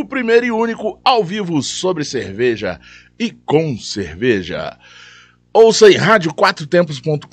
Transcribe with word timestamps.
o 0.00 0.04
primeiro 0.04 0.46
e 0.46 0.50
único 0.50 0.98
ao 1.04 1.22
vivo 1.22 1.62
sobre 1.62 2.04
cerveja 2.04 2.80
e 3.18 3.30
com 3.30 3.76
cerveja. 3.78 4.76
Ouça 5.52 5.90
em 5.90 5.96
radioquatrotempos.com.br 5.96 7.26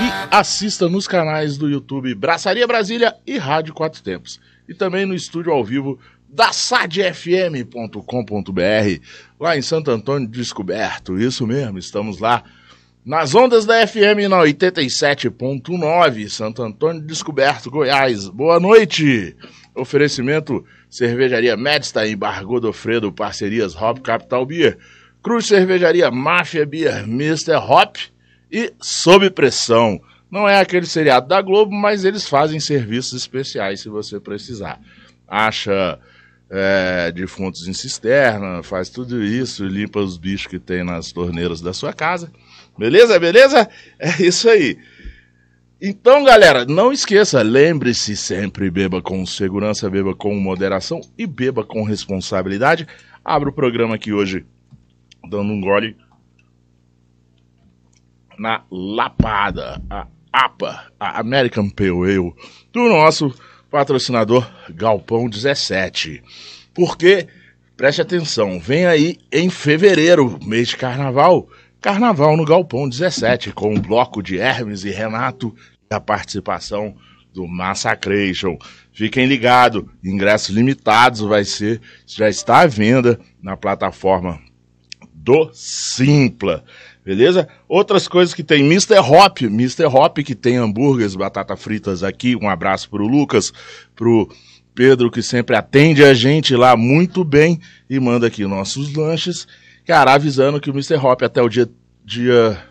e 0.00 0.34
assista 0.34 0.88
nos 0.88 1.06
canais 1.06 1.58
do 1.58 1.68
YouTube 1.68 2.14
Braçaria 2.14 2.66
Brasília 2.66 3.14
e 3.26 3.38
Rádio 3.38 3.74
Quatro 3.74 4.02
Tempos. 4.02 4.40
E 4.68 4.74
também 4.74 5.06
no 5.06 5.14
estúdio 5.14 5.52
ao 5.52 5.64
vivo 5.64 5.98
da 6.28 6.52
sadfm.com.br, 6.52 8.00
lá 9.38 9.56
em 9.56 9.62
Santo 9.62 9.90
Antônio 9.90 10.28
Descoberto. 10.28 11.18
Isso 11.18 11.46
mesmo, 11.46 11.78
estamos 11.78 12.18
lá 12.18 12.42
nas 13.04 13.34
ondas 13.34 13.64
da 13.64 13.86
FM 13.86 14.28
na 14.28 14.38
87.9, 14.38 16.28
Santo 16.28 16.62
Antônio 16.62 17.00
Descoberto, 17.00 17.70
Goiás. 17.70 18.28
Boa 18.28 18.60
noite! 18.60 19.34
Oferecimento 19.74 20.64
Cervejaria 20.90 21.56
Medstein, 21.56 22.16
Bargô 22.16 22.60
do 22.60 22.72
Fredo, 22.72 23.12
parcerias 23.12 23.74
Hop 23.76 23.98
Capital 24.00 24.46
Beer, 24.46 24.78
Cruz 25.22 25.46
Cervejaria 25.46 26.10
Máfia 26.10 26.64
Beer, 26.64 27.04
Mr. 27.04 27.56
Hop 27.56 27.96
e 28.50 28.72
Sob 28.80 29.30
Pressão. 29.30 30.00
Não 30.30 30.48
é 30.48 30.60
aquele 30.60 30.86
seriado 30.86 31.28
da 31.28 31.40
Globo, 31.40 31.72
mas 31.72 32.04
eles 32.04 32.28
fazem 32.28 32.60
serviços 32.60 33.20
especiais 33.20 33.80
se 33.80 33.88
você 33.88 34.20
precisar. 34.20 34.80
Acha 35.26 35.98
é, 36.50 37.12
defuntos 37.12 37.66
em 37.68 37.72
cisterna, 37.72 38.62
faz 38.62 38.88
tudo 38.88 39.22
isso, 39.22 39.66
limpa 39.66 40.00
os 40.00 40.16
bichos 40.16 40.46
que 40.46 40.58
tem 40.58 40.84
nas 40.84 41.12
torneiras 41.12 41.60
da 41.60 41.72
sua 41.72 41.92
casa. 41.92 42.30
Beleza, 42.78 43.18
beleza? 43.18 43.68
É 43.98 44.22
isso 44.22 44.48
aí. 44.48 44.78
Então, 45.80 46.24
galera, 46.24 46.64
não 46.64 46.92
esqueça, 46.92 47.40
lembre-se 47.40 48.16
sempre, 48.16 48.68
beba 48.68 49.00
com 49.00 49.24
segurança, 49.24 49.88
beba 49.88 50.12
com 50.12 50.34
moderação 50.34 51.00
e 51.16 51.24
beba 51.24 51.64
com 51.64 51.84
responsabilidade. 51.84 52.84
Abro 53.24 53.50
o 53.50 53.52
programa 53.52 53.94
aqui 53.94 54.12
hoje 54.12 54.44
dando 55.30 55.52
um 55.52 55.60
gole 55.60 55.96
na 58.36 58.64
Lapada, 58.72 59.80
a 59.88 60.08
APA, 60.32 60.92
a 60.98 61.20
American 61.20 61.70
Pale 61.70 61.90
Ale, 61.90 62.34
do 62.72 62.88
nosso 62.88 63.32
patrocinador 63.70 64.50
Galpão 64.70 65.28
17. 65.28 66.20
Porque, 66.74 67.28
preste 67.76 68.02
atenção, 68.02 68.58
vem 68.58 68.84
aí 68.84 69.16
em 69.30 69.48
fevereiro, 69.48 70.40
mês 70.44 70.68
de 70.68 70.76
carnaval, 70.76 71.48
Carnaval 71.80 72.36
no 72.36 72.44
Galpão 72.44 72.88
17, 72.88 73.52
com 73.52 73.74
o 73.74 73.80
bloco 73.80 74.20
de 74.20 74.36
Hermes 74.36 74.84
e 74.84 74.90
Renato 74.90 75.54
e 75.88 75.94
a 75.94 76.00
participação 76.00 76.96
do 77.32 77.46
Massacration. 77.46 78.58
Fiquem 78.92 79.26
ligados, 79.26 79.84
ingressos 80.02 80.54
limitados 80.54 81.20
vai 81.20 81.44
ser, 81.44 81.80
já 82.04 82.28
está 82.28 82.60
à 82.60 82.66
venda 82.66 83.20
na 83.40 83.56
plataforma 83.56 84.40
do 85.14 85.50
Simpla. 85.52 86.64
Beleza? 87.04 87.48
Outras 87.68 88.08
coisas 88.08 88.34
que 88.34 88.42
tem 88.42 88.60
Mr. 88.66 88.98
Hop, 88.98 89.42
Mr. 89.42 89.84
Hop 89.84 90.18
que 90.18 90.34
tem 90.34 90.56
hambúrgueres, 90.56 91.14
batata 91.14 91.56
fritas 91.56 92.02
aqui. 92.02 92.34
Um 92.34 92.48
abraço 92.50 92.90
pro 92.90 93.06
Lucas, 93.06 93.52
pro 93.94 94.28
Pedro 94.74 95.10
que 95.10 95.22
sempre 95.22 95.54
atende 95.54 96.04
a 96.04 96.12
gente 96.12 96.56
lá 96.56 96.76
muito 96.76 97.24
bem 97.24 97.60
e 97.88 98.00
manda 98.00 98.26
aqui 98.26 98.44
nossos 98.46 98.92
lanches. 98.92 99.46
Cara, 99.88 100.12
avisando 100.12 100.60
que 100.60 100.68
o 100.68 100.74
Mr. 100.74 100.96
Hop 100.96 101.22
até 101.22 101.40
o 101.40 101.48
dia. 101.48 101.66
dia 102.04 102.62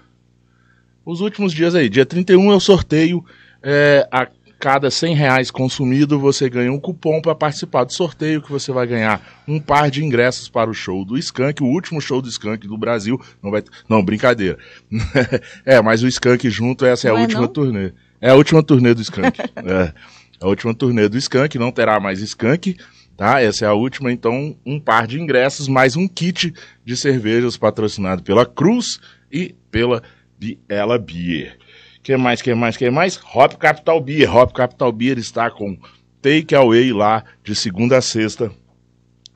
os 1.03 1.19
últimos 1.19 1.51
dias 1.51 1.73
aí, 1.73 1.89
dia 1.89 2.05
31 2.05 2.51
eu 2.51 2.59
sorteio 2.59 3.25
é, 3.63 4.07
a 4.11 4.27
cada 4.59 4.91
100 4.91 5.15
reais 5.15 5.49
consumido, 5.49 6.19
você 6.19 6.47
ganha 6.47 6.71
um 6.71 6.79
cupom 6.79 7.19
para 7.19 7.33
participar 7.33 7.85
do 7.85 7.93
sorteio, 7.93 8.41
que 8.41 8.51
você 8.51 8.71
vai 8.71 8.85
ganhar 8.85 9.19
um 9.47 9.59
par 9.59 9.89
de 9.89 10.05
ingressos 10.05 10.47
para 10.47 10.69
o 10.69 10.75
show 10.75 11.03
do 11.03 11.17
Skank, 11.17 11.63
o 11.63 11.65
último 11.65 11.99
show 11.99 12.21
do 12.21 12.29
Skank 12.29 12.67
do 12.67 12.77
Brasil. 12.77 13.19
Não, 13.41 13.49
vai, 13.49 13.63
não 13.89 14.03
brincadeira. 14.03 14.59
é, 15.65 15.81
mas 15.81 16.03
o 16.03 16.07
Skank 16.07 16.47
junto, 16.51 16.85
essa 16.85 17.07
é 17.07 17.09
não 17.09 17.17
a 17.17 17.19
é 17.21 17.23
última 17.23 17.41
não? 17.41 17.47
turnê. 17.47 17.93
É 18.21 18.29
a 18.29 18.35
última 18.35 18.61
turnê 18.61 18.93
do 18.93 19.01
Skank. 19.01 19.39
é, 19.65 19.93
a 20.39 20.47
última 20.47 20.71
turnê 20.71 21.09
do 21.09 21.17
Skank, 21.17 21.57
não 21.57 21.71
terá 21.71 21.99
mais 21.99 22.21
Skank 22.21 22.77
tá? 23.17 23.41
Essa 23.41 23.65
é 23.65 23.67
a 23.67 23.73
última, 23.73 24.11
então 24.11 24.55
um 24.63 24.79
par 24.79 25.07
de 25.07 25.19
ingressos 25.19 25.67
mais 25.67 25.97
um 25.97 26.07
kit 26.07 26.53
de 26.85 26.95
cervejas 26.95 27.57
patrocinado 27.57 28.21
pela 28.21 28.45
Cruz 28.45 28.99
e 29.31 29.55
pela 29.71 30.03
Biela 30.39 30.99
Beer. 30.99 31.57
Que 32.03 32.15
mais, 32.15 32.41
que 32.41 32.53
mais, 32.53 32.77
que 32.77 32.89
mais? 32.89 33.19
Hop 33.33 33.55
Capital 33.55 33.99
Beer. 33.99 34.33
Hop 34.33 34.53
Capital 34.53 34.91
Beer 34.91 35.17
está 35.17 35.49
com 35.49 35.77
take 36.21 36.53
away 36.55 36.93
lá 36.93 37.23
de 37.43 37.55
segunda 37.55 37.97
a 37.97 38.01
sexta, 38.01 38.51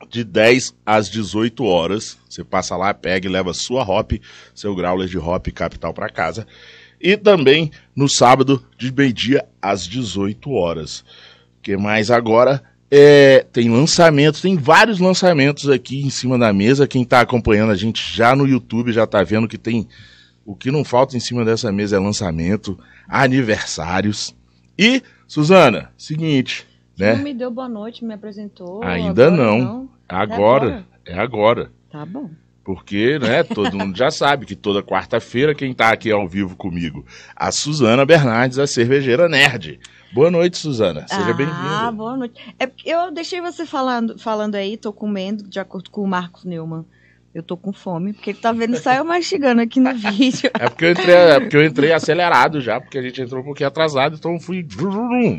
de 0.08 0.22
10 0.24 0.74
às 0.86 1.10
18 1.10 1.64
horas. 1.64 2.16
Você 2.30 2.44
passa 2.44 2.76
lá, 2.76 2.94
pega 2.94 3.26
e 3.26 3.30
leva 3.30 3.52
sua 3.52 3.82
hop, 3.82 4.12
seu 4.54 4.74
growler 4.74 5.08
de 5.08 5.18
hop 5.18 5.48
capital 5.48 5.92
para 5.92 6.08
casa. 6.08 6.46
E 7.00 7.16
também 7.16 7.70
no 7.96 8.08
sábado, 8.08 8.64
de 8.78 8.92
meio-dia 8.92 9.44
às 9.60 9.86
18 9.86 10.50
horas. 10.52 11.04
que 11.60 11.76
mais 11.76 12.10
agora? 12.10 12.62
É, 12.94 13.46
tem 13.50 13.70
lançamentos, 13.70 14.42
tem 14.42 14.54
vários 14.54 15.00
lançamentos 15.00 15.70
aqui 15.70 16.02
em 16.02 16.10
cima 16.10 16.38
da 16.38 16.52
mesa. 16.52 16.86
Quem 16.86 17.04
está 17.04 17.22
acompanhando 17.22 17.72
a 17.72 17.74
gente 17.74 18.14
já 18.14 18.36
no 18.36 18.46
YouTube 18.46 18.92
já 18.92 19.04
está 19.04 19.22
vendo 19.22 19.48
que 19.48 19.56
tem. 19.56 19.88
O 20.44 20.54
que 20.54 20.70
não 20.70 20.84
falta 20.84 21.16
em 21.16 21.20
cima 21.20 21.42
dessa 21.42 21.72
mesa 21.72 21.96
é 21.96 21.98
lançamento, 21.98 22.78
aniversários. 23.08 24.34
E, 24.78 25.02
Suzana, 25.26 25.90
seguinte. 25.96 26.66
Né? 26.98 27.16
Não 27.16 27.22
me 27.22 27.32
deu 27.32 27.50
boa 27.50 27.66
noite, 27.66 28.04
me 28.04 28.12
apresentou. 28.12 28.84
Ainda 28.84 29.30
não. 29.30 29.58
não. 29.58 29.90
Agora, 30.06 30.66
agora, 30.66 30.86
é 31.06 31.18
agora. 31.18 31.72
Tá 31.90 32.04
bom. 32.04 32.28
Porque, 32.62 33.18
né, 33.18 33.42
todo 33.42 33.78
mundo 33.78 33.96
já 33.96 34.10
sabe 34.10 34.44
que 34.44 34.54
toda 34.54 34.82
quarta-feira 34.82 35.54
quem 35.54 35.70
está 35.70 35.90
aqui 35.90 36.12
ao 36.12 36.28
vivo 36.28 36.56
comigo, 36.56 37.06
a 37.34 37.50
Suzana 37.50 38.04
Bernardes, 38.04 38.58
a 38.58 38.66
cervejeira 38.66 39.30
nerd. 39.30 39.80
Boa 40.12 40.30
noite, 40.30 40.58
Suzana. 40.58 41.06
Seja 41.08 41.30
ah, 41.30 41.32
bem-vinda. 41.32 41.58
Ah, 41.58 41.90
boa 41.90 42.16
noite. 42.16 42.34
É, 42.58 42.70
eu 42.84 43.10
deixei 43.10 43.40
você 43.40 43.64
falando, 43.64 44.18
falando 44.18 44.56
aí, 44.56 44.76
tô 44.76 44.92
comendo, 44.92 45.48
de 45.48 45.58
acordo 45.58 45.90
com 45.90 46.02
o 46.02 46.06
Marcos 46.06 46.44
Neumann. 46.44 46.84
Eu 47.34 47.42
tô 47.42 47.56
com 47.56 47.72
fome, 47.72 48.12
porque 48.12 48.30
ele 48.30 48.38
tá 48.38 48.52
vendo 48.52 48.76
só 48.76 48.92
eu 48.92 49.04
mastigando 49.06 49.62
aqui 49.62 49.80
no 49.80 49.94
vídeo. 49.94 50.50
É 50.52 50.68
porque, 50.68 50.84
eu 50.84 50.92
entrei, 50.92 51.14
é 51.14 51.40
porque 51.40 51.56
eu 51.56 51.64
entrei 51.64 51.92
acelerado 51.92 52.60
já, 52.60 52.78
porque 52.78 52.98
a 52.98 53.02
gente 53.02 53.22
entrou 53.22 53.40
um 53.40 53.44
pouquinho 53.44 53.68
atrasado, 53.68 54.16
então 54.16 54.38
fui. 54.38 54.66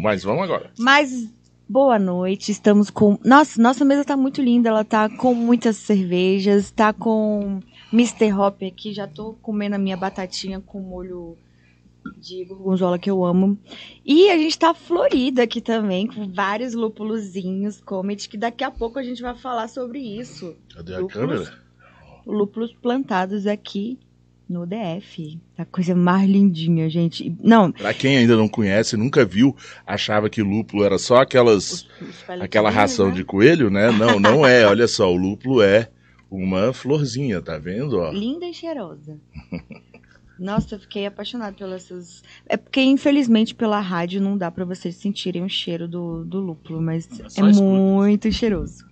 Mas 0.02 0.24
vamos 0.24 0.44
agora. 0.44 0.72
Mas 0.80 1.30
boa 1.70 2.00
noite, 2.00 2.52
estamos 2.52 2.90
com. 2.90 3.20
Nossa, 3.24 3.62
nossa 3.62 3.86
mesa 3.86 4.04
tá 4.04 4.18
muito 4.18 4.42
linda, 4.42 4.70
ela 4.70 4.84
tá 4.84 5.08
com 5.08 5.36
muitas 5.36 5.78
cervejas, 5.78 6.72
tá 6.72 6.92
com 6.92 7.60
Mr. 7.92 8.34
Hop 8.34 8.64
aqui, 8.64 8.92
já 8.92 9.06
tô 9.06 9.34
comendo 9.40 9.76
a 9.76 9.80
minha 9.80 9.96
batatinha 9.96 10.60
com 10.60 10.82
molho 10.82 11.38
de 12.18 12.46
gorgonzola 12.46 13.00
que 13.00 13.10
eu 13.10 13.24
amo. 13.24 13.58
E 14.06 14.30
a 14.30 14.38
gente 14.38 14.58
tá 14.58 14.74
florida 14.74 15.44
aqui 15.44 15.62
também, 15.62 16.08
com 16.08 16.28
vários 16.28 16.74
lúpulozinhos, 16.74 17.82
comet, 17.82 18.28
que 18.28 18.38
daqui 18.38 18.64
a 18.64 18.72
pouco 18.72 19.00
a 19.00 19.04
gente 19.04 19.22
vai 19.22 19.36
falar 19.36 19.68
sobre 19.68 20.00
isso. 20.00 20.56
Cadê 20.74 20.96
a 20.96 21.00
lúpulos, 21.00 21.14
câmera? 21.14 21.54
Lúpulos 22.26 22.74
plantados 22.74 23.48
aqui 23.48 24.00
no 24.48 24.66
DF. 24.66 25.40
A 25.58 25.66
coisa 25.66 25.96
mais 25.96 26.30
lindinha, 26.30 26.90
gente. 26.90 27.36
Não. 27.42 27.72
Pra 27.72 27.94
quem 27.94 28.18
ainda 28.18 28.36
não 28.36 28.48
conhece, 28.48 28.96
nunca 28.98 29.26
viu, 29.26 29.56
achava 29.86 30.30
que 30.30 30.42
lúpulo 30.42 30.84
era 30.84 30.98
só 30.98 31.18
aquelas. 31.18 31.72
Os, 31.72 31.88
os 32.02 32.42
aquela 32.42 32.70
ração 32.70 33.08
né? 33.08 33.16
de 33.16 33.24
coelho, 33.24 33.70
né? 33.70 33.92
Não, 33.92 34.20
não 34.20 34.46
é. 34.46 34.66
Olha 34.66 34.88
só, 34.88 35.12
o 35.12 35.16
lúpulo 35.16 35.62
é 35.62 35.90
uma 36.30 36.74
florzinha, 36.74 37.42
tá 37.42 37.58
vendo? 37.58 38.00
Ó? 38.00 38.12
Linda 38.12 38.46
e 38.46 38.54
cheirosa. 38.54 39.18
Nossa, 40.38 40.76
eu 40.76 40.80
fiquei 40.80 41.06
apaixonada 41.06 41.56
pelas 41.56 41.84
suas. 41.84 42.24
É 42.48 42.58
porque, 42.58 42.82
infelizmente, 42.82 43.54
pela 43.54 43.80
rádio 43.80 44.22
não 44.22 44.38
dá 44.38 44.50
para 44.50 44.66
vocês 44.66 44.96
sentirem 44.96 45.44
o 45.44 45.50
cheiro 45.50 45.88
do, 45.88 46.24
do 46.26 46.40
lúpulo, 46.40 46.82
mas 46.82 47.08
é, 47.38 47.40
é 47.40 47.44
muito 47.44 48.32
cheiroso. 48.32 48.86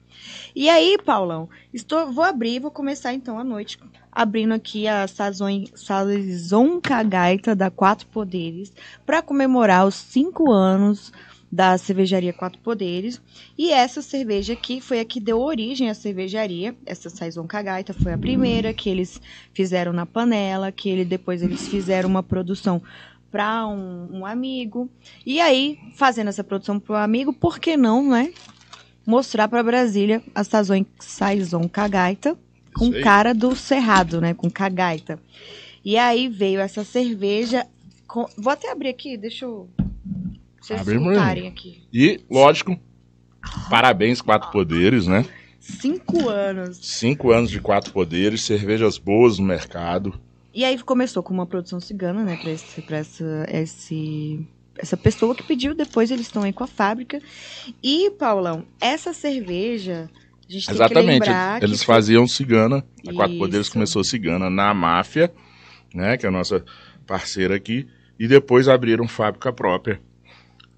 E 0.56 0.70
aí, 0.70 0.98
Paulão, 1.04 1.50
estou, 1.74 2.12
vou 2.12 2.24
abrir, 2.24 2.60
vou 2.60 2.72
começar 2.72 3.14
então 3.14 3.40
a 3.40 3.44
noite 3.44 3.80
abrindo 4.12 4.54
aqui 4.54 4.88
a 4.88 5.08
Sazon, 5.08 5.64
Sazon 5.74 6.80
Cagaita 6.82 7.56
da 7.56 7.72
Quatro 7.72 8.06
Poderes 8.08 8.72
para 9.06 9.22
comemorar 9.22 9.88
os 9.88 9.96
cinco 9.96 10.52
anos 10.52 11.12
da 11.52 11.78
cervejaria 11.78 12.32
Quatro 12.32 12.60
Poderes. 12.60 13.22
E 13.58 13.72
essa 13.72 14.02
cerveja 14.02 14.54
aqui 14.54 14.80
foi 14.80 15.00
a 15.00 15.06
que 15.06 15.20
deu 15.20 15.40
origem 15.42 15.90
à 15.90 15.94
cervejaria. 15.94 16.76
Essa 16.86 17.10
Saison 17.10 17.46
Cagaita 17.46 17.94
foi 17.94 18.14
a 18.14 18.18
primeira 18.18 18.74
que 18.74 18.90
eles 18.90 19.20
fizeram 19.54 19.92
na 19.92 20.06
panela, 20.06 20.72
que 20.72 20.90
ele 20.90 21.04
depois 21.04 21.42
eles 21.42 21.68
fizeram 21.68 22.08
uma 22.08 22.24
produção 22.24 22.82
para 23.30 23.68
um, 23.68 24.20
um, 24.20 24.26
amigo. 24.26 24.90
E 25.26 25.42
aí, 25.42 25.78
fazendo 25.96 26.30
essa 26.30 26.44
produção 26.44 26.80
para 26.80 26.96
um 26.96 27.00
amigo, 27.00 27.34
por 27.34 27.60
que 27.60 27.76
não, 27.76 28.10
né? 28.10 28.34
Mostrar 29.06 29.48
para 29.48 29.64
Brasília 29.64 30.22
a 30.34 30.44
Saison, 30.44 30.86
Saison 31.00 31.68
Cagaita 31.68 32.38
com 32.74 32.92
cara 33.02 33.34
do 33.34 33.56
Cerrado, 33.56 34.22
né? 34.22 34.34
Com 34.34 34.50
Cagaita. 34.50 35.20
E 35.84 35.98
aí 35.98 36.28
veio 36.28 36.60
essa 36.60 36.84
cerveja. 36.84 37.68
Com... 38.08 38.26
Vou 38.38 38.54
até 38.54 38.72
abrir 38.72 38.90
aqui, 38.90 39.18
deixa 39.18 39.46
eu. 39.46 39.70
Vocês 40.62 40.80
Abre, 40.80 41.48
aqui. 41.48 41.82
E, 41.92 42.24
lógico, 42.30 42.80
parabéns, 43.68 44.22
Quatro 44.22 44.52
Poderes, 44.52 45.08
né? 45.08 45.26
Cinco 45.60 46.30
anos. 46.30 46.78
Cinco 46.82 47.32
anos 47.32 47.50
de 47.50 47.60
Quatro 47.60 47.92
Poderes, 47.92 48.44
cervejas 48.44 49.00
boas 49.00 49.40
no 49.40 49.46
mercado. 49.46 50.22
E 50.54 50.64
aí 50.64 50.78
começou 50.84 51.24
com 51.24 51.34
uma 51.34 51.48
produção 51.48 51.80
cigana, 51.80 52.24
né, 52.24 52.38
pra, 52.38 52.52
esse, 52.52 52.82
pra 52.84 52.98
essa, 52.98 53.46
esse, 53.50 54.48
essa 54.78 54.96
pessoa 54.96 55.34
que 55.34 55.42
pediu, 55.42 55.74
depois 55.74 56.12
eles 56.12 56.28
estão 56.28 56.44
aí 56.44 56.54
com 56.54 56.64
a 56.64 56.68
fábrica. 56.68 57.20
E, 57.82 58.12
Paulão, 58.12 58.64
essa 58.80 59.14
cerveja, 59.14 60.12
a 60.48 60.52
gente 60.52 60.70
Exatamente, 60.70 61.28
que 61.60 61.66
eles 61.66 61.80
que 61.80 61.86
faziam 61.88 62.28
cigana, 62.28 62.86
a 63.08 63.14
Quatro 63.14 63.38
Poderes 63.38 63.66
Isso. 63.66 63.74
começou 63.74 64.04
cigana 64.04 64.48
na 64.48 64.74
máfia, 64.76 65.34
né, 65.92 66.18
que 66.18 66.26
é 66.26 66.30
a 66.30 66.32
nossa 66.32 66.64
parceira 67.08 67.56
aqui, 67.56 67.88
e 68.20 68.28
depois 68.28 68.68
abriram 68.68 69.08
fábrica 69.08 69.52
própria 69.52 70.00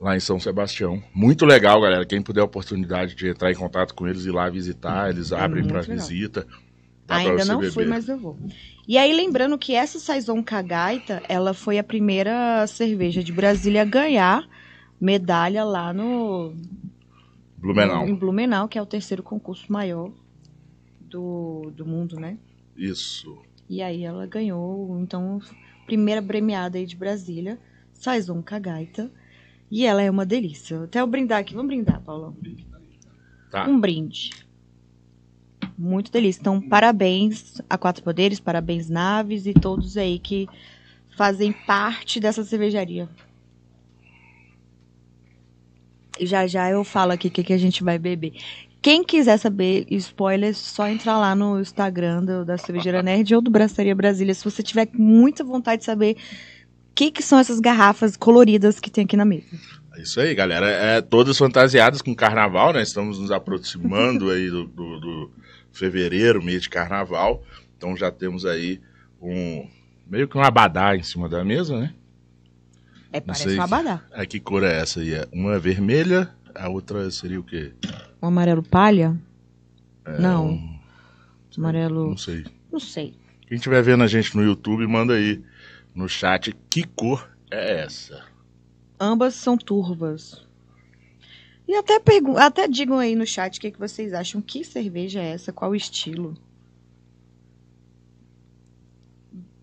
lá 0.04 0.18
em 0.18 0.20
São 0.20 0.38
Sebastião. 0.38 1.02
Muito 1.14 1.46
legal, 1.46 1.80
galera, 1.80 2.06
quem 2.06 2.22
puder 2.22 2.42
a 2.42 2.46
oportunidade 2.46 3.16
de 3.16 3.30
entrar 3.30 3.52
em 3.52 3.56
contato 3.56 3.94
com 3.96 4.06
eles 4.06 4.26
e 4.26 4.30
ir 4.30 4.32
lá 4.32 4.50
visitar, 4.50 5.10
eles 5.10 5.32
abrem 5.32 5.64
muito 5.64 5.72
para 5.72 5.82
visita. 5.82 6.46
Ainda 7.08 7.46
não 7.46 7.60
beber. 7.60 7.72
fui, 7.72 7.86
mas 7.86 8.10
eu 8.10 8.18
vou. 8.18 8.38
E 8.86 8.98
aí, 8.98 9.14
lembrando 9.14 9.58
que 9.58 9.74
essa 9.74 10.00
Saison 10.00 10.44
Cagaita, 10.44 11.24
ela 11.30 11.54
foi 11.54 11.78
a 11.78 11.84
primeira 11.84 12.66
cerveja 12.68 13.24
de 13.24 13.32
Brasília 13.32 13.84
a 13.84 13.86
ganhar 13.86 14.48
medalha 15.00 15.64
lá 15.64 15.94
no 15.94 16.54
Blumenau. 17.58 18.08
em 18.08 18.16
Blumenau, 18.16 18.68
que 18.68 18.78
é 18.78 18.82
o 18.82 18.86
terceiro 18.86 19.24
concurso 19.24 19.72
maior 19.72 20.12
do, 21.00 21.72
do 21.76 21.86
mundo, 21.86 22.20
né? 22.20 22.38
Isso. 22.76 23.38
E 23.70 23.82
aí 23.82 24.04
ela 24.04 24.26
ganhou, 24.26 25.00
então, 25.00 25.40
primeira 25.86 26.22
premiada 26.22 26.78
aí 26.78 26.86
de 26.86 26.96
Brasília, 26.96 27.58
Saison 27.94 28.42
Cagaita. 28.42 29.10
E 29.76 29.88
ela 29.88 30.04
é 30.04 30.12
uma 30.12 30.24
delícia. 30.24 30.84
Até 30.84 31.02
eu 31.02 31.08
brindar 31.08 31.40
aqui. 31.40 31.56
Vamos 31.56 31.70
brindar, 31.74 32.00
Paulão. 32.02 32.38
Tá. 33.50 33.68
Um 33.68 33.80
brinde. 33.80 34.30
Muito 35.76 36.12
delícia. 36.12 36.40
Então, 36.42 36.62
parabéns 36.62 37.60
a 37.68 37.76
Quatro 37.76 38.04
Poderes, 38.04 38.40
parabéns 38.40 38.88
Naves 38.88 39.48
e 39.48 39.54
todos 39.54 39.98
aí 39.98 40.20
que 40.20 40.48
fazem 41.18 41.52
parte 41.52 42.20
dessa 42.20 42.44
cervejaria. 42.44 43.10
E 46.20 46.26
já 46.28 46.46
já 46.46 46.70
eu 46.70 46.84
falo 46.84 47.12
aqui 47.12 47.28
o 47.28 47.32
que, 47.32 47.44
que 47.44 47.54
a 47.54 47.58
gente 47.58 47.84
vai 47.84 47.98
beber. 47.98 48.34
Quem 48.80 49.04
quiser 49.04 49.38
saber 49.40 49.88
spoilers, 49.90 50.58
só 50.58 50.88
entrar 50.88 51.18
lá 51.18 51.34
no 51.34 51.60
Instagram 51.60 52.24
do- 52.26 52.46
da 52.46 52.60
Cervejeira 52.60 53.02
Nerd 53.02 53.34
ou 53.34 53.42
do 53.42 53.50
Braçaria 53.50 53.96
Brasília. 53.96 54.36
Se 54.36 54.44
você 54.44 54.62
tiver 54.62 54.88
muita 54.94 55.44
vontade 55.44 55.80
de 55.80 55.86
saber 55.86 56.18
que, 56.96 57.12
que 57.12 57.22
são 57.24 57.40
essas 57.40 57.60
garrafas 57.60 58.16
coloridas 58.18 58.80
que 58.80 58.90
tem 58.90 59.04
aqui 59.06 59.18
na 59.18 59.26
mesa. 59.26 59.46
É 59.96 60.02
Isso 60.02 60.20
aí, 60.20 60.34
galera. 60.34 60.68
É, 60.70 61.02
todas 61.02 61.38
fantasiadas 61.38 62.02
com 62.02 62.16
carnaval, 62.16 62.74
né? 62.74 62.82
Estamos 62.82 63.20
nos 63.20 63.32
aproximando 63.32 64.30
aí 64.32 64.50
do, 64.50 64.66
do- 64.66 65.00
do 65.00 65.32
fevereiro, 65.72 66.44
mês 66.44 66.64
de 66.64 66.70
carnaval. 66.70 67.44
Então 67.78 67.96
já 67.96 68.12
temos 68.12 68.46
aí 68.46 68.80
um 69.22 69.68
meio 70.08 70.28
que 70.28 70.38
um 70.38 70.44
abadá 70.44 70.96
em 70.96 71.04
cima 71.04 71.28
da 71.30 71.44
mesa, 71.44 71.80
né? 71.80 71.94
É, 73.12 73.20
parece 73.22 73.44
sei. 73.44 73.58
um 73.58 73.62
abadá. 73.62 74.02
É, 74.12 74.26
que 74.26 74.40
cor 74.40 74.64
é 74.64 74.80
essa 74.82 75.00
aí? 75.00 75.14
É 75.14 75.28
Uma 75.32 75.56
é 75.56 75.60
vermelha, 75.60 76.30
a 76.56 76.68
outra 76.70 77.10
seria 77.12 77.40
o 77.40 77.44
quê? 77.44 77.72
Um 78.22 78.28
amarelo 78.28 78.64
palha? 78.64 79.16
não. 80.20 80.50
um- 80.52 80.74
Amarelo. 81.56 82.10
Não 82.10 82.18
sei. 82.18 82.44
Não 82.72 82.80
sei. 82.80 83.14
Quem 83.48 83.58
estiver 83.58 83.84
vendo 83.84 84.04
a 84.04 84.08
gente 84.08 84.36
no 84.36 84.44
YouTube, 84.44 84.88
manda 84.88 85.14
aí 85.14 85.40
no 85.94 86.10
chat 86.10 86.56
que 86.70 86.84
cor 86.84 87.30
é 87.52 87.82
essa. 87.82 88.24
Ambas 89.00 89.36
são 89.36 89.58
turvas. 89.58 90.46
E 91.68 91.76
até, 91.76 92.00
pergun 92.00 92.38
até 92.38 92.68
digam 92.68 93.00
aí 93.00 93.16
no 93.16 93.26
chat 93.26 93.58
o 93.58 93.62
que, 93.62 93.72
que 93.72 93.80
vocês 93.80 94.14
acham. 94.14 94.42
Que 94.42 94.64
cerveja 94.64 95.22
é 95.22 95.32
essa? 95.32 95.54
Qual 95.54 95.76
estilo? 95.76 96.36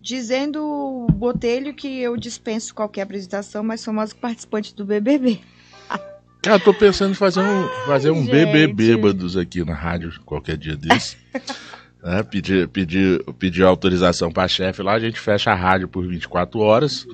Dizendo 0.01 0.63
o 0.63 1.07
Botelho 1.07 1.75
que 1.75 1.99
eu 1.99 2.17
dispenso 2.17 2.73
qualquer 2.73 3.03
apresentação, 3.03 3.63
mas 3.63 3.81
sou 3.81 3.93
mais 3.93 4.13
participante 4.13 4.75
do 4.75 4.83
BBB. 4.83 5.39
Cara, 6.41 6.55
eu 6.55 6.63
tô 6.63 6.73
pensando 6.73 7.11
em 7.11 7.15
fazer 7.15 7.41
um, 7.41 7.67
fazer 7.85 8.09
um 8.09 8.23
gente. 8.23 8.31
bebê 8.31 8.67
bêbados 8.67 9.37
aqui 9.37 9.63
na 9.63 9.75
rádio 9.75 10.19
qualquer 10.25 10.57
dia 10.57 10.75
desse. 10.75 11.17
É, 12.03 12.23
pedir, 12.23 12.67
pedir, 12.69 13.23
pedir 13.37 13.63
autorização 13.63 14.31
pra 14.31 14.47
chefe 14.47 14.81
lá, 14.81 14.93
a 14.93 14.99
gente 14.99 15.19
fecha 15.19 15.51
a 15.51 15.55
rádio 15.55 15.87
por 15.87 16.07
24 16.07 16.59
horas, 16.59 17.05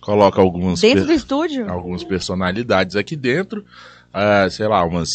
coloca 0.00 0.40
algumas, 0.40 0.80
Dentro 0.80 1.06
do 1.06 1.12
estúdio? 1.12 1.68
algumas 1.68 2.04
personalidades 2.04 2.94
aqui 2.94 3.16
dentro, 3.16 3.64
ah, 4.12 4.48
sei 4.48 4.68
lá, 4.68 4.84
umas 4.84 5.10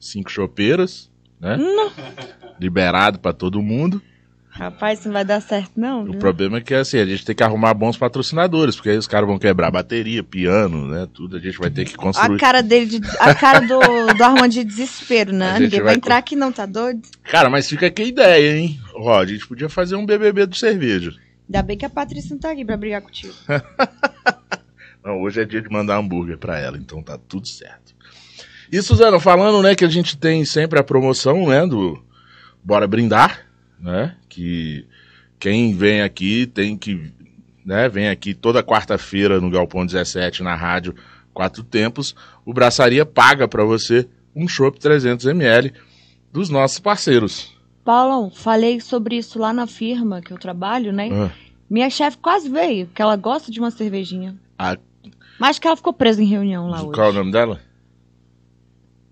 cinco 0.00 0.30
chopeiras, 0.30 1.08
né? 1.38 1.56
Não. 1.56 1.92
Liberado 2.58 3.18
pra 3.20 3.32
todo 3.32 3.62
mundo. 3.62 4.02
Rapaz, 4.52 4.98
isso 4.98 5.08
não 5.08 5.14
vai 5.14 5.24
dar 5.24 5.40
certo, 5.40 5.72
não. 5.76 6.02
O 6.02 6.10
viu? 6.10 6.18
problema 6.18 6.58
é 6.58 6.60
que 6.60 6.74
assim, 6.74 6.98
a 6.98 7.06
gente 7.06 7.24
tem 7.24 7.34
que 7.34 7.42
arrumar 7.42 7.72
bons 7.72 7.96
patrocinadores, 7.96 8.74
porque 8.76 8.90
aí 8.90 8.98
os 8.98 9.06
caras 9.06 9.28
vão 9.28 9.38
quebrar 9.38 9.70
bateria, 9.70 10.22
piano, 10.24 10.86
né? 10.88 11.06
Tudo, 11.14 11.36
a 11.36 11.40
gente 11.40 11.56
vai 11.58 11.70
ter 11.70 11.84
que 11.84 11.94
A 11.94 11.98
construir. 11.98 12.38
cara 12.38 12.60
dele, 12.62 12.86
de, 12.86 13.00
a 13.20 13.34
cara 13.34 13.60
do, 13.60 13.78
do 14.12 14.24
Armando 14.24 14.50
de 14.52 14.64
desespero, 14.64 15.30
A 15.30 15.34
né? 15.34 15.52
Ninguém 15.60 15.78
vai 15.78 15.86
vai 15.86 15.94
entrar 15.94 16.16
aqui 16.18 16.34
não, 16.34 16.50
tá 16.50 16.66
doido? 16.66 17.02
Cara, 17.24 17.48
mas 17.48 17.68
fica 17.68 17.86
aqui 17.86 18.02
a 18.02 18.06
ideia, 18.06 18.56
hein? 18.58 18.80
Ó, 18.96 19.18
a 19.18 19.24
gente 19.24 19.46
podia 19.46 19.68
fazer 19.68 19.94
um 19.94 20.04
BBB 20.04 20.46
de 20.46 20.58
cerveja. 20.58 21.12
Ainda 21.48 21.62
bem 21.62 21.78
que 21.78 21.84
a 21.86 21.90
Patrícia 21.90 22.30
não 22.32 22.38
tá 22.38 22.50
aqui 22.50 22.64
pra 22.64 22.76
brigar 22.76 23.00
contigo. 23.02 23.32
Não, 25.02 25.22
hoje 25.22 25.40
é 25.40 25.46
dia 25.46 25.62
de 25.62 25.70
mandar 25.70 25.96
hambúrguer 25.96 26.36
pra 26.36 26.58
ela, 26.58 26.76
então 26.76 27.02
tá 27.02 27.16
tudo 27.16 27.48
certo. 27.48 27.94
E 28.70 28.82
Suzana, 28.82 29.18
falando, 29.18 29.62
né, 29.62 29.74
que 29.74 29.84
a 29.84 29.88
gente 29.88 30.16
tem 30.16 30.44
sempre 30.44 30.78
a 30.78 30.84
promoção, 30.84 31.48
né, 31.48 31.66
do 31.66 31.98
Bora 32.62 32.86
Brindar, 32.86 33.46
né, 33.80 34.16
que 34.28 34.86
quem 35.38 35.74
vem 35.74 36.02
aqui 36.02 36.46
tem 36.46 36.76
que, 36.76 37.12
né, 37.64 37.88
vem 37.88 38.08
aqui 38.08 38.34
toda 38.34 38.62
quarta-feira 38.62 39.40
no 39.40 39.50
Galpão 39.50 39.86
17 39.86 40.42
na 40.42 40.54
rádio 40.54 40.94
Quatro 41.32 41.62
Tempos, 41.62 42.14
o 42.44 42.52
Braçaria 42.52 43.06
paga 43.06 43.48
pra 43.48 43.64
você 43.64 44.06
um 44.34 44.46
chopp 44.46 44.78
300ml 44.78 45.72
dos 46.32 46.50
nossos 46.50 46.78
parceiros. 46.78 47.56
Paulão, 47.84 48.30
falei 48.30 48.80
sobre 48.80 49.16
isso 49.16 49.38
lá 49.38 49.52
na 49.52 49.66
firma 49.66 50.20
que 50.20 50.32
eu 50.32 50.38
trabalho, 50.38 50.92
né? 50.92 51.08
Ah, 51.12 51.30
Minha 51.68 51.88
chefe 51.88 52.18
quase 52.18 52.48
veio, 52.48 52.86
porque 52.86 53.00
ela 53.00 53.16
gosta 53.16 53.50
de 53.50 53.58
uma 53.58 53.70
cervejinha. 53.70 54.36
Ah. 54.58 54.76
Mas 55.38 55.58
que 55.58 55.66
ela 55.66 55.76
ficou 55.76 55.92
presa 55.92 56.22
em 56.22 56.26
reunião 56.26 56.68
lá 56.68 56.82
hoje. 56.82 56.92
qual 56.92 57.06
é 57.06 57.10
o 57.10 57.14
nome 57.14 57.32
dela? 57.32 57.60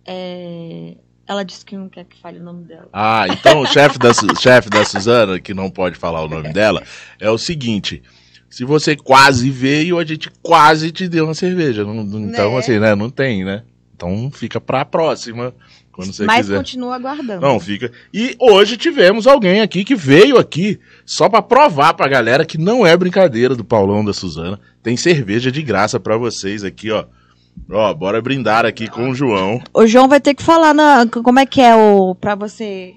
É, 0.05 0.97
Ela 1.29 1.45
disse 1.45 1.65
que 1.65 1.77
não 1.77 1.89
quer 1.91 2.05
que 2.05 2.19
fale 2.21 2.39
o 2.39 2.43
nome 2.43 2.65
dela. 2.65 2.89
Ah, 2.93 3.27
então 3.29 3.61
o 3.61 3.67
chefe 3.67 3.99
da, 3.99 4.11
chefe 4.41 4.71
da 4.71 4.83
Suzana, 4.85 5.39
que 5.39 5.53
não 5.53 5.69
pode 5.71 5.97
falar 5.99 6.23
o 6.25 6.29
nome 6.29 6.53
dela, 6.53 6.83
é 7.21 7.31
o 7.31 7.37
seguinte: 7.37 8.03
se 8.49 8.65
você 8.65 8.97
quase 8.97 9.51
veio, 9.51 9.99
a 9.99 10.05
gente 10.05 10.31
quase 10.43 10.91
te 10.91 11.07
deu 11.07 11.27
uma 11.27 11.35
cerveja. 11.35 11.85
Não- 11.85 12.03
não- 12.03 12.21
então, 12.31 12.53
Né? 12.53 12.59
assim, 12.59 12.79
né? 12.79 12.95
Não 12.95 13.11
tem, 13.11 13.45
né? 13.45 13.63
Então 13.95 14.31
fica 14.33 14.59
pra 14.61 14.85
próxima, 14.87 15.53
quando 15.93 16.13
você 16.15 16.25
Mas 16.25 16.47
quiser. 16.47 16.57
continua 16.57 16.95
aguardando. 16.95 17.41
Não, 17.43 17.59
fica. 17.61 17.91
E 18.15 18.35
hoje 18.41 18.77
tivemos 18.79 19.27
alguém 19.27 19.61
aqui 19.61 19.85
que 19.85 19.95
veio 19.97 20.39
aqui 20.39 20.79
só 21.05 21.29
pra 21.29 21.43
provar 21.43 21.93
pra 21.95 22.09
galera 22.09 22.47
que 22.47 22.57
não 22.57 22.87
é 22.87 22.97
brincadeira 22.97 23.55
do 23.55 23.65
Paulão 23.65 24.03
da 24.05 24.15
Suzana. 24.15 24.59
Tem 24.83 24.97
cerveja 24.97 25.51
de 25.53 25.63
graça 25.63 25.99
pra 26.01 26.17
vocês 26.17 26.63
aqui, 26.65 26.91
ó. 26.91 27.05
Ó, 27.71 27.95
bora 27.95 28.21
brindar 28.21 28.65
aqui 28.65 28.89
com 28.89 29.11
o 29.11 29.15
João. 29.15 29.63
O 29.75 29.87
João 29.87 30.09
vai 30.09 30.21
ter 30.21 30.35
que 30.35 30.43
falar 30.43 30.75
na, 30.75 31.07
como 31.07 31.39
é 31.39 31.47
que 31.47 31.61
é 31.61 31.75
o 31.75 32.15
pra 32.15 32.35
você 32.35 32.95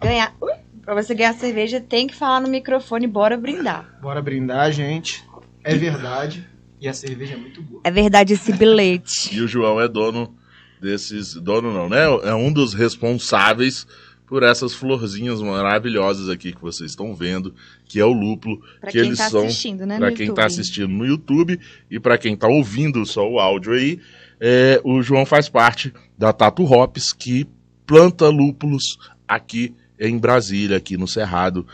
ganhar. 0.00 0.34
Ui, 0.40 0.52
pra 0.84 0.94
você 0.94 1.14
ganhar 1.14 1.34
cerveja, 1.34 1.80
tem 1.80 2.06
que 2.06 2.14
falar 2.14 2.40
no 2.40 2.48
microfone, 2.48 3.06
bora 3.06 3.36
brindar. 3.36 3.98
Bora 4.00 4.22
brindar, 4.22 4.72
gente. 4.72 5.24
É 5.62 5.74
verdade. 5.74 6.48
E 6.80 6.88
a 6.88 6.94
cerveja 6.94 7.34
é 7.34 7.36
muito 7.36 7.60
boa. 7.62 7.80
É 7.84 7.90
verdade 7.90 8.34
esse 8.34 8.52
bilhete. 8.52 9.34
E 9.34 9.40
o 9.40 9.48
João 9.48 9.80
é 9.80 9.88
dono 9.88 10.34
desses. 10.80 11.34
Dono 11.34 11.72
não, 11.72 11.88
né? 11.88 12.04
É 12.24 12.34
um 12.34 12.52
dos 12.52 12.72
responsáveis 12.72 13.86
por 14.28 14.42
essas 14.42 14.74
florzinhas 14.74 15.40
maravilhosas 15.40 16.28
aqui 16.28 16.52
que 16.52 16.60
vocês 16.60 16.90
estão 16.90 17.14
vendo, 17.14 17.54
que 17.86 17.98
é 17.98 18.04
o 18.04 18.12
lúpulo, 18.12 18.60
Pra 18.80 18.90
que 18.90 18.98
eles 18.98 19.18
tá 19.18 19.30
são 19.30 19.46
assistindo, 19.46 19.86
né? 19.86 19.98
para 19.98 20.12
quem 20.12 20.26
YouTube. 20.26 20.36
tá 20.36 20.46
assistindo 20.46 20.88
no 20.88 21.06
YouTube 21.06 21.58
e 21.90 21.98
para 21.98 22.18
quem 22.18 22.36
tá 22.36 22.46
ouvindo 22.46 23.04
só 23.06 23.28
o 23.28 23.38
áudio 23.38 23.72
aí, 23.72 24.00
é, 24.38 24.80
o 24.84 25.02
João 25.02 25.24
faz 25.24 25.48
parte 25.48 25.92
da 26.16 26.32
Tatu 26.32 26.62
Hops, 26.64 27.12
que 27.12 27.48
planta 27.86 28.28
lúpulos 28.28 28.98
aqui 29.26 29.74
em 29.98 30.18
Brasília, 30.18 30.76
aqui 30.76 30.96
no 30.96 31.08
Cerrado, 31.08 31.66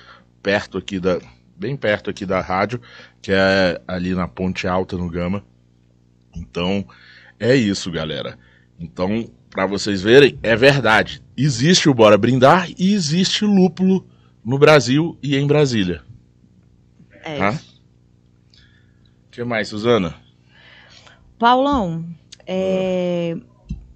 perto 0.43 0.79
aqui 0.79 0.99
da. 1.01 1.19
Bem 1.57 1.77
perto 1.77 2.11
aqui 2.11 2.27
da 2.27 2.41
rádio, 2.41 2.81
que 3.23 3.31
é 3.33 3.81
ali 3.87 4.13
na 4.15 4.27
Ponte 4.27 4.67
Alta, 4.67 4.97
no 4.97 5.09
Gama. 5.09 5.45
Então, 6.35 6.85
é 7.39 7.55
isso, 7.55 7.93
galera. 7.93 8.37
Então, 8.79 9.31
para 9.55 9.67
vocês 9.67 10.03
verem, 10.03 10.37
é 10.43 10.57
verdade. 10.57 11.23
Existe 11.37 11.89
o 11.89 11.95
Bora 11.95 12.19
Brindar 12.19 12.69
e 12.77 12.93
existe 12.93 13.45
lúpulo 13.45 14.05
no 14.45 14.59
Brasil 14.59 15.17
e 15.23 15.37
em 15.37 15.47
Brasília. 15.47 16.03
É. 17.23 17.39
Tá? 17.39 17.53
O 17.53 19.31
que 19.31 19.45
mais, 19.45 19.69
Suzana? 19.69 20.17
Paulão, 21.39 22.05
é, 22.45 23.37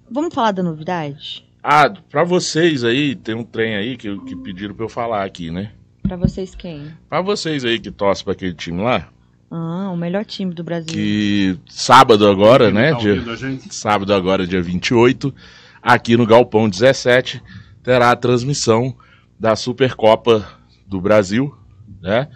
vamos 0.09 0.33
falar 0.33 0.53
da 0.53 0.63
novidade? 0.63 1.45
Ah, 1.61 1.89
pra 2.09 2.23
vocês 2.23 2.85
aí, 2.85 3.13
tem 3.13 3.35
um 3.35 3.43
trem 3.43 3.75
aí 3.75 3.97
que, 3.97 4.17
que 4.21 4.37
pediram 4.37 4.73
pra 4.73 4.85
eu 4.85 4.89
falar 4.89 5.25
aqui, 5.25 5.51
né? 5.51 5.73
Pra 6.03 6.15
vocês 6.15 6.55
quem? 6.55 6.89
Pra 7.09 7.21
vocês 7.21 7.65
aí 7.65 7.79
que 7.79 7.91
torcem 7.91 8.23
pra 8.23 8.31
aquele 8.31 8.53
time 8.53 8.81
lá, 8.81 9.09
Ah, 9.51 9.89
o 9.91 9.97
melhor 9.97 10.23
time 10.25 10.53
do 10.53 10.63
Brasil. 10.63 10.93
que 10.93 11.57
sábado 11.67 12.27
agora, 12.27 12.69
né? 12.71 12.91
Tá 12.91 12.99
dia- 12.99 13.13
ouvindo 13.13 13.31
a 13.31 13.35
gente? 13.35 13.73
sábado 13.73 14.13
agora, 14.13 14.45
dia 14.45 14.61
28, 14.61 15.33
aqui 15.81 16.15
no 16.15 16.25
Galpão 16.25 16.69
17, 16.69 17.41
terá 17.83 18.11
a 18.11 18.15
transmissão 18.15 18.95
da 19.39 19.55
Supercopa 19.55 20.45
do 20.85 21.01
Brasil, 21.01 21.53
né? 22.01 22.27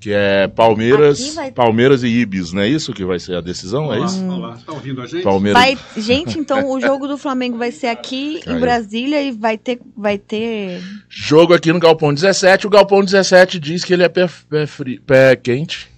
Que 0.00 0.12
é 0.12 0.46
Palmeiras, 0.48 1.34
vai- 1.34 1.50
Palmeiras 1.50 2.02
e 2.02 2.08
Ibis, 2.08 2.52
não 2.52 2.60
é 2.60 2.68
isso 2.68 2.92
que 2.92 3.06
vai 3.06 3.18
ser 3.18 3.36
a 3.36 3.40
decisão? 3.40 3.90
É 3.92 3.96
Olá, 3.96 4.06
isso? 4.06 4.24
olá. 4.26 4.58
Tá 4.66 4.72
ouvindo 4.72 5.00
a 5.00 5.06
gente? 5.06 5.22
Palmeiras. 5.22 5.62
Vai, 5.62 5.78
gente, 5.96 6.38
então 6.38 6.70
o 6.70 6.78
jogo 6.78 7.06
do 7.08 7.16
Flamengo 7.16 7.56
vai 7.56 7.72
ser 7.72 7.86
aqui 7.86 8.40
Caiu. 8.44 8.56
em 8.58 8.60
Brasília 8.60 9.22
e 9.22 9.30
vai 9.32 9.56
ter, 9.56 9.80
vai 9.96 10.18
ter. 10.18 10.82
Jogo 11.08 11.54
aqui 11.54 11.72
no 11.72 11.80
Galpão 11.80 12.12
17. 12.12 12.66
O 12.66 12.70
Galpão 12.70 13.02
17 13.02 13.58
diz 13.58 13.82
que 13.82 13.94
ele 13.94 14.02
é 14.02 14.08
pé, 14.10 14.28
pé, 14.48 14.66
fri- 14.66 15.00
pé 15.00 15.34
quente. 15.36 15.88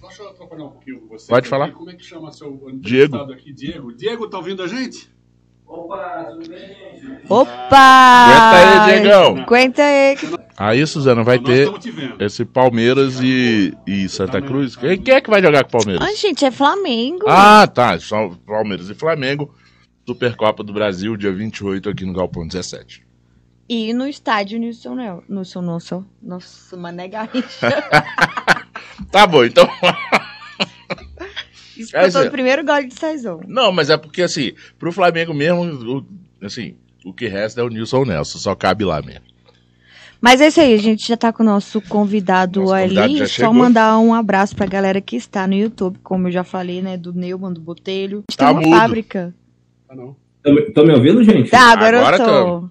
Atrapalhar 0.57 0.65
um 0.65 0.69
pouquinho 0.71 1.01
com 1.01 1.07
você. 1.07 1.27
Pode 1.27 1.47
falar. 1.47 1.71
Como 1.71 1.89
é 1.89 1.95
que 1.95 2.03
chama 2.03 2.31
seu 2.31 2.59
Diego. 2.73 3.15
aqui? 3.31 3.53
Diego. 3.53 3.93
Diego, 3.93 4.27
tá 4.27 4.37
ouvindo 4.37 4.63
a 4.63 4.67
gente? 4.67 5.09
Opa! 7.29 7.77
Aguenta 7.77 8.55
aí, 8.55 9.01
Diegão. 9.01 9.37
Aguenta 9.37 9.83
aí. 9.83 10.17
Aí, 10.57 10.87
Suzana, 10.87 11.23
vai 11.23 11.37
ter 11.39 11.69
esse 12.19 12.45
Palmeiras 12.45 13.19
e, 13.21 13.77
e 13.85 14.07
Santa 14.07 14.41
Cruz. 14.41 14.77
Quem, 14.77 14.97
quem 15.01 15.15
é 15.15 15.21
que 15.21 15.29
vai 15.29 15.41
jogar 15.41 15.63
com 15.65 15.69
o 15.69 15.83
Palmeiras? 15.83 16.07
Ah, 16.07 16.15
gente, 16.15 16.45
é 16.45 16.51
Flamengo. 16.51 17.25
Ah, 17.27 17.67
tá. 17.67 17.99
Só 17.99 18.29
Palmeiras 18.45 18.89
e 18.89 18.95
Flamengo. 18.95 19.53
Supercopa 20.07 20.63
do 20.63 20.71
Brasil, 20.71 21.17
dia 21.17 21.33
28, 21.33 21.89
aqui 21.89 22.05
no 22.05 22.13
Galpão 22.13 22.47
17. 22.47 23.05
E 23.67 23.93
no 23.93 24.07
estádio 24.07 24.57
Nilson 24.57 24.95
Nel. 24.95 25.23
Nilson, 25.27 25.61
nossa, 25.61 26.05
nossa, 26.21 26.77
Mané 26.77 27.09
Garrincha. 27.09 27.69
Tá 29.11 29.27
bom, 29.27 29.43
então. 29.43 29.69
Escutou 31.81 31.99
Essa- 32.07 32.27
o 32.27 32.31
primeiro 32.31 32.63
gol 32.65 32.83
de 32.83 32.93
Saizon. 32.93 33.41
Não, 33.47 33.71
mas 33.71 33.89
é 33.89 33.97
porque, 33.97 34.21
assim, 34.21 34.53
pro 34.79 34.91
Flamengo 34.91 35.33
mesmo, 35.33 35.63
o- 35.97 36.05
assim, 36.45 36.75
o 37.05 37.13
que 37.13 37.27
resta 37.27 37.61
é 37.61 37.63
o 37.63 37.69
Nilson 37.69 38.03
Nelson, 38.05 38.37
só 38.39 38.55
cabe 38.55 38.83
lá 38.85 39.01
mesmo. 39.01 39.21
Mas 40.19 40.41
é 40.41 40.47
isso 40.47 40.59
aí, 40.59 40.73
a 40.73 40.77
gente 40.77 41.07
já 41.07 41.15
tá 41.15 41.31
com 41.31 41.43
o 41.43 41.45
nosso 41.45 41.79
convidado 41.79 42.61
Nosso 42.61 42.73
convidado 42.73 43.05
ali. 43.05 43.17
Só 43.19 43.25
chegou. 43.27 43.53
mandar 43.53 43.99
um 43.99 44.13
abraço 44.15 44.55
pra 44.55 44.65
galera 44.65 44.99
que 44.99 45.15
está 45.15 45.45
no 45.47 45.53
YouTube, 45.53 45.99
como 46.03 46.27
eu 46.27 46.31
já 46.31 46.43
falei, 46.43 46.81
né? 46.81 46.97
Do 46.97 47.13
Neumann, 47.13 47.53
do 47.53 47.61
Botelho. 47.61 48.23
A 48.27 48.31
gente 48.31 48.37
Tá 48.37 48.47
tem 48.47 48.55
uma 48.55 48.61
mudo. 48.63 48.75
fábrica. 48.79 49.33
Ah, 49.87 49.95
não. 49.95 50.15
Estão 50.43 50.85
me 50.85 50.93
ouvindo, 50.93 51.23
gente? 51.23 51.51
Tá, 51.51 51.71
agora, 51.71 51.99
Agora 51.99 52.17
eu 52.17 52.25
tô. 52.25 52.69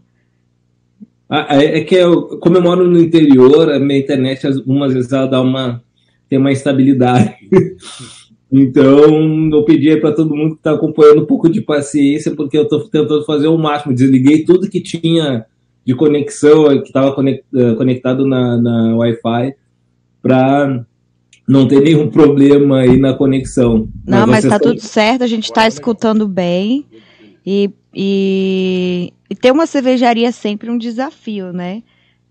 Ah, 1.29 1.47
é, 1.61 1.79
é 1.79 1.85
que 1.85 1.95
eu, 1.95 2.39
como 2.39 2.57
eu 2.57 2.63
moro 2.63 2.89
no 2.89 2.99
interior, 2.99 3.71
a 3.73 3.79
minha 3.79 3.99
internet, 3.99 4.47
às- 4.47 4.59
umas 4.59 4.93
vezes, 4.93 5.13
ela 5.13 5.27
dá 5.27 5.41
uma. 5.41 5.83
tem 6.29 6.39
uma 6.39 6.51
instabilidade. 6.51 7.35
então, 8.51 9.51
eu 9.51 9.65
pedi 9.65 9.97
para 9.97 10.13
todo 10.13 10.35
mundo 10.35 10.53
que 10.53 10.61
está 10.61 10.73
acompanhando 10.73 11.23
um 11.23 11.27
pouco 11.27 11.49
de 11.49 11.61
paciência, 11.61 12.35
porque 12.35 12.57
eu 12.57 12.63
estou 12.63 12.81
tentando 12.89 13.25
fazer 13.25 13.49
o 13.49 13.59
máximo. 13.59 13.95
Desliguei 13.95 14.45
tudo 14.45 14.71
que 14.71 14.81
tinha 14.81 15.45
de 15.85 15.95
conexão, 15.95 16.65
que 16.81 16.89
estava 16.89 17.13
conectado 17.13 18.27
na, 18.27 18.57
na 18.61 18.97
Wi-Fi, 18.97 19.55
para 20.23 20.85
não 21.47 21.69
ter 21.69 21.81
nenhum 21.81 22.09
problema 22.09 22.81
aí 22.81 22.99
na 22.99 23.15
conexão. 23.15 23.89
Não, 24.07 24.27
mas 24.27 24.45
tá 24.45 24.59
tão- 24.59 24.73
tudo 24.73 24.81
certo, 24.81 25.23
a 25.23 25.29
gente 25.29 25.53
tá 25.53 25.67
escutando 25.67 26.27
bem. 26.27 26.85
E, 27.45 27.71
e, 27.95 29.13
e 29.31 29.35
ter 29.37 29.53
uma 29.53 29.67
cervejaria 29.67 30.29
é 30.29 30.33
sempre 30.33 30.71
um 30.71 30.79
desafio, 30.79 31.53
né? 31.53 31.83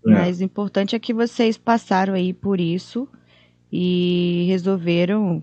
É. 0.06 0.10
Mas 0.10 0.40
o 0.40 0.44
importante 0.44 0.94
é 0.94 0.98
que 0.98 1.14
vocês 1.14 1.56
passaram 1.56 2.12
aí 2.14 2.34
por 2.34 2.60
isso 2.60 3.08
e 3.72 4.44
resolveram 4.48 5.42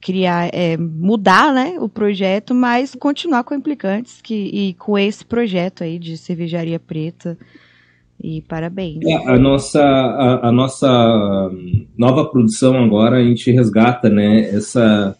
criar, 0.00 0.50
é, 0.52 0.76
mudar, 0.76 1.52
né, 1.52 1.76
o 1.78 1.88
projeto, 1.88 2.54
mas 2.54 2.94
continuar 2.94 3.44
com 3.44 3.54
Implicantes 3.54 4.20
que, 4.22 4.34
e 4.34 4.74
com 4.74 4.98
esse 4.98 5.24
projeto 5.24 5.84
aí 5.84 5.98
de 5.98 6.16
cervejaria 6.16 6.78
preta. 6.78 7.36
E 8.22 8.40
parabéns. 8.42 9.04
É, 9.04 9.14
a 9.28 9.38
nossa, 9.38 9.82
a, 9.82 10.48
a 10.48 10.52
nossa 10.52 11.50
hum, 11.52 11.86
nova 11.96 12.24
produção 12.24 12.82
agora, 12.82 13.16
a 13.18 13.24
gente 13.24 13.50
resgata 13.50 14.08
né, 14.08 14.48
essa, 14.48 15.16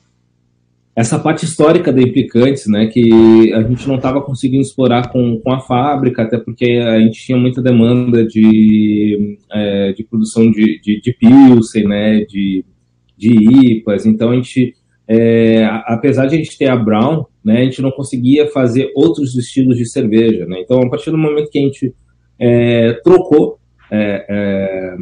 essa 0.97 1.19
parte 1.19 1.45
histórica 1.45 1.93
da 1.93 2.01
Implicantes, 2.01 2.67
né, 2.67 2.87
que 2.87 3.53
a 3.53 3.63
gente 3.63 3.87
não 3.87 3.97
estava 3.97 4.23
conseguindo 4.23 4.63
explorar 4.63 5.11
com, 5.11 5.39
com 5.41 5.53
a 5.53 5.61
fábrica, 5.61 6.23
até 6.23 6.39
porque 6.39 6.81
a 6.83 6.99
gente 7.01 7.21
tinha 7.21 7.37
muita 7.37 7.61
demanda 7.61 8.25
de, 8.25 9.39
é, 9.53 9.93
de 9.93 10.05
produção 10.05 10.51
de, 10.51 10.81
de, 10.81 11.01
de 11.01 11.13
Pilsen, 11.13 11.85
né, 11.85 12.25
de, 12.25 12.65
de 13.17 13.79
IPAs, 13.79 14.07
então 14.07 14.31
a 14.31 14.35
gente, 14.35 14.75
é, 15.09 15.65
apesar 15.87 16.27
de 16.27 16.35
a 16.35 16.39
gente 16.39 16.57
ter 16.59 16.69
a 16.69 16.77
Brown, 16.77 17.25
né, 17.45 17.61
a 17.61 17.65
gente 17.65 17.83
não 17.83 17.91
conseguia 17.91 18.49
fazer 18.49 18.91
outros 18.95 19.37
estilos 19.37 19.77
de 19.77 19.87
cerveja, 19.87 20.47
né, 20.47 20.61
então 20.61 20.81
a 20.83 20.91
partir 20.91 21.11
do 21.11 21.19
momento 21.19 21.51
que 21.51 21.59
a 21.59 21.63
gente 21.63 21.95
é, 22.39 22.93
trocou 23.05 23.59
é, 23.91 24.27
é, 24.29 24.97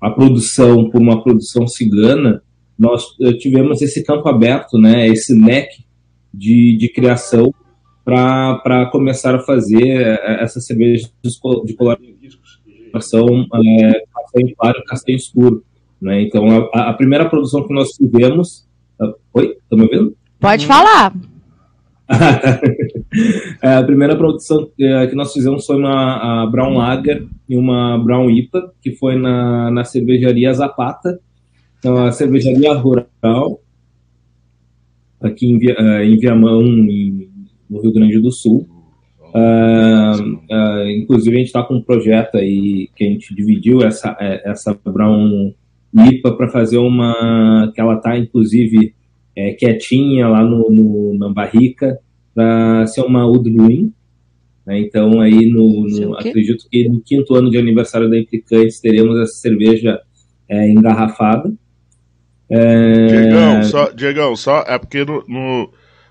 a 0.00 0.10
produção 0.10 0.90
por 0.90 1.00
uma 1.00 1.22
produção 1.22 1.66
cigana, 1.68 2.42
nós 2.76 3.14
eh, 3.20 3.34
tivemos 3.34 3.80
esse 3.80 4.02
campo 4.02 4.28
aberto, 4.28 4.76
né, 4.76 5.06
esse 5.06 5.32
leque 5.32 5.84
de, 6.34 6.76
de 6.76 6.88
criação 6.88 7.54
para 8.04 8.88
começar 8.90 9.36
a 9.36 9.38
fazer 9.38 9.86
eh, 9.86 10.42
essas 10.42 10.66
cervejas 10.66 11.12
de 11.22 11.74
coloração 11.76 13.46
é, 13.54 14.04
castanho 14.12 14.54
claro 14.56 14.78
e 14.80 14.84
castanho 14.84 15.16
escuro. 15.16 15.64
Né? 16.02 16.22
Então, 16.22 16.68
a, 16.74 16.90
a 16.90 16.92
primeira 16.94 17.28
produção 17.28 17.66
que 17.66 17.72
nós 17.72 17.90
tivemos. 17.90 18.66
ah, 19.00 19.12
Oi, 19.34 19.56
estão 19.62 19.78
me 19.78 19.84
ouvindo? 19.84 20.16
Pode 20.40 20.66
falar. 20.66 21.14
É, 23.62 23.74
a 23.74 23.82
primeira 23.84 24.16
produção 24.16 24.68
eh, 24.80 25.06
que 25.06 25.14
nós 25.14 25.32
fizemos 25.32 25.64
foi 25.66 25.76
uma 25.76 26.42
a 26.42 26.46
Brown 26.46 26.74
Lager 26.76 27.26
e 27.48 27.56
uma 27.56 27.98
Brown 27.98 28.30
IPA, 28.30 28.72
que 28.82 28.92
foi 28.92 29.16
na, 29.16 29.70
na 29.70 29.84
cervejaria 29.84 30.52
Zapata, 30.52 31.20
então, 31.78 32.04
a 32.04 32.10
cervejaria 32.12 32.72
rural, 32.74 33.60
aqui 35.20 35.46
em, 35.46 35.58
eh, 35.70 36.04
em 36.06 36.18
Viamão, 36.18 36.62
em- 36.62 37.28
no 37.68 37.80
Rio 37.82 37.92
Grande 37.92 38.18
do 38.18 38.30
Sul. 38.32 38.66
Ah, 39.34 40.14
ah, 40.50 40.84
inclusive, 40.90 41.36
a 41.36 41.38
gente 41.38 41.46
está 41.48 41.62
com 41.62 41.74
um 41.76 41.82
projeto 41.82 42.36
aí 42.36 42.88
que 42.96 43.04
a 43.04 43.08
gente 43.08 43.34
dividiu 43.34 43.82
essa, 43.82 44.16
essa 44.20 44.78
Brown 44.84 45.52
IPA 45.94 46.36
para 46.36 46.48
fazer 46.48 46.78
uma. 46.78 47.70
que 47.74 47.80
ela 47.80 47.96
está, 47.96 48.16
inclusive, 48.18 48.94
eh, 49.36 49.52
quietinha 49.52 50.28
lá 50.28 50.42
no, 50.42 50.70
no- 50.70 51.18
na 51.18 51.28
barrica, 51.28 51.98
para 52.34 52.86
ser 52.86 53.02
uma 53.02 53.26
Oud 53.26 53.50
Ruim. 53.50 53.92
Né? 54.66 54.80
Então, 54.80 55.20
aí, 55.20 55.46
no, 55.50 55.86
no- 55.88 56.16
acredito 56.18 56.66
que 56.70 56.88
no 56.88 57.00
quinto 57.00 57.34
ano 57.34 57.50
de 57.50 57.58
aniversário 57.58 58.08
da 58.08 58.18
Implicantes 58.18 58.80
teremos 58.80 59.18
essa 59.20 59.34
cerveja 59.34 60.00
eh, 60.48 60.68
engarrafada. 60.70 61.52
É, 62.48 63.06
Diegão, 63.06 63.62
só, 63.64 63.90
Diegão, 63.92 64.36
só 64.36 64.64
é 64.66 64.78
porque 64.78 65.04
no, 65.04 65.24
no- 65.26 65.70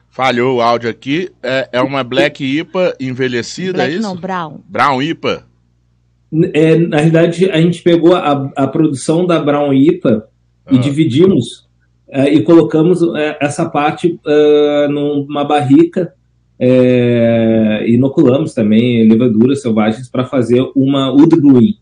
falhou 0.10 0.58
o 0.58 0.62
áudio 0.62 0.90
aqui. 0.90 1.30
É, 1.44 1.70
é 1.74 1.82
uma 1.82 2.04
Black 2.04 2.44
IPA 2.44 2.96
envelhecida, 3.00 3.74
Black 3.74 3.92
é 3.92 3.94
isso? 3.96 4.02
não, 4.04 4.16
Brown. 4.16 4.60
Brown 4.68 5.02
IPA? 5.02 5.46
É, 6.54 6.76
na 6.78 6.98
realidade, 6.98 7.50
a 7.50 7.60
gente 7.62 7.82
pegou 7.82 8.16
a, 8.16 8.50
a 8.56 8.68
produção 8.68 9.26
da 9.26 9.40
Brown 9.40 9.74
IPA 9.74 10.28
e 10.72 10.78
Ah. 10.78 10.80
dividimos 10.80 11.68
é, 12.10 12.34
e 12.34 12.42
colocamos 12.44 13.02
é, 13.16 13.38
essa 13.42 13.70
parte 13.70 14.20
é, 14.26 14.88
numa 14.90 15.44
barrica, 15.44 16.14
é, 16.60 17.84
inoculamos 17.88 18.54
também 18.54 19.08
levaduras 19.10 19.62
selvagens 19.62 20.10
para 20.10 20.26
fazer 20.26 20.62
uma 20.76 21.10
Wood 21.12 21.36
Brewing. 21.42 21.76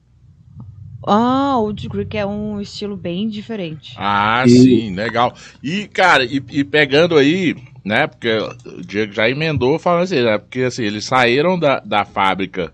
Ah, 1.05 1.57
o 1.57 1.63
Old 1.65 1.87
Creek 1.89 2.17
é 2.17 2.25
um 2.25 2.59
estilo 2.61 2.95
bem 2.95 3.27
diferente. 3.27 3.95
Ah, 3.97 4.43
E- 4.45 4.49
sim, 4.49 4.95
legal. 4.95 5.33
E, 5.63 5.87
cara, 5.87 6.23
e, 6.23 6.41
e 6.51 6.63
pegando 6.63 7.15
aí 7.17 7.55
né? 7.83 8.05
Porque 8.07 8.29
o 8.67 8.81
Diego 8.85 9.13
já 9.13 9.27
emendou 9.29 9.79
falando 9.79 10.03
assim, 10.03 10.21
né? 10.21 10.37
Porque 10.37 10.61
assim, 10.61 10.83
eles 10.83 11.05
saíram 11.05 11.57
da, 11.57 11.79
da 11.79 12.05
fábrica 12.05 12.71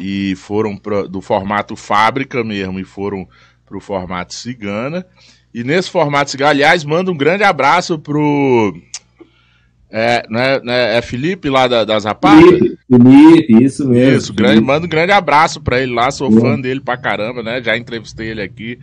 e 0.00 0.34
foram 0.36 0.76
pro, 0.76 1.08
do 1.08 1.20
formato 1.20 1.74
fábrica 1.76 2.44
mesmo 2.44 2.78
e 2.78 2.84
foram 2.84 3.26
pro 3.64 3.80
formato 3.80 4.34
cigana. 4.34 5.04
E 5.52 5.64
nesse 5.64 5.90
formato 5.90 6.30
cigana, 6.30 6.50
aliás, 6.50 6.84
manda 6.84 7.10
um 7.10 7.16
grande 7.16 7.42
abraço 7.42 7.98
pro. 7.98 8.76
É, 9.90 10.26
né, 10.28 10.60
né, 10.60 10.98
é 10.98 11.02
Felipe 11.02 11.48
lá 11.48 11.66
da, 11.66 11.84
da 11.84 11.98
Zapata? 11.98 12.42
Felipe, 12.90 13.64
isso 13.64 13.88
mesmo. 13.88 14.18
Isso, 14.18 14.34
grande, 14.34 14.60
manda 14.60 14.84
um 14.84 14.88
grande 14.88 15.12
abraço 15.12 15.60
pra 15.60 15.80
ele 15.80 15.94
lá, 15.94 16.10
sou 16.10 16.30
fã 16.30 16.60
dele 16.60 16.80
pra 16.80 16.96
caramba, 16.96 17.42
né? 17.42 17.62
Já 17.62 17.76
entrevistei 17.76 18.28
ele 18.28 18.42
aqui. 18.42 18.78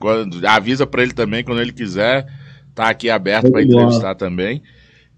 Quando, 0.00 0.46
avisa 0.46 0.86
pra 0.86 1.02
ele 1.02 1.12
também 1.12 1.42
quando 1.42 1.60
ele 1.60 1.72
quiser. 1.72 2.26
Tá 2.74 2.90
aqui 2.90 3.10
aberto 3.10 3.50
para 3.50 3.62
entrevistar 3.62 4.14
também. 4.14 4.62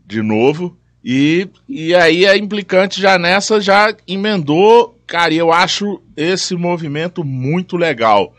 De 0.07 0.23
novo. 0.23 0.80
E, 1.05 1.49
e 1.69 1.95
aí 1.95 2.27
a 2.27 2.37
implicante 2.37 3.01
já 3.01 3.19
nessa 3.19 3.61
já 3.61 3.95
emendou, 4.07 4.99
cara, 5.07 5.33
eu 5.33 5.53
acho 5.53 6.01
esse 6.17 6.55
movimento 6.55 7.25
muito 7.25 7.77
legal. 7.77 8.35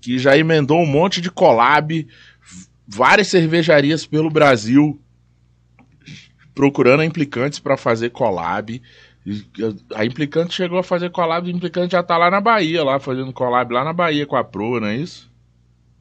Que 0.00 0.18
já 0.18 0.36
emendou 0.36 0.80
um 0.80 0.86
monte 0.86 1.20
de 1.20 1.30
collab, 1.30 2.06
várias 2.86 3.28
cervejarias 3.28 4.06
pelo 4.06 4.30
Brasil 4.30 4.98
procurando 6.54 7.02
implicantes 7.02 7.58
para 7.58 7.76
fazer 7.76 8.10
collab. 8.10 8.80
A 9.94 10.04
implicante 10.04 10.54
chegou 10.54 10.78
a 10.78 10.82
fazer 10.82 11.10
collab, 11.10 11.48
a 11.48 11.52
implicante 11.52 11.92
já 11.92 12.02
tá 12.02 12.16
lá 12.16 12.30
na 12.30 12.40
Bahia, 12.40 12.82
lá 12.82 12.98
fazendo 12.98 13.32
collab 13.32 13.72
lá 13.72 13.84
na 13.84 13.92
Bahia 13.92 14.26
com 14.26 14.36
a 14.36 14.42
Pro, 14.42 14.80
não 14.80 14.88
é 14.88 14.96
isso? 14.96 15.30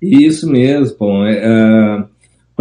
Isso 0.02 0.50
mesmo, 0.50 0.98
pô. 0.98 1.24
É, 1.26 2.00
uh, 2.00 2.10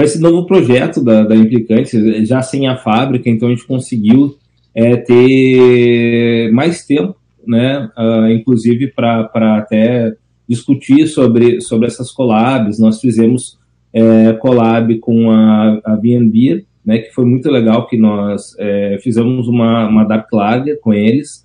com 0.00 0.04
esse 0.04 0.18
novo 0.18 0.46
projeto 0.46 1.04
da, 1.04 1.24
da 1.24 1.36
Implicante, 1.36 2.24
já 2.24 2.40
sem 2.40 2.66
a 2.66 2.74
fábrica, 2.74 3.28
então 3.28 3.48
a 3.48 3.50
gente 3.50 3.66
conseguiu 3.66 4.34
é, 4.74 4.96
ter 4.96 6.50
mais 6.52 6.86
tempo, 6.86 7.14
né, 7.46 7.86
uh, 7.98 8.30
inclusive 8.30 8.86
para 8.86 9.28
até 9.58 10.14
discutir 10.48 11.06
sobre, 11.06 11.60
sobre 11.60 11.86
essas 11.86 12.10
collabs. 12.10 12.78
Nós 12.78 12.98
fizemos 12.98 13.58
é, 13.92 14.32
collab 14.32 14.98
com 15.00 15.30
a, 15.30 15.78
a 15.84 15.96
B&B, 15.96 16.64
né, 16.82 17.00
que 17.00 17.12
foi 17.12 17.26
muito 17.26 17.50
legal, 17.50 17.86
que 17.86 17.98
nós 17.98 18.56
é, 18.58 18.98
fizemos 19.02 19.48
uma, 19.48 19.86
uma 19.86 20.04
Dark 20.04 20.32
Lager 20.32 20.80
com 20.80 20.94
eles, 20.94 21.44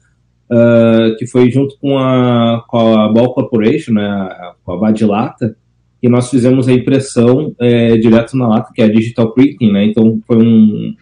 uh, 0.50 1.14
que 1.18 1.28
foi 1.28 1.52
junto 1.52 1.78
com 1.78 1.98
a, 1.98 2.64
com 2.70 2.78
a 2.78 3.12
Ball 3.12 3.34
Corporation, 3.34 3.96
né, 3.96 4.30
com 4.64 4.72
a 4.72 4.78
Badilata, 4.78 5.58
e 6.06 6.08
nós 6.08 6.30
fizemos 6.30 6.68
a 6.68 6.72
impressão 6.72 7.56
é, 7.60 7.98
direto 7.98 8.38
na 8.38 8.48
lata, 8.48 8.72
que 8.72 8.80
é 8.80 8.86
a 8.86 8.92
digital 8.92 9.34
printing, 9.34 9.72
né? 9.72 9.86
Então 9.86 10.20
foi 10.28 10.38
um, 10.38 10.94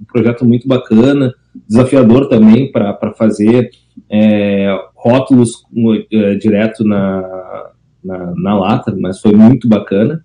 um 0.00 0.04
projeto 0.12 0.44
muito 0.44 0.66
bacana, 0.66 1.32
desafiador 1.68 2.28
também 2.28 2.72
para 2.72 3.14
fazer 3.16 3.70
é, 4.10 4.76
rótulos 4.96 5.62
é, 6.12 6.34
direto 6.34 6.82
na, 6.82 7.70
na, 8.04 8.34
na, 8.34 8.58
lata, 8.58 8.92
mas 8.98 9.20
foi 9.20 9.30
muito 9.30 9.68
bacana. 9.68 10.24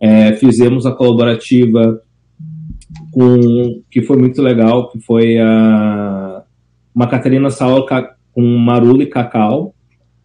É, 0.00 0.32
fizemos 0.32 0.86
a 0.86 0.92
colaborativa 0.92 2.00
com 3.12 3.82
que 3.90 4.00
foi 4.00 4.16
muito 4.16 4.40
legal, 4.40 4.88
que 4.88 4.98
foi 5.00 5.36
a 5.38 6.42
uma 6.94 7.06
Catarina 7.06 7.50
Sauer 7.50 7.84
com 8.32 8.40
Marula 8.40 9.02
e 9.02 9.06
Cacau, 9.06 9.74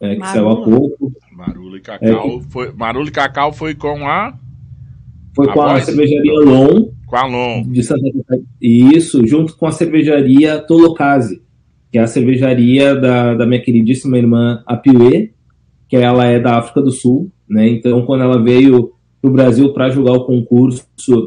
é, 0.02 0.16
que 0.16 0.28
saiu 0.28 0.50
há 0.50 0.64
pouco. 0.64 1.14
Marula 1.32 1.78
e 1.78 1.82
Cacau, 1.82 2.40
é, 2.40 2.42
foi, 2.50 2.74
Marula 2.74 3.08
e 3.08 3.12
Cacau 3.12 3.54
foi 3.54 3.76
com 3.76 4.08
a. 4.08 4.34
Foi 5.36 5.48
a 5.48 5.54
com 5.54 5.60
voz? 5.62 5.84
a 5.84 5.86
cervejaria 5.86 6.34
Lon. 6.34 6.90
Com 7.06 7.16
a 7.16 7.26
Lon. 7.28 7.64
De 7.64 7.84
Santa 7.84 8.10
Isso, 8.60 9.26
junto 9.28 9.56
com 9.56 9.68
a 9.68 9.72
cervejaria 9.72 10.60
Tolocase, 10.60 11.42
que 11.92 12.00
é 12.00 12.02
a 12.02 12.08
cervejaria 12.08 12.96
da, 12.96 13.36
da 13.36 13.46
minha 13.46 13.62
queridíssima 13.62 14.18
irmã 14.18 14.64
Apiuê, 14.66 15.32
que 15.88 15.96
ela 15.96 16.26
é 16.26 16.40
da 16.40 16.58
África 16.58 16.82
do 16.82 16.92
Sul, 16.92 17.32
né? 17.48 17.68
Então, 17.70 18.06
quando 18.06 18.24
ela 18.24 18.42
veio 18.42 18.94
para 19.22 19.30
o 19.30 19.34
Brasil 19.34 19.72
para 19.72 19.90
jogar 19.90 20.14
o 20.14 20.26
concurso 20.26 20.84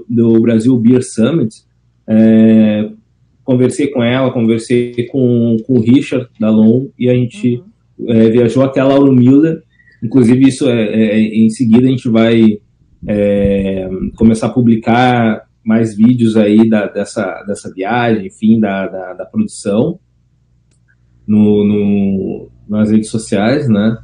do 0.08 0.40
Brasil 0.40 0.76
Beer 0.78 1.02
Summit, 1.02 1.62
é, 2.08 2.90
conversei 3.44 3.86
com 3.88 4.02
ela, 4.02 4.32
conversei 4.32 5.06
com, 5.06 5.58
com 5.64 5.74
o 5.74 5.80
Richard 5.80 6.28
da 6.40 6.50
Lon 6.50 6.86
e 6.98 7.08
a 7.08 7.14
gente 7.14 7.56
uhum. 7.56 7.73
É, 8.08 8.28
viajou 8.30 8.62
até 8.62 8.82
Lauro 8.82 9.12
Miller 9.12 9.62
Inclusive, 10.04 10.48
isso 10.48 10.68
é, 10.68 10.82
é, 10.82 11.18
em 11.18 11.48
seguida 11.48 11.86
a 11.86 11.90
gente 11.90 12.10
vai 12.10 12.58
é, 13.08 13.88
começar 14.16 14.48
a 14.48 14.52
publicar 14.52 15.46
mais 15.64 15.96
vídeos 15.96 16.36
aí 16.36 16.68
da, 16.68 16.86
dessa, 16.86 17.42
dessa 17.46 17.72
viagem, 17.72 18.26
enfim, 18.26 18.60
da, 18.60 18.86
da, 18.86 19.14
da 19.14 19.24
produção 19.24 19.98
no, 21.26 21.64
no, 21.64 22.48
nas 22.68 22.90
redes 22.90 23.08
sociais, 23.08 23.66
né? 23.66 23.96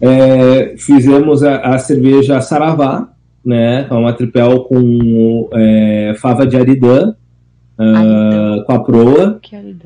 É, 0.00 0.76
fizemos 0.76 1.42
a, 1.42 1.62
a, 1.62 1.78
cerveja 1.78 2.40
Saravá, 2.40 3.12
né? 3.44 3.88
É 3.90 3.94
uma 3.94 4.12
tripel 4.12 4.60
com 4.60 5.50
é, 5.52 6.14
fava 6.16 6.46
de 6.46 6.56
aridã, 6.56 7.10
uh, 7.10 8.64
com 8.64 8.72
a 8.72 8.84
proa, 8.84 9.40
que, 9.42 9.76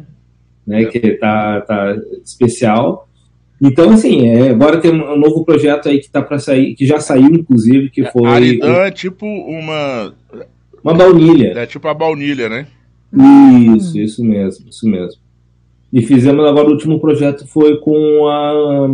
né? 0.66 0.84
Que 0.84 1.12
tá, 1.12 1.62
tá 1.62 1.96
especial. 2.22 3.08
Então, 3.62 3.90
assim, 3.90 4.28
é, 4.28 4.50
agora 4.50 4.80
tem 4.80 4.90
um 4.90 5.16
novo 5.16 5.44
projeto 5.44 5.88
aí 5.88 6.00
que 6.00 6.10
tá 6.10 6.20
para 6.20 6.36
sair, 6.40 6.74
que 6.74 6.84
já 6.84 6.98
saiu, 6.98 7.32
inclusive, 7.32 7.90
que 7.90 8.04
foi. 8.06 8.28
Aridã 8.28 8.78
é 8.78 8.90
tipo 8.90 9.24
uma. 9.24 10.12
Uma 10.82 10.94
baunilha. 10.94 11.52
É 11.56 11.64
tipo 11.64 11.86
a 11.86 11.94
baunilha, 11.94 12.48
né? 12.48 12.66
Isso, 13.76 13.96
isso 13.96 14.24
mesmo, 14.24 14.68
isso 14.68 14.88
mesmo. 14.88 15.20
E 15.92 16.02
fizemos 16.02 16.44
agora 16.44 16.66
o 16.66 16.72
último 16.72 16.98
projeto 16.98 17.46
foi 17.46 17.78
com 17.78 18.26
a 18.26 18.88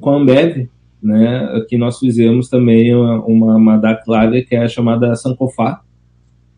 com 0.00 0.10
a 0.10 0.16
Ambev, 0.16 0.68
né? 1.02 1.64
Que 1.68 1.76
nós 1.76 1.98
fizemos 1.98 2.48
também 2.48 2.94
uma, 2.94 3.22
uma, 3.26 3.56
uma 3.56 3.76
Dark 3.76 4.06
Lager 4.08 4.48
que 4.48 4.56
é 4.56 4.66
chamada 4.68 5.14
Sankofá, 5.14 5.82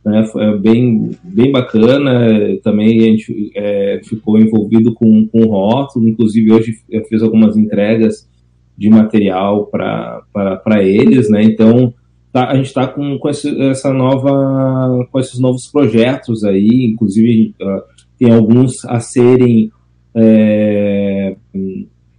né? 0.09 0.27
Foi 0.27 0.59
bem, 0.59 1.11
bem 1.23 1.53
bacana. 1.53 2.29
Também 2.63 3.01
a 3.01 3.03
gente 3.05 3.51
é, 3.55 4.01
ficou 4.05 4.39
envolvido 4.39 4.95
com, 4.95 5.27
com 5.29 5.47
rótulo, 5.47 6.09
inclusive 6.09 6.53
hoje 6.53 6.75
eu 6.91 7.05
fiz 7.05 7.23
algumas 7.23 7.57
entregas 7.57 8.29
de 8.77 8.89
material 8.89 9.67
para 9.67 10.83
eles, 10.83 11.29
né? 11.29 11.43
Então 11.43 11.93
tá, 12.33 12.49
a 12.49 12.57
gente 12.57 12.67
está 12.67 12.87
com, 12.87 13.19
com 13.19 13.29
esse, 13.29 13.61
essa 13.63 13.93
nova, 13.93 15.07
com 15.11 15.19
esses 15.19 15.39
novos 15.39 15.67
projetos 15.67 16.45
aí, 16.45 16.87
inclusive 16.93 17.55
uh, 17.61 17.83
tem 18.19 18.33
alguns 18.33 18.85
a 18.85 19.01
serem 19.01 19.71
é, 20.15 21.37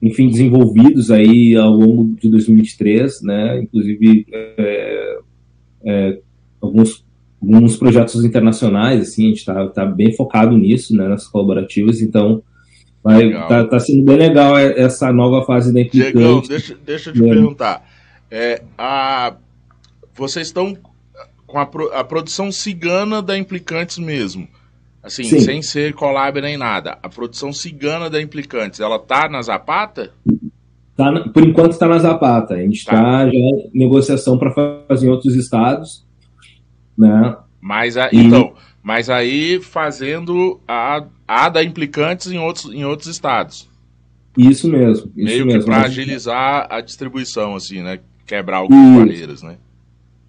enfim, 0.02 0.30
desenvolvidos 0.30 1.12
aí 1.12 1.56
ao 1.56 1.74
longo 1.74 2.16
de 2.16 2.30
2023, 2.30 3.22
né? 3.22 3.62
Inclusive 3.62 4.26
é, 4.32 5.20
é, 5.84 6.20
alguns 6.62 7.06
alguns 7.42 7.78
projetos 7.78 8.24
internacionais, 8.24 9.02
assim, 9.02 9.26
a 9.26 9.28
gente 9.30 9.38
está 9.38 9.68
tá 9.68 9.86
bem 9.86 10.14
focado 10.16 10.58
nisso, 10.58 10.96
né, 10.96 11.08
nas 11.08 11.28
colaborativas, 11.28 12.02
então 12.02 12.44
vai, 13.04 13.32
tá, 13.48 13.66
tá, 13.66 13.80
sendo 13.80 14.04
bem 14.04 14.18
legal 14.18 14.58
essa 14.58 15.12
nova 15.12 15.46
fase 15.46 15.74
da 15.74 15.82
Implicante. 15.82 16.14
Diegão, 16.14 16.42
deixa, 16.42 16.78
deixa 16.86 17.10
eu 17.10 17.14
te 17.14 17.24
é. 17.24 17.30
perguntar, 17.30 17.86
é, 18.30 18.62
a, 18.78 19.34
vocês 20.14 20.48
estão 20.48 20.78
com 21.48 21.58
a, 21.58 21.70
a, 21.94 22.04
produção 22.04 22.52
cigana 22.52 23.22
da 23.22 23.38
Implicantes 23.38 23.98
mesmo, 23.98 24.48
assim, 25.02 25.24
Sim. 25.24 25.40
sem 25.40 25.62
ser 25.62 25.94
collab 25.94 26.42
nem 26.42 26.58
nada, 26.58 26.98
a 27.02 27.08
produção 27.08 27.54
cigana 27.54 28.10
da 28.10 28.22
Implicantes, 28.22 28.82
ela 28.82 29.00
tá 29.00 29.30
na 29.30 29.42
Zapata? 29.42 30.12
Tá, 30.96 31.10
por 31.34 31.48
enquanto 31.48 31.72
está 31.72 31.88
na 31.88 31.98
Zapata, 31.98 32.56
a 32.56 32.62
gente 32.62 32.80
está 32.80 32.92
tá 32.92 33.26
já 33.26 33.32
em 33.32 33.72
negociação 33.74 34.38
para 34.38 34.52
fazer 34.86 35.08
em 35.08 35.10
outros 35.10 35.34
estados, 35.36 36.06
né? 37.00 37.38
Mas, 37.62 37.98
a, 37.98 38.10
e... 38.12 38.18
então, 38.18 38.54
mas 38.84 39.10
aí 39.10 39.60
fazendo 39.62 40.60
a, 40.68 41.04
a 41.28 41.50
da 41.50 41.64
implicantes 41.64 42.32
em 42.32 42.38
outros, 42.38 42.74
em 42.74 42.86
outros 42.86 43.10
estados. 43.10 43.70
Isso 44.38 44.70
mesmo. 44.70 45.12
Isso 45.16 45.26
Meio 45.26 45.46
mesmo. 45.46 45.62
que 45.62 45.66
para 45.66 45.82
agilizar 45.84 46.68
a 46.70 46.82
distribuição, 46.82 47.56
assim, 47.56 47.82
né? 47.82 48.00
Quebrar 48.26 48.58
algumas 48.58 49.06
barreiras, 49.06 49.42
né? 49.42 49.58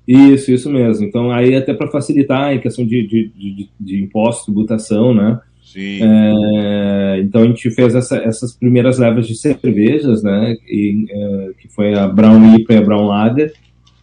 Isso, 0.07 0.51
isso 0.51 0.71
mesmo. 0.71 1.05
Então, 1.05 1.31
aí 1.31 1.55
até 1.55 1.73
para 1.75 1.91
facilitar 1.91 2.53
em 2.53 2.61
questão 2.61 2.85
de, 2.85 3.07
de, 3.07 3.29
de, 3.29 3.69
de 3.79 4.03
imposto, 4.03 4.47
tributação, 4.47 5.15
né? 5.15 5.39
Sim. 5.63 6.01
É, 6.03 7.21
então 7.21 7.43
a 7.43 7.47
gente 7.47 7.71
fez 7.71 7.95
essa, 7.95 8.17
essas 8.17 8.53
primeiras 8.53 8.99
levas 8.99 9.29
de 9.29 9.37
cervejas, 9.37 10.23
né? 10.23 10.57
E, 10.67 11.07
é, 11.09 11.51
que 11.61 11.69
foi 11.69 11.95
a 11.95 12.09
Brown 12.09 12.57
IPA 12.57 12.75
e 12.75 12.77
a 12.77 12.83
Brown 12.83 13.07
Lager. 13.07 13.53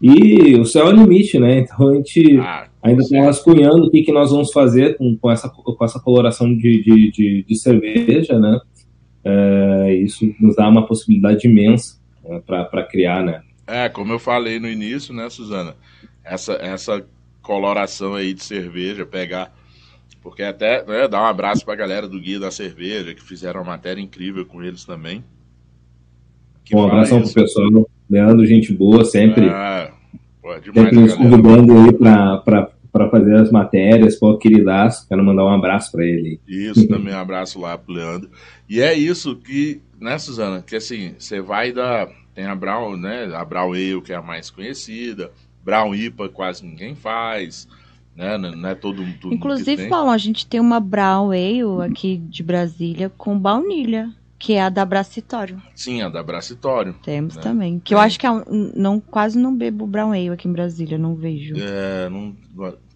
E 0.02 0.56
o 0.56 0.66
céu 0.66 0.88
é 0.88 0.94
o 0.94 0.96
limite, 0.96 1.40
né? 1.40 1.60
Então 1.60 1.90
a 1.90 1.96
gente 1.96 2.38
ah, 2.40 2.68
ainda 2.84 3.02
está 3.02 3.20
rascunhando 3.22 3.88
o 3.88 3.90
que, 3.90 4.04
que 4.04 4.12
nós 4.12 4.32
vamos 4.32 4.52
fazer 4.52 4.96
com, 4.98 5.18
com, 5.18 5.32
essa, 5.32 5.50
com 5.50 5.84
essa 5.84 6.00
coloração 6.00 6.56
de, 6.56 6.84
de, 6.84 7.12
de, 7.12 7.44
de 7.44 7.56
cerveja, 7.60 8.40
né? 8.40 8.60
É, 9.24 9.94
isso 9.96 10.34
nos 10.40 10.56
dá 10.56 10.70
uma 10.70 10.86
possibilidade 10.86 11.48
imensa 11.48 12.00
né, 12.24 12.42
para 12.46 12.84
criar, 12.84 13.24
né? 13.24 13.42
É, 13.66 13.90
como 13.90 14.14
eu 14.14 14.20
falei 14.20 14.60
no 14.60 14.70
início, 14.70 15.14
né, 15.14 15.30
Suzana? 15.30 15.76
Essa, 16.24 16.54
essa 16.54 17.06
coloração 17.42 18.14
aí 18.14 18.34
de 18.34 18.44
cerveja, 18.44 19.06
pegar. 19.06 19.54
Porque 20.22 20.44
até 20.44 20.86
né, 20.86 21.08
dar 21.08 21.22
um 21.22 21.26
abraço 21.26 21.66
pra 21.66 21.76
galera 21.76 22.08
do 22.08 22.20
Guia 22.20 22.40
da 22.40 22.52
Cerveja, 22.52 23.14
que 23.14 23.24
fizeram 23.24 23.62
uma 23.62 23.72
matéria 23.72 24.02
incrível 24.02 24.46
com 24.46 24.64
eles 24.64 24.86
também. 24.86 25.24
Um 26.74 26.84
abração 26.84 27.20
pro 27.20 27.28
isso. 27.28 27.34
pessoal. 27.34 27.90
Leandro, 28.10 28.46
gente 28.46 28.74
boa, 28.74 29.04
sempre, 29.04 29.50
Ah, 29.50 29.91
pô, 30.41 30.54
é 30.54 30.60
demais, 30.60 30.89
sempre 30.89 31.00
nos 31.00 31.13
convidando 31.13 31.74
aí 31.78 31.93
pra 31.93 33.10
fazer 33.10 33.36
as 33.36 33.52
matérias. 33.52 34.15
Pô, 34.15 34.38
queridaço, 34.38 35.08
quero 35.08 35.24
mandar 35.24 35.46
um 35.46 35.54
abraço 35.54 35.91
pra 35.91 36.06
ele. 36.06 36.39
Isso, 36.48 36.88
também 36.89 37.13
um 37.13 37.20
abraço 37.20 37.60
lá 37.60 37.78
pro 37.78 37.93
Leandro. 37.93 38.30
E 38.70 38.82
é 38.82 38.93
isso 38.93 39.36
que, 39.36 39.82
né, 40.00 40.17
Suzana? 40.17 40.62
Que 40.62 40.76
assim, 40.76 41.13
você 41.17 41.41
vai 41.41 41.72
da. 41.72 42.08
Tem 42.34 42.46
a 42.46 42.56
Brown, 42.56 42.96
né? 42.98 43.30
A 43.34 43.43
Brown 43.43 43.74
Ale, 43.74 44.02
que 44.02 44.13
é 44.13 44.15
a 44.15 44.22
mais 44.22 44.50
conhecida. 44.52 45.32
Brown 45.65 45.93
IPA 45.93 46.30
quase 46.30 46.65
ninguém 46.65 46.96
faz. 46.96 47.67
Né? 48.15 48.38
Não 48.38 48.56
não 48.56 48.70
é 48.70 48.76
todo 48.76 49.04
mundo. 49.04 49.34
Inclusive. 49.34 49.89
Paulo, 49.89 50.10
a 50.12 50.17
gente 50.17 50.46
tem 50.46 50.60
uma 50.60 50.80
Brown 50.80 51.32
Ale 51.32 51.86
aqui 51.86 52.17
de 52.17 52.41
Brasília 52.41 53.12
com 53.17 53.38
baunilha, 53.38 54.10
que 54.39 54.54
é 54.54 54.62
a 54.62 54.69
da 54.69 54.86
Bracitório. 54.86 55.62
Sim, 55.76 56.02
a 56.02 56.10
da 56.10 56.21
Bracitório. 56.21 56.93
Temos 57.04 57.36
Né? 57.36 57.41
também. 57.41 57.80
Que 57.80 57.93
eu 57.93 58.00
acho 58.00 58.19
que 58.19 58.26
é 58.26 58.32
um- 58.32 58.43
não, 58.76 59.00
quase 59.00 59.38
não 59.38 59.56
bebo 59.56 59.88
Brown 59.88 60.12
Ale 60.12 60.30
aqui 60.30 60.47
em 60.47 60.52
Brasília, 60.54 60.97
não 60.97 61.15
vejo. 61.15 61.56
É, 61.58 62.08
não, 62.10 62.36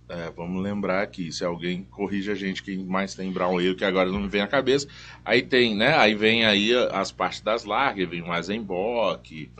é, 0.07 0.29
vamos 0.35 0.61
lembrar 0.61 1.01
aqui, 1.01 1.31
se 1.31 1.43
alguém 1.43 1.83
corrige 1.89 2.29
a 2.31 2.35
gente, 2.35 2.61
quem 2.61 2.85
mais 2.85 3.15
tem 3.15 3.31
Brown 3.31 3.57
Ale, 3.57 3.73
que 3.75 3.83
agora 3.85 4.11
não 4.11 4.19
me 4.19 4.27
vem 4.27 4.41
à 4.41 4.47
cabeça. 4.47 4.87
Aí 5.25 5.41
tem, 5.41 5.75
né? 5.75 5.95
Aí 5.97 6.13
vem 6.13 6.45
aí 6.45 6.71
as 6.91 7.11
partes 7.11 7.41
das 7.41 7.63
largas, 7.65 8.07
vem 8.09 8.21
o 8.21 8.33
Eisenbock, 8.35 9.51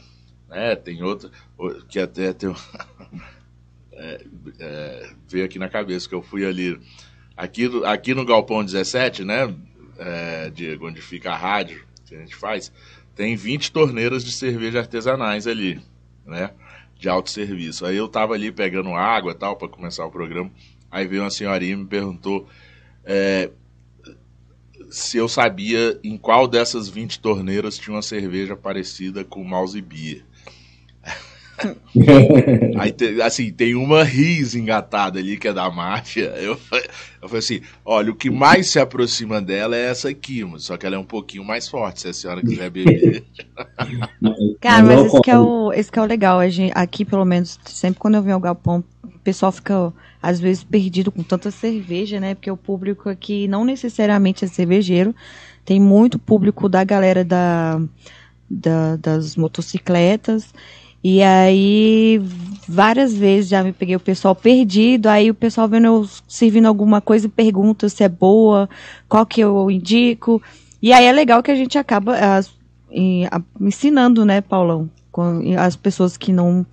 né? 0.50 0.76
Tem 0.76 1.02
outra, 1.02 1.32
o- 1.58 1.82
que 1.88 2.00
até 2.00 2.32
tem. 2.34 2.54
é, 3.94 4.26
é, 4.60 5.10
veio 5.28 5.46
aqui 5.46 5.58
na 5.60 5.70
cabeça 5.70 6.08
que 6.08 6.16
eu 6.16 6.22
fui 6.22 6.46
ali. 6.46 6.80
Aqui, 7.36 7.68
aqui 7.86 8.14
no 8.14 8.26
Galpão 8.26 8.64
17, 8.64 9.24
né, 9.24 9.54
é, 10.02 10.50
Diego, 10.50 10.88
onde 10.88 11.02
fica 11.02 11.32
a 11.32 11.38
rádio 11.38 11.86
que 12.06 12.16
a 12.16 12.20
gente 12.20 12.36
faz, 12.36 12.72
tem 13.16 13.36
20 13.36 13.72
torneiras 13.72 14.24
de 14.24 14.32
cerveja 14.32 14.80
artesanais 14.80 15.46
ali, 15.46 15.80
né? 16.26 16.52
De 16.98 17.08
autosserviço. 17.08 17.86
Aí 17.86 17.96
eu 17.96 18.08
tava 18.08 18.34
ali 18.34 18.52
pegando 18.52 18.94
água 18.94 19.34
tal 19.34 19.56
para 19.56 19.68
começar 19.68 20.06
o 20.06 20.12
programa. 20.12 20.52
Aí 20.90 21.08
veio 21.08 21.22
uma 21.22 21.30
senhorinha 21.30 21.74
e 21.74 21.78
me 21.78 21.86
perguntou 21.86 22.48
é, 23.06 23.52
se 24.90 25.18
eu 25.18 25.28
sabia 25.28 26.00
em 26.04 26.18
qual 26.18 26.48
dessas 26.48 26.90
20 26.90 27.20
torneiras 27.20 27.78
tinha 27.78 27.96
uma 27.96 28.02
cerveja 28.02 28.56
parecida 28.56 29.24
com 29.24 29.44
Mouse 29.44 29.80
Beer. 29.82 30.26
Aí, 32.80 32.94
assim, 33.22 33.52
tem 33.52 33.76
uma 33.76 34.04
RIS 34.04 34.56
engatada 34.56 35.20
ali, 35.20 35.38
que 35.38 35.48
é 35.48 35.54
da 35.54 35.70
máfia. 35.70 36.34
Eu, 36.38 36.58
eu 37.22 37.28
falei 37.28 37.40
assim: 37.40 37.62
olha, 37.86 38.12
o 38.12 38.16
que 38.16 38.30
mais 38.30 38.70
se 38.70 38.80
aproxima 38.80 39.42
dela 39.42 39.76
é 39.76 39.90
essa 39.90 40.10
aqui, 40.10 40.44
mas 40.44 40.64
só 40.64 40.78
que 40.78 40.86
ela 40.86 40.96
é 40.96 41.00
um 41.00 41.04
pouquinho 41.04 41.44
mais 41.44 41.68
forte, 41.68 42.02
se 42.02 42.08
a 42.08 42.14
senhora 42.14 42.44
quiser 42.44 42.70
beber. 42.70 43.24
Cara, 44.62 44.84
Mas 44.84 45.02
esse 45.02 45.20
que, 45.22 45.32
é 45.32 45.40
o, 45.40 45.74
esse 45.74 45.92
que 45.92 46.00
é 46.00 46.02
o 46.02 46.06
legal. 46.06 46.40
A 46.40 46.50
gente, 46.50 46.72
aqui, 46.76 47.04
pelo 47.04 47.26
menos, 47.26 47.60
sempre 47.66 48.00
quando 48.00 48.16
eu 48.16 48.22
venho 48.24 48.36
ao 48.36 48.42
galpão, 48.42 48.84
o 49.04 49.20
pessoal 49.20 49.52
fica, 49.52 49.92
às 50.22 50.40
vezes, 50.40 50.64
perdido 50.64 51.12
com 51.12 51.24
tanta 51.24 51.52
cerveja, 51.52 52.20
né? 52.20 52.36
Porque 52.36 52.50
o 52.52 52.58
público 52.58 53.10
aqui 53.10 53.48
não 53.48 53.66
necessariamente 53.66 54.46
é 54.46 54.48
cervejeiro. 54.48 55.16
Tem 55.66 55.80
muito 55.80 56.20
público 56.20 56.70
da 56.70 56.84
galera 56.84 57.24
da, 57.24 57.82
da- 58.50 58.96
das 58.98 59.36
motocicletas. 59.36 60.54
E 61.04 61.22
aí, 61.24 62.22
várias 62.68 63.14
vezes 63.14 63.50
já 63.50 63.64
me 63.64 63.72
peguei 63.74 63.96
o 63.96 64.00
pessoal 64.00 64.36
perdido, 64.36 65.08
aí 65.08 65.30
o 65.32 65.34
pessoal 65.36 65.68
vendo 65.68 65.86
eu 65.88 66.08
servindo 66.28 66.68
alguma 66.68 67.02
coisa 67.02 67.26
e 67.26 67.30
pergunta 67.30 67.90
se 67.90 68.04
é 68.04 68.10
boa, 68.10 68.70
qual 69.10 69.26
que 69.26 69.42
eu 69.42 69.70
indico. 69.72 70.42
E 70.82 70.94
aí 70.94 71.06
é 71.06 71.12
legal 71.12 71.42
que 71.42 71.52
a 71.52 71.56
gente 71.56 71.78
acaba 71.78 72.16
as- 72.38 72.52
em- 72.92 73.26
a- 73.26 73.42
ensinando, 73.60 74.24
né, 74.26 74.42
Paulão? 74.42 74.90
Com 75.12 75.42
as 75.58 75.76
pessoas 75.76 76.16
que 76.18 76.32
não 76.32 76.66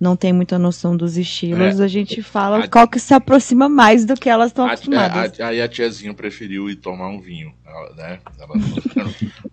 não 0.00 0.16
têm 0.16 0.32
muita 0.34 0.58
noção 0.58 0.94
dos 0.96 1.16
estilos, 1.16 1.80
a 1.80 1.86
gente 1.86 2.20
fala 2.20 2.64
A- 2.64 2.68
qual 2.68 2.86
que 2.86 2.98
se 2.98 3.14
aproxima 3.14 3.68
mais 3.70 4.04
do 4.04 4.14
que 4.14 4.28
elas 4.28 4.48
estão 4.50 4.66
A- 4.66 4.72
acostumadas. 4.72 5.40
a- 5.40 5.46
Aí 5.46 5.62
a 5.62 5.68
tiazinha 5.68 6.12
preferiu 6.12 6.68
ir 6.68 6.76
tomar 6.76 7.08
um 7.08 7.20
vinho, 7.20 7.54
ela, 7.64 7.94
né? 7.94 8.18
Ela, 8.38 8.54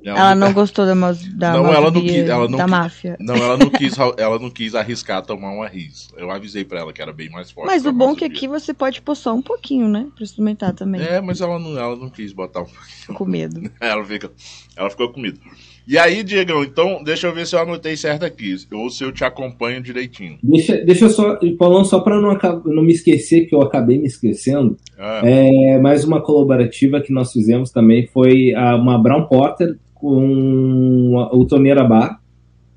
não- 0.04 0.18
Ela 0.18 0.36
não 0.36 0.54
gostou 0.54 0.86
da, 0.86 0.94
da, 0.94 1.54
Não, 1.54 1.74
ela 1.74 1.92
não 1.92 2.02
quis- 2.02 2.28
ela 2.30 2.48
não 2.50 2.58
da 2.58 2.64
quis- 2.64 2.72
máfia. 2.72 3.18
Não, 3.20 3.36
ela 3.36 3.58
não 3.58 3.70
quis, 3.70 3.94
ela 4.18 4.40
não 4.40 4.50
quis 4.50 4.76
arriscar 4.76 5.22
tomar 5.24 5.52
uma 5.52 5.68
RIS. 5.68 6.10
Eu 6.18 6.32
avisei 6.32 6.64
pra 6.64 6.80
ela 6.80 6.92
que 6.94 7.02
era 7.02 7.14
bem 7.14 7.30
mais 7.30 7.52
forte. 7.52 7.68
Mas 7.68 7.86
o 7.86 7.92
bom 7.92 8.12
é 8.14 8.16
que 8.16 8.26
aqui 8.26 8.48
você 8.48 8.74
pode 8.74 9.02
pôr 9.02 9.16
só 9.16 9.34
um 9.34 9.42
pouquinho, 9.42 9.88
né? 9.88 10.08
Pra 10.16 10.24
experimentar 10.24 10.74
também. 10.74 11.02
É, 11.02 11.22
mas 11.22 11.42
ela 11.42 11.60
não, 11.60 11.78
ela 11.78 11.96
não 11.96 12.10
quis 12.10 12.34
botar 12.34 12.62
um 12.62 13.14
Com 13.14 13.26
medo. 13.26 13.62
Ela, 13.80 14.04
fica, 14.06 14.32
ela 14.76 14.90
ficou 14.90 15.10
com 15.12 15.20
medo. 15.20 15.40
E 15.88 15.98
aí, 15.98 16.24
Diegão, 16.24 16.64
então, 16.64 17.04
deixa 17.04 17.26
eu 17.28 17.34
ver 17.34 17.46
se 17.48 17.56
eu 17.56 17.60
anotei 17.60 17.98
certo 17.98 18.24
aqui. 18.24 18.56
Ou 18.72 18.90
se 18.90 19.04
eu 19.04 19.12
te 19.12 19.24
acompanho 19.26 19.82
direitinho. 19.82 20.38
Deixa, 20.42 20.78
deixa 20.78 21.06
eu 21.06 21.10
só, 21.10 21.38
falando 21.58 21.86
só 21.86 22.00
para 22.00 22.22
não, 22.22 22.38
não 22.66 22.84
me 22.84 22.94
esquecer, 22.94 23.48
que 23.48 23.56
eu 23.56 23.62
acabei 23.62 23.98
me 23.98 24.06
esquecendo, 24.06 24.78
Ah, 24.98 25.22
é, 25.24 25.80
mais 25.80 26.06
uma 26.06 26.22
colaborativa 26.22 27.02
que 27.02 27.12
nós 27.12 27.32
fizemos 27.34 27.72
também 27.72 28.06
foi 28.08 28.54
a- 28.54 28.76
uma 28.76 29.02
Brown 29.02 29.26
Porter 29.28 29.76
com 30.02 31.14
o 31.32 31.46
Torneira 31.46 31.84
Bar. 31.84 32.20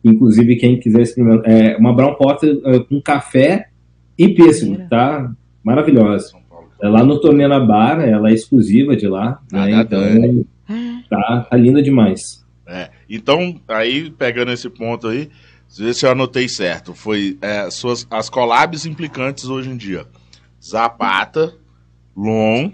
Inclusive, 0.04 0.56
quem 0.56 0.78
quiser 0.78 1.00
experimentar, 1.00 1.50
é 1.50 1.76
uma 1.78 1.94
Brown 1.94 2.14
Porter 2.14 2.60
é, 2.66 2.78
com 2.80 3.00
café 3.00 3.68
e 4.18 4.28
pêssego, 4.28 4.76
tá? 4.90 5.32
Maravilhosa. 5.64 6.34
É 6.82 6.88
lá 6.88 7.02
no 7.02 7.18
Torneira 7.18 7.58
Bar, 7.58 8.00
ela 8.06 8.28
é 8.28 8.34
exclusiva 8.34 8.94
de 8.94 9.08
lá, 9.08 9.40
Ah, 9.50 9.66
né? 9.66 9.80
Então, 9.80 10.44
tá, 11.08 11.46
tá 11.50 11.56
linda 11.56 11.82
demais. 11.82 12.44
É, 12.66 12.90
então, 13.08 13.58
aí, 13.66 14.10
pegando 14.10 14.52
esse 14.52 14.68
ponto 14.68 15.08
aí, 15.08 15.30
ver 15.78 15.94
se 15.94 16.04
eu 16.04 16.10
anotei 16.10 16.48
certo. 16.48 16.92
Foi 16.92 17.38
é, 17.40 17.70
suas, 17.70 18.06
as 18.10 18.28
collabs 18.28 18.84
implicantes 18.84 19.46
hoje 19.46 19.70
em 19.70 19.76
dia. 19.76 20.04
Zapata, 20.62 21.54
Lon, 22.14 22.70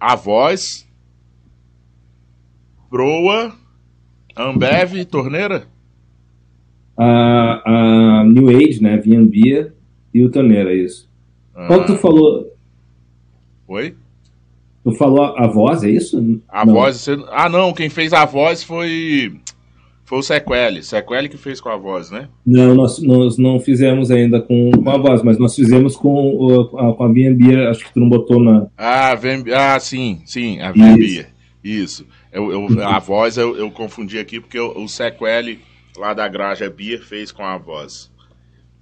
A 0.00 0.16
Voz, 0.16 0.86
Proa, 2.92 3.50
Ambev, 4.36 5.06
Torneira? 5.06 5.64
A, 6.94 7.62
a 8.20 8.24
New 8.24 8.50
Age, 8.50 8.82
né? 8.82 8.98
VNB 8.98 9.72
e 10.12 10.22
o 10.22 10.30
Torneira, 10.30 10.74
isso. 10.74 11.08
Qual 11.54 11.80
que 11.80 11.86
tu 11.86 11.92
Ah, 11.94 11.98
falou? 11.98 12.54
Foi? 13.66 13.94
Tu 14.84 14.92
falou 14.92 15.24
a, 15.24 15.46
voz, 15.46 15.82
é 15.82 15.88
isso? 15.90 16.38
A 16.46 16.66
Não. 16.66 16.74
voz. 16.74 16.96
você- 16.96 17.16
Ah, 17.30 17.48
não, 17.48 17.72
quem 17.72 17.88
fez 17.88 18.12
a 18.12 18.26
voz 18.26 18.62
foi. 18.62 19.40
Foi 20.04 20.18
o 20.18 20.22
Sequele. 20.22 20.82
Sequele 20.82 21.30
que 21.30 21.38
fez 21.38 21.62
com 21.62 21.70
a 21.70 21.76
voz, 21.78 22.10
né? 22.10 22.28
Não, 22.44 22.74
nós, 22.74 23.00
nós 23.00 23.38
não 23.38 23.58
fizemos 23.58 24.10
ainda 24.10 24.38
com, 24.42 24.70
com 24.70 24.90
a 24.90 24.98
voz, 24.98 25.22
mas 25.22 25.38
nós 25.38 25.54
fizemos 25.56 25.96
com, 25.96 26.68
com 26.70 27.02
a 27.04 27.08
VNB, 27.08 27.56
acho 27.68 27.86
que 27.86 27.94
tu 27.94 28.00
não 28.00 28.08
botou 28.10 28.38
na. 28.38 28.66
Ah, 28.76 29.14
Vem... 29.14 29.42
ah 29.54 29.80
sim, 29.80 30.20
sim, 30.26 30.60
a 30.60 30.72
Isso. 30.72 30.78
Vembia. 30.78 31.26
Isso. 31.64 32.06
Eu, 32.32 32.50
eu- 32.50 32.82
a 32.88 32.98
voz 32.98 33.36
eu, 33.36 33.56
eu 33.56 33.70
confundi 33.70 34.18
aqui 34.18 34.40
porque 34.40 34.58
o, 34.58 34.88
Sequele 34.88 35.60
lá 35.96 36.14
da 36.14 36.26
Graja 36.26 36.68
Beer 36.70 37.02
fez 37.02 37.30
com 37.30 37.44
a 37.44 37.58
voz. 37.58 38.10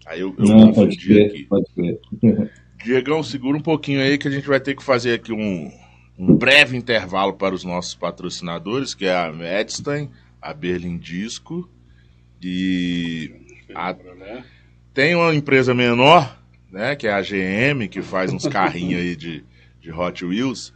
Aí 0.06 0.20
eu, 0.20 0.34
eu 0.38 0.46
Não, 0.46 0.68
confundi 0.68 0.98
crer, 1.06 1.26
aqui. 1.26 1.44
pode 1.44 1.66
crer. 1.74 2.00
Diegão, 2.82 3.22
segura 3.22 3.58
um 3.58 3.62
pouquinho 3.62 4.00
aí 4.00 4.16
que 4.16 4.26
a 4.26 4.30
gente 4.30 4.46
vai 4.48 4.58
ter 4.58 4.74
que 4.74 4.82
fazer 4.82 5.12
aqui 5.14 5.32
um, 5.32 5.70
um 6.18 6.34
breve 6.34 6.76
intervalo 6.76 7.34
para 7.34 7.54
os 7.54 7.62
nossos 7.62 7.94
patrocinadores, 7.94 8.94
que 8.94 9.04
é 9.04 9.14
a 9.14 9.30
Medstein, 9.30 10.10
a 10.40 10.54
Berlin 10.54 10.96
Disco 10.96 11.68
e 12.42 13.30
a- 13.74 13.94
tem 14.94 15.14
uma 15.14 15.34
empresa 15.34 15.74
menor, 15.74 16.38
né, 16.72 16.96
que 16.96 17.06
é 17.06 17.12
a 17.12 17.20
GM, 17.22 17.86
que 17.88 18.00
faz 18.02 18.32
uns 18.32 18.46
carrinhos 18.48 19.00
aí 19.00 19.14
de, 19.14 19.44
de 19.80 19.92
Hot 19.92 20.24
Wheels. 20.24 20.72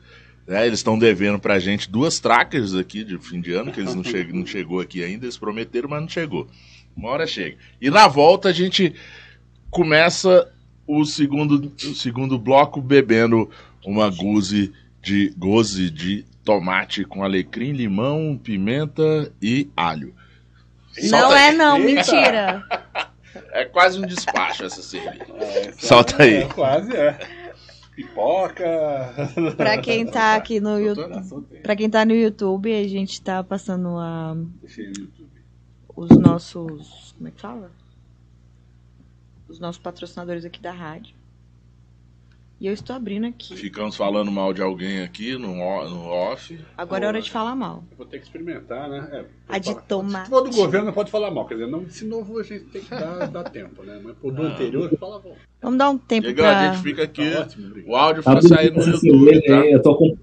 Né, 0.47 0.67
eles 0.67 0.79
estão 0.81 0.99
devendo 0.99 1.39
pra 1.39 1.59
gente 1.59 1.91
duas 1.91 2.21
trackers 2.21 2.75
aqui 2.75 3.03
de 3.05 3.19
fim 3.19 3.41
de 3.41 3.53
ano, 3.53 3.73
que 3.73 3.81
eles 3.81 3.95
não, 3.95 4.03
che 4.05 4.25
não 4.33 4.47
chegou 4.47 4.81
aqui 4.81 5.03
ainda, 5.03 5.25
eles 5.25 5.39
prometeram, 5.39 5.89
mas 5.89 6.01
não 6.01 6.09
chegou. 6.09 6.49
Uma 6.97 7.11
hora 7.11 7.27
chega. 7.27 7.57
E 7.81 7.91
na 7.91 8.07
volta 8.07 8.49
a 8.49 8.53
gente 8.53 8.95
começa 9.71 10.51
o 10.87 11.05
segundo, 11.05 11.73
o 11.83 11.95
segundo 11.95 12.39
bloco 12.39 12.81
bebendo 12.81 13.51
uma 13.85 14.09
guze 14.11 14.73
de 15.03 15.35
goze 15.37 15.91
de 15.91 16.25
tomate 16.45 17.05
com 17.05 17.25
alecrim, 17.25 17.73
limão, 17.73 18.39
pimenta 18.43 19.33
e 19.43 19.69
alho. 19.77 20.15
Não 21.03 21.21
Solta 21.21 21.39
é 21.39 21.49
aí. 21.49 21.57
não, 21.57 21.79
Eita. 21.79 21.89
mentira. 21.93 22.65
É 23.51 23.65
quase 23.65 23.99
um 23.99 24.07
despacho 24.07 24.65
essa 24.65 24.81
cerveja. 24.81 25.27
É, 25.41 25.73
Solta 25.77 26.23
aí. 26.23 26.35
É, 26.35 26.45
quase 26.47 26.97
é. 26.97 27.19
Pipoca. 27.95 28.65
Pra 29.57 29.81
quem 29.81 30.07
tá 30.07 30.35
aqui 30.35 30.61
no 30.61 30.79
YouTube, 30.81 31.13
Tá, 31.13 31.23
pra 31.63 31.77
quem 31.77 31.89
tá 31.89 32.05
no 32.05 32.13
YouTube, 32.13 32.75
a 32.75 32.89
gente 32.89 33.21
tá 33.23 33.43
passando 33.45 33.89
a, 33.99 34.37
os 35.97 36.11
nossos, 36.19 37.15
como 37.17 37.29
é 37.29 37.31
que 37.31 37.41
fala? 37.41 37.71
Os 39.49 39.61
nossos 39.61 39.81
patrocinadores 39.81 40.45
aqui 40.45 40.61
da 40.61 40.73
rádio. 40.73 41.15
E 42.61 42.67
eu 42.67 42.73
estou 42.73 42.95
abrindo 42.95 43.27
aqui. 43.27 43.57
Ficamos 43.57 43.97
falando 43.97 44.31
mal 44.31 44.55
de 44.55 44.63
alguém 44.63 45.03
aqui 45.03 45.33
no, 45.37 45.55
no 45.57 46.07
off. 46.07 46.59
Agora 46.79 47.05
é 47.05 47.09
hora 47.09 47.21
de 47.21 47.31
falar 47.31 47.55
mal. 47.55 47.85
Eu 47.91 47.97
vou 47.99 48.07
ter 48.07 48.19
que 48.19 48.25
experimentar, 48.25 48.89
né? 48.89 49.09
É, 49.13 49.25
A 49.49 49.59
de 49.59 49.71
fala- 49.71 49.83
tomate. 49.83 50.25
Se 50.27 50.31
for 50.31 50.49
do 50.49 50.57
governo, 50.57 50.87
não 50.87 50.93
pode 50.93 51.11
falar 51.11 51.31
mal. 51.31 51.47
Quer 51.47 51.55
dizer, 51.55 51.67
não, 51.67 51.83
esse 51.83 52.05
novo 52.07 52.39
a 52.39 52.43
gente 52.43 52.65
tem 52.67 52.81
que 52.81 52.91
dar, 52.91 53.27
dar 53.27 53.45
tempo, 53.45 53.83
né? 53.83 54.01
Mas 54.03 54.17
por 54.17 54.33
do 54.33 54.43
anterior, 54.43 54.91
fala 54.99 55.19
bom. 55.19 55.37
Vamos 55.61 55.79
dar 55.79 55.91
um 55.91 55.99
tempo 55.99 56.29
a 56.29 56.33
pra... 56.33 56.73
gente 56.73 56.83
fica 56.83 57.03
aqui. 57.03 57.31
Tá 57.31 57.41
ótimo. 57.41 57.75
O 57.87 57.97
áudio 57.97 58.23
Tá 58.23 58.33
vai 58.33 58.43
sair 58.43 58.73
no 58.73 58.83
YouTube, 58.83 59.43
tá? 59.47 59.67
hein? 59.67 59.73
Eu 59.73 59.83
tô, 59.83 60.17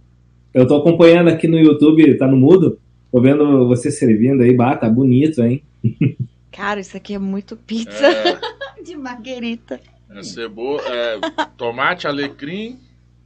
eu 0.54 0.68
tô 0.68 0.76
acompanhando 0.78 1.28
aqui 1.30 1.48
no 1.48 1.60
YouTube, 1.60 2.18
tá 2.18 2.28
no 2.28 2.38
mudo. 2.38 2.80
Tô 3.12 3.20
vendo 3.22 3.68
você 3.68 3.92
servindo 3.92 4.42
aí, 4.42 4.56
bah, 4.56 4.78
tá 4.78 4.90
bonito, 4.90 5.44
hein? 5.44 5.62
Cara, 6.52 6.80
isso 6.80 6.96
aqui 6.98 7.14
é 7.14 7.20
muito 7.20 7.56
pizza 7.58 8.06
É, 8.08 8.40
de 8.84 8.96
marguerita. 8.96 9.80
É 10.14 10.24
cebola, 10.24 10.82
é, 10.88 11.20
tomate, 11.58 12.08
alecrim. 12.08 12.80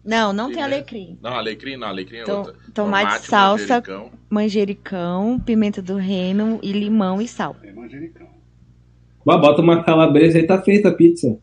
Não, 0.03 0.31
não 0.31 0.51
tem 0.51 0.61
alecrim. 0.61 1.17
Não, 1.21 1.33
alecrim 1.33 1.77
não, 1.77 1.87
alecrim 1.87 2.17
é 2.19 2.23
Tom- 2.25 2.37
outra. 2.39 2.55
tomate, 2.73 3.25
salsa, 3.25 3.75
manjericão. 3.81 4.11
manjericão, 4.29 5.39
pimenta 5.39 5.81
do 5.81 5.95
reino 5.95 6.59
e 6.61 6.71
limão 6.71 7.19
e 7.21 7.27
sal. 7.27 7.55
Tem 7.55 7.73
manjericão. 7.73 8.27
Bah, 9.25 9.37
bota 9.37 9.61
uma 9.61 9.83
calabresa 9.83 10.37
aí, 10.37 10.45
tá 10.45 10.61
feita 10.61 10.89
a 10.89 10.93
pizza. 10.93 11.39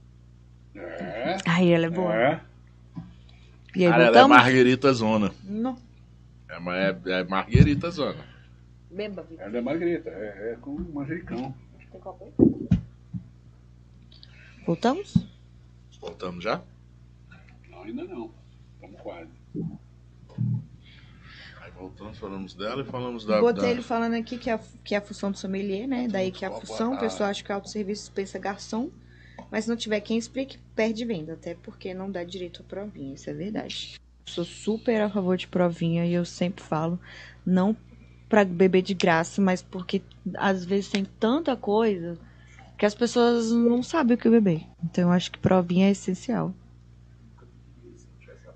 É. 0.77 1.39
Ai, 1.45 1.73
ela 1.75 1.87
é 1.87 1.91
boa. 1.91 2.15
É. 2.15 2.41
E 3.75 3.85
aí, 3.85 3.91
Cara, 3.91 4.05
ela 4.05 4.21
é 4.21 4.27
marguerita 4.27 4.93
zona. 4.93 5.33
Não. 5.43 5.77
É, 6.49 6.57
é, 6.57 7.21
é 7.21 7.25
marguerita 7.25 7.91
zona. 7.91 8.25
Beba, 8.91 9.23
Vitor. 9.23 9.45
Ela 9.47 9.59
é 9.59 9.61
margarita. 9.61 10.09
É, 10.11 10.53
é 10.53 10.57
com 10.61 10.73
manjericão. 10.95 11.53
Voltamos? 14.65 15.15
Voltamos 16.03 16.43
já? 16.43 16.61
Não, 17.71 17.83
ainda 17.85 18.03
não. 18.05 18.35
Estamos 18.75 19.01
quase. 19.01 19.31
Aí 21.61 21.71
voltamos, 21.79 22.19
falamos 22.19 22.55
dela 22.55 22.83
e 22.83 22.85
falamos 22.85 23.25
da. 23.25 23.41
Botei 23.41 23.63
da- 23.63 23.71
ele 23.71 23.83
falando 23.83 24.15
aqui 24.15 24.37
que 24.37 24.51
é, 24.51 24.55
a- 24.55 24.61
que 24.83 24.97
é 24.97 24.99
a 24.99 25.01
função 25.01 25.31
do 25.31 25.39
sommelier, 25.39 25.87
né? 25.87 26.09
Daí 26.09 26.33
que 26.33 26.45
é 26.45 26.49
a 26.49 26.51
função, 26.51 26.95
o 26.95 26.99
pessoal 26.99 27.31
acha 27.31 27.45
que 27.45 27.53
é 27.53 27.55
autosserviço 27.55 28.11
pensa 28.11 28.37
garçom. 28.37 28.91
Mas 29.49 29.65
se 29.65 29.71
não 29.71 29.77
tiver 29.77 30.01
quem 30.01 30.19
explique, 30.19 30.59
perde 30.75 31.05
venda. 31.05 31.35
Até 31.35 31.55
porque 31.55 31.95
não 31.95 32.11
dá 32.11 32.25
direito 32.25 32.63
a 32.63 32.65
provinha, 32.65 33.15
isso 33.15 33.31
é 33.31 33.35
verdade. 33.35 33.95
Sou 34.29 34.45
super 34.45 35.01
a 35.01 35.09
favor 35.09 35.37
de 35.37 35.47
provinha 35.47 36.05
e 36.05 36.15
eu 36.15 36.25
sempre 36.25 36.65
falo, 36.65 36.99
não 37.47 37.77
pra 38.29 38.45
beber 38.45 38.83
de 38.83 38.95
graça, 38.95 39.41
mas 39.41 39.63
porque 39.63 40.03
às 40.37 40.65
vezes 40.65 40.91
tem 40.91 41.05
tanta 41.05 41.55
coisa 41.57 42.19
que 42.83 42.87
as 42.87 42.97
pessoas 42.97 43.53
não 43.53 43.81
sabem 43.81 44.17
o 44.17 44.19
que 44.19 44.29
beber. 44.29 44.63
Então 44.83 45.05
eu 45.05 45.13
acho 45.13 45.31
que 45.31 45.39
provinha 45.39 45.87
é 45.87 45.93
essencial. 45.93 46.53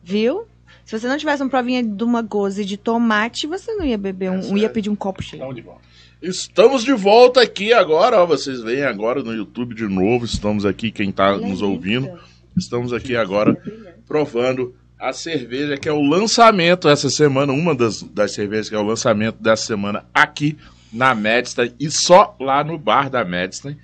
Viu? 0.03 0.49
Se 0.85 0.99
você 0.99 1.07
não 1.07 1.17
tivesse 1.17 1.45
uma 1.45 1.49
provinha 1.49 1.81
de 1.81 2.03
uma 2.03 2.23
goze 2.23 2.65
de 2.65 2.77
tomate, 2.77 3.47
você 3.47 3.73
não 3.75 3.85
ia 3.85 3.97
beber 3.97 4.33
um, 4.33 4.35
É 4.35 4.39
ia 4.39 4.43
sério. 4.43 4.71
pedir 4.71 4.91
um 4.91 4.97
copo 4.97 5.23
cheio. 5.23 5.39
Estamos 5.39 5.55
de 5.55 5.63
volta. 5.63 5.81
Estamos 6.21 6.83
de 6.83 6.93
volta 6.93 7.41
aqui 7.41 7.73
agora, 7.73 8.21
ó. 8.21 8.27
Vocês 8.27 8.61
veem 8.63 8.83
agora 8.83 9.23
no 9.23 9.33
YouTube 9.33 9.77
de 9.77 9.87
novo. 9.87 10.25
Estamos 10.25 10.67
aqui, 10.67 10.91
quem 10.91 11.13
tá 11.13 11.29
é 11.29 11.37
nos 11.37 11.63
ouvindo. 11.63 12.11
Estamos 12.57 12.93
aqui 12.93 13.15
agora 13.15 13.57
é 13.65 13.95
provando 14.09 14.75
a 14.99 15.13
cerveja 15.13 15.77
que 15.77 15.89
é 15.89 15.93
o 15.93 16.03
lançamento 16.03 16.89
essa 16.89 17.09
semana, 17.09 17.53
uma 17.53 17.77
das, 17.77 18.03
das 18.03 18.33
cervejas 18.33 18.69
que 18.69 18.75
é 18.75 18.79
o 18.79 18.83
lançamento 18.83 19.41
dessa 19.41 19.67
semana 19.67 20.05
aqui 20.13 20.59
na 20.93 21.15
Medstein 21.15 21.73
e 21.79 21.89
só 21.93 22.35
lá 22.41 22.65
no 22.65 22.77
bar 22.77 23.09
da 23.09 23.25
Medstein, 23.25 23.77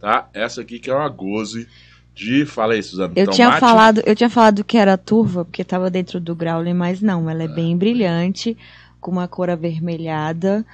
tá? 0.00 0.28
Essa 0.32 0.62
aqui 0.62 0.78
que 0.78 0.90
é 0.90 0.94
uma 0.94 1.08
goze 1.08 1.68
de, 2.14 2.44
fala 2.44 2.74
aí, 2.74 2.82
Suzana, 2.82 3.12
Eu 3.14 3.26
tomate, 3.26 3.36
tinha 3.36 3.52
falado, 3.52 4.02
eu 4.04 4.16
tinha 4.16 4.30
falado 4.30 4.64
que 4.64 4.76
era 4.76 4.98
turva 4.98 5.44
porque 5.44 5.62
tava 5.64 5.90
dentro 5.90 6.20
do 6.20 6.34
growler, 6.34 6.74
mas 6.74 7.00
não, 7.00 7.30
ela 7.30 7.44
é 7.44 7.48
bem 7.48 7.76
brilhante, 7.76 8.56
com 9.00 9.10
uma 9.10 9.28
cor 9.28 9.48
avermelhada, 9.48 10.66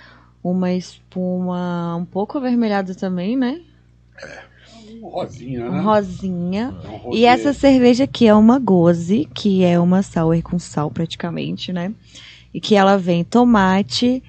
uma 0.43 0.73
espuma 0.73 1.95
um 1.97 2.05
pouco 2.05 2.39
avermelhada 2.39 2.95
também, 2.95 3.37
né? 3.37 3.61
Um 5.03 5.09
rosinha, 5.09 5.67
Um 5.67 5.73
né? 5.73 5.81
rosinha. 5.81 6.75
É 6.85 6.89
um 7.09 7.15
E 7.15 7.25
essa 7.25 7.53
cerveja 7.53 8.05
aqui 8.05 8.27
é 8.27 8.35
uma 8.35 8.59
goze, 8.59 9.29
que 9.35 9.63
é 9.65 9.79
uma 9.79 10.03
sour 10.03 10.41
com 10.43 10.59
sal 10.59 10.91
praticamente, 10.91 11.73
né? 11.73 11.93
E 12.53 12.61
que 12.61 12.75
ela 12.75 12.97
vem 12.97 13.23
tomate, 13.23 14.23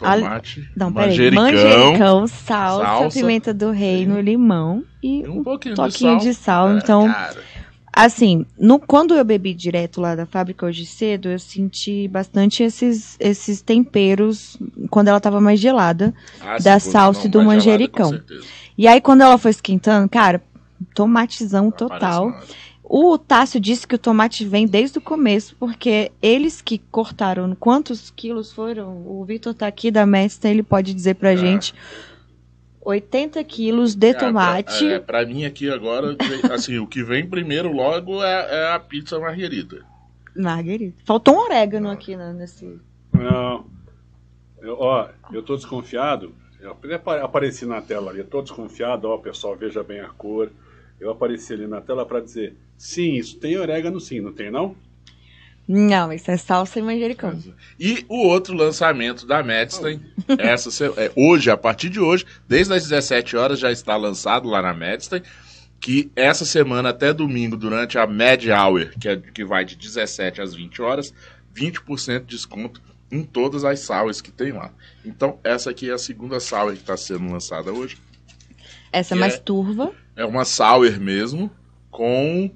tomate, 0.00 0.70
não, 0.76 0.92
peraí, 0.92 1.08
manjericão, 1.08 1.42
manjericão, 1.44 2.26
salsa, 2.26 2.84
salsa, 2.86 3.18
pimenta 3.20 3.54
do 3.54 3.70
reino, 3.70 4.20
limão 4.20 4.84
e 5.02 5.20
e 5.22 5.28
um 5.28 5.42
pouquinho, 5.42 5.74
toquinho 5.74 6.18
de 6.18 6.26
de 6.26 6.34
sal. 6.34 6.68
sal. 6.68 6.74
É, 6.76 6.78
Então, 6.78 7.06
cara, 7.12 7.36
Assim, 7.92 8.46
no, 8.56 8.78
quando 8.78 9.14
eu 9.16 9.24
bebi 9.24 9.52
direto 9.52 10.00
lá 10.00 10.14
da 10.14 10.24
fábrica 10.24 10.64
hoje 10.64 10.86
cedo, 10.86 11.28
eu 11.28 11.38
senti 11.40 12.06
bastante 12.06 12.62
esses, 12.62 13.16
esses 13.18 13.60
temperos 13.62 14.56
quando 14.88 15.08
ela 15.08 15.18
tava 15.18 15.40
mais 15.40 15.58
gelada. 15.58 16.14
ah, 16.40 16.56
da 16.58 16.78
salsa 16.78 17.22
e 17.22 17.24
não, 17.24 17.30
do 17.32 17.38
mais 17.38 17.62
gelada, 17.64 17.82
manjericão. 17.82 18.10
certeza. 18.10 18.44
E 18.78 18.86
aí, 18.86 19.00
quando 19.00 19.22
ela 19.22 19.36
foi 19.36 19.50
esquentando, 19.50 20.08
cara, 20.08 20.40
tomatezão 20.94 21.64
Não 21.64 21.70
total. 21.72 22.28
aparece. 22.28 22.52
O 22.92 23.16
Tássio 23.16 23.60
disse 23.60 23.86
que 23.86 23.94
o 23.94 23.98
tomate 23.98 24.44
vem 24.44 24.66
desde 24.66 24.98
o 24.98 25.00
começo, 25.00 25.54
porque 25.60 26.10
eles 26.20 26.60
que 26.60 26.76
cortaram 26.76 27.54
quantos 27.54 28.10
quilos 28.10 28.52
foram? 28.52 29.06
O 29.06 29.24
Vitor 29.24 29.54
tá 29.54 29.68
aqui 29.68 29.92
da 29.92 30.04
Mestre, 30.04 30.50
ele 30.50 30.64
pode 30.64 30.92
dizer 30.92 31.14
pra 31.14 31.30
É. 31.30 31.36
gente. 31.36 31.72
80 32.80 33.44
quilos 33.44 33.94
de 33.94 34.12
Cara, 34.12 34.26
tomate. 34.26 34.78
Pra, 34.84 34.88
é, 34.94 34.98
pra 34.98 35.24
mim 35.24 35.44
aqui 35.44 35.70
agora, 35.70 36.16
assim, 36.52 36.78
o 36.80 36.86
que 36.88 37.04
vem 37.04 37.24
primeiro 37.28 37.70
logo 37.72 38.24
é, 38.24 38.48
é 38.50 38.72
a 38.72 38.80
pizza 38.80 39.20
marguerita. 39.20 39.86
Margarita. 40.34 41.00
Faltou 41.04 41.36
um 41.36 41.38
orégano 41.44 41.90
aqui 41.90 42.16
né, 42.16 42.32
nesse. 42.32 42.76
Não. 43.12 43.66
Eu, 44.60 44.76
ó, 44.80 45.08
eu 45.32 45.44
tô 45.44 45.54
desconfiado. 45.54 46.34
Eu 46.60 46.76
apareci 47.22 47.64
na 47.64 47.80
tela 47.80 48.10
ali, 48.10 48.18
eu 48.18 48.26
tô 48.26 48.42
desconfiado, 48.42 49.04
ó, 49.08 49.16
pessoal, 49.16 49.54
veja 49.54 49.84
bem 49.84 50.00
a 50.00 50.08
cor. 50.08 50.50
Eu 50.98 51.12
apareci 51.12 51.52
ali 51.52 51.68
na 51.68 51.80
tela 51.80 52.04
para 52.04 52.20
dizer, 52.20 52.56
sim, 52.80 53.14
isso 53.14 53.36
tem 53.36 53.58
orégano 53.58 54.00
sim, 54.00 54.20
não 54.20 54.32
tem 54.32 54.50
não? 54.50 54.74
Não, 55.68 56.12
isso 56.12 56.30
é 56.30 56.36
salsa 56.36 56.80
e 56.80 56.82
manjericão. 56.82 57.38
E 57.78 58.04
o 58.08 58.26
outro 58.26 58.56
lançamento 58.56 59.24
da 59.24 59.42
Medstein, 59.42 60.00
essa, 60.38 60.84
é, 60.96 61.12
hoje, 61.14 61.50
a 61.50 61.56
partir 61.56 61.90
de 61.90 62.00
hoje, 62.00 62.24
desde 62.48 62.72
as 62.72 62.88
17 62.88 63.36
horas 63.36 63.60
já 63.60 63.70
está 63.70 63.96
lançado 63.96 64.48
lá 64.48 64.60
na 64.60 64.74
Medstein, 64.74 65.22
que 65.78 66.10
essa 66.16 66.44
semana 66.44 66.88
até 66.88 67.12
domingo, 67.12 67.56
durante 67.56 67.98
a 67.98 68.06
Mad 68.06 68.44
Hour, 68.46 68.90
que, 68.98 69.08
é, 69.08 69.16
que 69.16 69.44
vai 69.44 69.64
de 69.64 69.76
17 69.76 70.40
às 70.40 70.54
20 70.54 70.82
horas, 70.82 71.14
20% 71.54 72.20
de 72.20 72.26
desconto 72.36 72.82
em 73.12 73.22
todas 73.22 73.64
as 73.64 73.80
sours 73.80 74.20
que 74.20 74.32
tem 74.32 74.52
lá. 74.52 74.72
Então, 75.04 75.38
essa 75.44 75.70
aqui 75.70 75.90
é 75.90 75.92
a 75.92 75.98
segunda 75.98 76.40
sour 76.40 76.72
que 76.72 76.80
está 76.80 76.96
sendo 76.96 77.30
lançada 77.30 77.72
hoje. 77.72 77.96
Essa 78.90 79.14
é 79.14 79.18
mais 79.18 79.34
é- 79.34 79.38
turva. 79.38 79.92
É 80.16 80.24
uma 80.24 80.44
sour 80.44 80.98
mesmo, 80.98 81.50
com... 81.90 82.50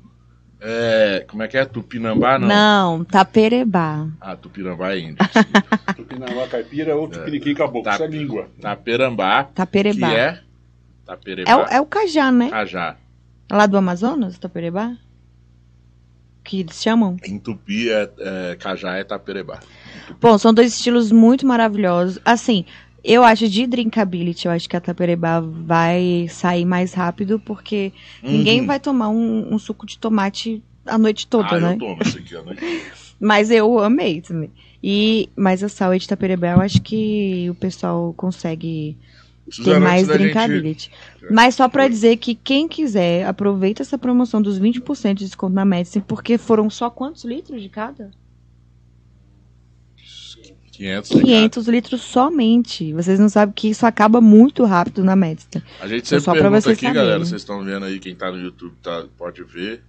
é, 0.67 1.25
como 1.29 1.43
é 1.43 1.49
que 1.49 1.59
é? 1.59 1.65
Tupinambá, 1.67 2.39
não? 2.39 2.49
Não, 2.49 3.05
taperebá. 3.05 4.09
Ah, 4.21 4.35
Tupinambá 4.35 4.93
é 4.95 4.99
índio. 5.01 5.17
Tupinambá 5.95 6.49
caipira 6.49 6.97
ou 6.97 7.07
tupiniquim 7.07 7.55
caboclo, 7.55 7.83
Tá. 7.85 7.95
isso 7.95 8.05
é 8.05 8.07
língua. 8.07 8.49
Taperambá, 8.61 9.45
que 9.45 9.53
Taperebá. 9.53 10.13
é... 10.13 10.41
Taperebá. 11.05 11.51
É, 11.51 11.57
o, 11.57 11.61
é 11.67 11.81
o 11.81 11.87
cajá, 11.87 12.33
né? 12.33 12.49
Cajá. 12.49 12.97
Lá 13.53 13.67
do 13.67 13.77
Amazonas, 13.77 14.39
taperebá? 14.39 14.97
Que 16.43 16.61
eles 16.61 16.83
chamam. 16.83 17.17
Em 17.25 17.39
Tupi, 17.39 17.91
é, 17.91 18.11
é, 18.19 18.57
Cajá 18.57 18.97
é 18.97 19.05
Taperebá. 19.05 19.61
Bom, 20.21 20.37
são 20.39 20.53
dois 20.53 20.75
estilos 20.75 21.11
muito 21.13 21.47
maravilhosos. 21.47 22.19
Assim, 22.25 22.65
eu 23.05 23.23
acho 23.23 23.49
de 23.49 23.67
drinkability, 23.67 24.47
eu 24.47 24.53
acho 24.53 24.69
que 24.69 24.77
a 24.77 24.81
taperebá 24.81 25.41
vai 25.41 26.27
sair 26.31 26.65
mais 26.65 26.95
rápido, 26.95 27.39
porque 27.39 27.93
ninguém 28.23 28.61
Uhum. 28.61 28.67
vai 28.67 28.81
tomar 28.81 29.09
um, 29.11 29.53
um 29.55 29.59
suco 29.59 29.85
de 29.87 29.99
tomate 29.99 30.63
a 30.87 30.97
noite 30.99 31.27
toda, 31.27 31.57
ah, 31.57 31.61
né? 31.61 31.75
eu 31.75 31.79
tomo 31.79 32.03
isso 32.03 32.19
aqui, 32.19 32.35
né? 32.35 32.57
Mas 33.21 33.51
eu 33.51 33.79
amei 33.79 34.21
também. 34.21 34.51
E, 34.83 35.31
mas 35.35 35.63
a 35.65 35.69
sour 35.69 35.97
de 35.99 36.07
taperebá, 36.07 36.49
eu 36.53 36.61
acho 36.61 36.83
que 36.83 37.47
o 37.49 37.55
pessoal 37.55 38.13
consegue 38.15 38.99
ter 39.65 39.79
mais 39.79 40.03
antes 40.03 40.09
da 40.09 40.19
gente- 40.19 40.33
drinkability. 40.33 40.91
Mas 41.31 41.55
só 41.55 41.69
pra 41.69 41.89
dizer 41.89 42.17
que 42.19 42.35
quem 42.35 42.69
quiser, 42.69 43.25
aproveita 43.27 43.81
essa 43.83 43.97
promoção 43.97 44.43
dos 44.43 44.59
20% 44.59 45.15
de 45.15 45.25
desconto 45.25 45.55
na 45.55 45.65
Medicine, 45.65 46.05
porque 46.07 46.37
foram 46.37 46.69
só 46.69 46.91
quantos 46.91 47.25
litros 47.25 47.63
de 47.63 47.69
cada? 47.71 48.11
500 50.77 51.09
de 51.11 51.21
500 51.23 51.69
litros 51.69 52.01
somente. 52.03 52.93
Vocês 52.93 53.19
não 53.19 53.29
sabem 53.29 53.55
que 53.55 53.69
isso 53.69 53.87
acaba 53.87 54.21
muito 54.21 54.65
rápido 54.65 55.05
na 55.05 55.15
cada. 55.15 55.63
A 55.81 55.87
gente 55.87 56.01
Foi 56.09 56.19
sempre 56.19 56.25
só 56.25 56.33
pra 56.33 56.43
pergunta 56.43 56.61
vocês 56.63 56.77
aqui, 56.77 56.87
galera, 56.87 57.05
saberem. 57.05 57.25
vocês 57.27 57.41
estão 57.41 57.65
vendo 57.65 57.85
aí, 57.85 57.99
quem 57.99 58.15
tá 58.15 58.31
no 58.31 58.39
YouTube 58.39 58.75
tá, 58.83 59.07
pode 59.17 59.43
ver. 59.45 59.83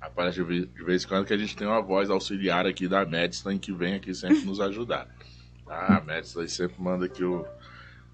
Aparece 0.00 0.42
de 0.44 0.84
vez, 0.84 1.04
em 1.04 1.08
quando 1.08 1.24
que 1.24 1.32
a 1.32 1.36
gente 1.36 1.56
tem 1.56 1.66
uma 1.66 1.80
voz 1.80 2.10
auxiliar 2.10 2.66
aqui 2.66 2.86
da 2.86 3.04
Medstein 3.06 3.58
que 3.58 3.72
vem 3.72 3.94
aqui 3.94 4.14
sempre 4.14 4.44
nos 4.44 4.60
ajudar. 4.60 5.08
Ah, 5.66 5.96
a 5.96 6.00
Medstein 6.02 6.46
sempre 6.46 6.76
manda 6.78 7.06
aqui 7.06 7.24
o... 7.24 7.42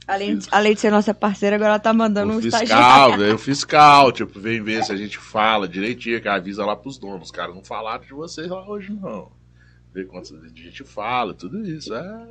Além, 0.07 0.39
de- 0.39 0.47
além 0.53 0.73
de 0.73 0.81
ser 0.81 0.89
nossa 0.89 1.13
parceira, 1.13 1.57
agora 1.57 1.71
ela 1.71 1.79
tá 1.81 1.93
mandando 1.93 2.33
o 2.33 2.37
um 2.37 2.41
fiscal, 2.41 2.63
estagiário. 2.63 3.19
velho, 3.19 3.35
o 3.35 3.39
fiscal, 3.39 4.13
tipo, 4.13 4.39
vem 4.39 4.63
ver 4.63 4.85
se 4.85 4.93
a 4.93 4.97
gente 4.97 5.19
fala 5.19 5.67
direitinho, 5.67 6.23
que 6.23 6.29
avisa 6.29 6.65
lá 6.65 6.77
pros 6.77 6.97
donos. 6.97 7.25
Os 7.25 7.31
caras 7.33 7.53
não 7.53 7.65
falaram 7.65 8.05
de 8.05 8.15
vocês 8.15 8.49
lá 8.49 8.65
hoje, 8.69 8.93
não. 8.93 9.33
Ver 9.93 10.07
quantos 10.07 10.33
a 10.33 10.49
gente 10.49 10.85
fala, 10.85 11.35
tudo 11.35 11.65
isso. 11.67 11.95
É, 11.95 12.27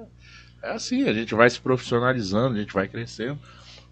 é 0.63 0.72
assim, 0.72 1.04
a 1.04 1.13
gente 1.13 1.36
vai 1.36 1.50
se 1.50 1.60
profissionalizando, 1.60 2.56
a 2.56 2.60
gente 2.60 2.74
vai 2.74 2.88
crescendo, 2.88 3.39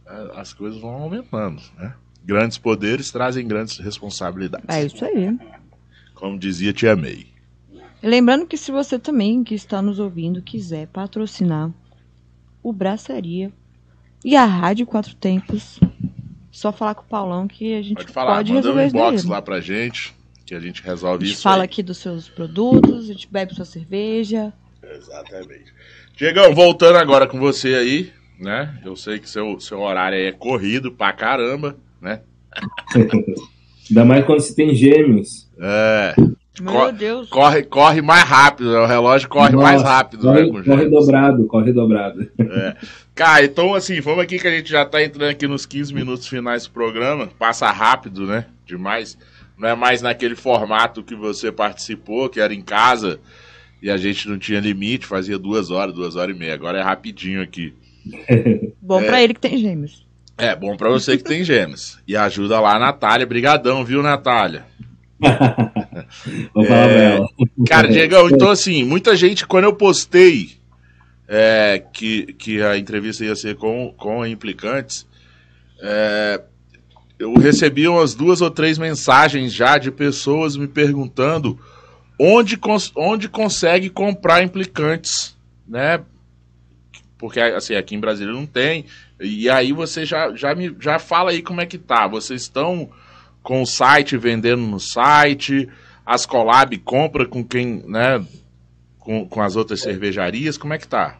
é, 0.05 0.31
as 0.35 0.53
coisas 0.53 0.79
vão 0.79 0.91
aumentando, 0.91 1.61
né? 1.77 1.93
Grandes 2.23 2.57
poderes 2.57 3.11
trazem 3.11 3.47
grandes 3.47 3.77
responsabilidades. 3.77 4.67
É 4.67 4.85
isso 4.85 5.03
aí. 5.05 5.37
Como 6.13 6.37
dizia 6.37 6.73
Tia 6.73 6.95
May. 6.95 7.27
Lembrando 8.03 8.45
que 8.45 8.57
se 8.57 8.71
você 8.71 8.99
também 8.99 9.43
que 9.43 9.55
está 9.55 9.81
nos 9.81 9.97
ouvindo 9.97 10.41
quiser 10.41 10.87
patrocinar 10.87 11.71
o 12.61 12.73
Braçaria 12.73 13.51
e 14.25 14.35
a 14.35 14.45
Rádio 14.45 14.85
Quatro 14.85 15.15
Tempos, 15.15 15.79
só 16.51 16.71
falar 16.71 16.95
com 16.95 17.03
o 17.03 17.07
Paulão 17.07 17.47
que 17.47 17.75
a 17.75 17.81
gente 17.81 17.97
Pode 17.97 18.11
falar, 18.11 18.35
pode 18.35 18.51
manda 18.51 18.67
um 18.67 18.75
resolver 18.75 18.87
isso 18.87 18.95
inbox 18.95 19.21
daí. 19.23 19.31
lá 19.31 19.41
pra 19.41 19.61
gente, 19.61 20.13
que 20.47 20.55
a 20.55 20.59
gente 20.59 20.81
A 20.81 20.85
resolve 20.85 21.25
gente 21.25 21.33
isso. 21.35 21.43
fala 21.43 21.63
aí. 21.63 21.65
aqui 21.65 21.83
dos 21.83 21.97
seus 21.97 22.27
produtos, 22.29 23.09
a 23.09 23.13
gente 23.13 23.27
bebe 23.29 23.53
sua 23.53 23.65
cerveja. 23.65 24.51
Exatamente. 24.81 25.73
Diegão, 26.15 26.55
voltando 26.55 26.95
agora 26.97 27.27
com 27.27 27.37
você 27.37 27.75
aí, 27.75 28.11
né? 28.39 28.79
Eu 28.85 28.95
sei 28.95 29.19
que 29.19 29.29
seu, 29.29 29.59
seu 29.59 29.79
horário 29.81 30.17
aí 30.17 30.25
é 30.27 30.31
corrido 30.31 30.91
pra 30.91 31.11
caramba, 31.13 31.75
né? 32.01 32.21
Ainda 33.89 34.05
mais 34.05 34.25
quando 34.25 34.39
se 34.41 34.55
tem 34.55 34.73
gêmeos. 34.73 35.47
É, 35.59 36.13
Meu 36.61 36.73
Co- 36.73 36.91
Deus. 36.91 37.29
corre, 37.29 37.63
corre 37.63 38.01
mais 38.01 38.23
rápido, 38.23 38.71
né? 38.71 38.79
o 38.79 38.85
relógio 38.85 39.29
corre 39.29 39.51
Nossa, 39.53 39.63
mais 39.63 39.81
rápido, 39.81 40.21
corre, 40.23 40.41
né? 40.43 40.47
Com 40.51 40.63
corre 40.63 40.89
dobrado, 40.89 41.47
corre 41.47 41.73
dobrado. 41.73 42.27
Cara, 43.15 43.43
então 43.45 43.73
assim, 43.73 43.99
vamos 44.01 44.23
aqui 44.23 44.39
que 44.39 44.47
a 44.47 44.51
gente 44.51 44.69
já 44.69 44.85
tá 44.85 45.01
entrando 45.03 45.29
aqui 45.29 45.47
nos 45.47 45.65
15 45.65 45.93
minutos 45.93 46.27
finais 46.27 46.65
do 46.65 46.71
programa. 46.71 47.27
Passa 47.39 47.69
rápido, 47.71 48.25
né? 48.27 48.45
Demais. 48.65 49.17
Não 49.57 49.69
é 49.69 49.75
mais 49.75 50.01
naquele 50.01 50.35
formato 50.35 51.03
que 51.03 51.15
você 51.15 51.51
participou, 51.51 52.29
que 52.29 52.39
era 52.39 52.53
em 52.53 52.61
casa, 52.61 53.19
e 53.81 53.89
a 53.89 53.97
gente 53.97 54.29
não 54.29 54.37
tinha 54.37 54.59
limite, 54.59 55.05
fazia 55.05 55.37
duas 55.37 55.71
horas, 55.71 55.93
duas 55.95 56.15
horas 56.15 56.35
e 56.35 56.39
meia. 56.39 56.53
Agora 56.53 56.79
é 56.79 56.83
rapidinho 56.83 57.41
aqui. 57.41 57.73
Bom 58.81 59.01
É. 59.01 59.05
pra 59.05 59.23
ele 59.23 59.33
que 59.33 59.39
tem 59.39 59.57
gêmeos. 59.57 60.05
É, 60.39 60.55
bom 60.55 60.77
pra 60.77 60.87
você 60.87 61.17
que 61.17 61.23
tem 61.23 61.43
gêmeos. 61.43 61.97
E 62.07 62.15
ajuda 62.15 62.59
lá 62.59 62.75
a 62.75 62.79
Natália. 62.79 63.25
Brigadão, 63.25 63.83
viu, 63.83 64.03
Natália? 64.03 64.65
Vou 66.53 66.63
falar 66.63 66.89
ela. 66.91 67.27
Cara, 67.67 67.87
Diegão, 67.87 68.29
então 68.31 68.51
assim, 68.51 68.83
muita 68.83 69.15
gente, 69.15 69.47
quando 69.47 69.63
eu 69.63 69.73
postei 69.73 70.51
é, 71.27 71.83
que, 71.91 72.33
que 72.33 72.61
a 72.61 72.77
entrevista 72.77 73.25
ia 73.25 73.35
ser 73.35 73.55
com, 73.55 73.91
com 73.97 74.23
Implicantes, 74.25 75.07
é, 75.81 76.39
eu 77.19 77.33
recebi 77.35 77.87
umas 77.87 78.13
duas 78.13 78.41
ou 78.41 78.51
três 78.51 78.77
mensagens 78.77 79.53
já 79.53 79.77
de 79.77 79.91
pessoas 79.91 80.55
me 80.55 80.67
perguntando 80.67 81.59
onde, 82.19 82.57
cons- 82.57 82.91
onde 82.95 83.27
consegue 83.27 83.89
comprar 83.89 84.43
Implicantes, 84.43 85.35
né? 85.67 86.01
Porque 87.17 87.39
assim, 87.39 87.75
aqui 87.75 87.95
em 87.95 87.99
Brasília 87.99 88.31
não 88.33 88.45
tem. 88.45 88.85
E 89.19 89.49
aí 89.49 89.73
você 89.73 90.05
já, 90.05 90.35
já, 90.35 90.53
me, 90.53 90.75
já 90.79 90.99
fala 90.99 91.31
aí 91.31 91.41
como 91.41 91.61
é 91.61 91.65
que 91.65 91.77
tá. 91.77 92.07
Vocês 92.07 92.43
estão 92.43 92.89
com 93.41 93.61
o 93.61 93.65
site 93.65 94.15
vendendo 94.17 94.61
no 94.61 94.79
site, 94.79 95.67
as 96.05 96.25
collab 96.25 96.77
compra 96.79 97.25
com 97.25 97.43
quem, 97.43 97.83
né? 97.87 98.23
Com, 98.99 99.27
com 99.27 99.41
as 99.41 99.55
outras 99.55 99.81
cervejarias, 99.81 100.57
como 100.57 100.73
é 100.73 100.77
que 100.77 100.87
tá? 100.87 101.17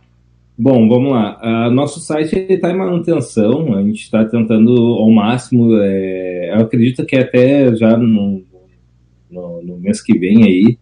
Bom, 0.57 0.89
vamos 0.89 1.11
lá. 1.11 1.37
Ah, 1.39 1.69
nosso 1.69 1.99
site 1.99 2.35
está 2.49 2.71
em 2.71 2.77
manutenção, 2.77 3.75
a 3.75 3.81
gente 3.83 4.01
está 4.01 4.25
tentando 4.25 4.71
ao 4.73 5.09
máximo. 5.11 5.77
é, 5.77 6.51
eu 6.55 6.61
acredito 6.61 7.05
que 7.05 7.15
até 7.15 7.75
já 7.75 7.95
no, 7.95 8.41
no, 9.29 9.61
no 9.63 9.77
mês 9.77 10.01
que 10.01 10.17
vem 10.17 10.43
aí 10.43 10.77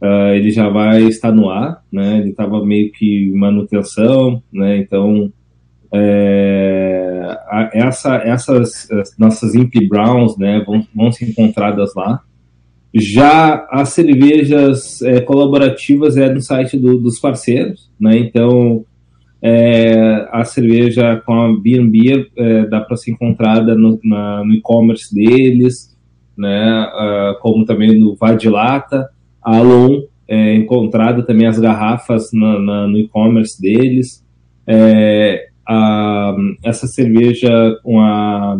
ah, 0.00 0.34
ele 0.34 0.50
já 0.50 0.68
vai 0.68 1.04
estar 1.04 1.32
no 1.32 1.48
ar, 1.50 1.82
né? 1.92 2.18
Ele 2.20 2.30
estava 2.30 2.64
meio 2.64 2.92
que 2.92 3.30
manutenção, 3.34 4.42
né? 4.52 4.78
Então 4.78 5.32
é, 5.92 7.38
a- 7.48 7.70
essa, 7.74 8.16
essas 8.16 8.90
as 8.90 9.16
nossas 9.18 9.54
Imp 9.54 9.72
Browns, 9.88 10.36
né? 10.38 10.62
Vão, 10.66 10.86
vão 10.94 11.12
ser 11.12 11.30
encontradas 11.30 11.94
lá. 11.94 12.20
Já 12.94 13.66
as 13.70 13.90
cervejas 13.90 15.02
é, 15.02 15.20
colaborativas 15.20 16.16
é 16.16 16.32
no 16.32 16.40
site 16.40 16.78
do- 16.78 16.98
dos 16.98 17.18
parceiros, 17.20 17.90
né? 18.00 18.16
Então 18.18 18.84
é, 19.46 20.26
a 20.32 20.42
cerveja 20.42 21.20
com 21.26 21.34
a 21.34 21.54
B&B 21.60 22.30
é, 22.34 22.66
dá 22.66 22.80
para 22.80 22.96
ser 22.96 23.10
encontrada 23.10 23.74
no, 23.74 24.00
na- 24.02 24.42
no 24.42 24.54
e-commerce 24.54 25.14
deles, 25.14 25.94
né? 26.36 26.64
ah, 26.66 27.36
como 27.42 27.66
também 27.66 27.98
no 28.00 28.16
Vadilata. 28.16 29.06
A 29.44 29.58
Alon 29.58 30.00
é 30.26 30.54
encontrada 30.54 31.22
também 31.22 31.46
as 31.46 31.58
garrafas 31.58 32.30
na- 32.32 32.58
na- 32.58 32.86
no 32.88 32.98
e-commerce 32.98 33.60
deles. 33.60 34.24
É, 34.66 35.48
a- 35.68 36.34
essa 36.64 36.86
cerveja 36.86 37.50
com 37.82 38.00
a, 38.00 38.56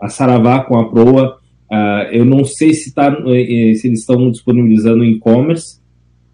a 0.00 0.08
Saravá 0.08 0.60
com 0.64 0.78
a 0.78 0.88
Proa, 0.88 1.36
ah, 1.70 2.08
eu 2.10 2.24
não 2.24 2.44
sei 2.46 2.72
se, 2.72 2.94
tá, 2.94 3.08
eh, 3.26 3.74
se 3.74 3.88
eles 3.88 4.00
estão 4.00 4.30
disponibilizando 4.30 4.98
no 4.98 5.04
e-commerce, 5.04 5.78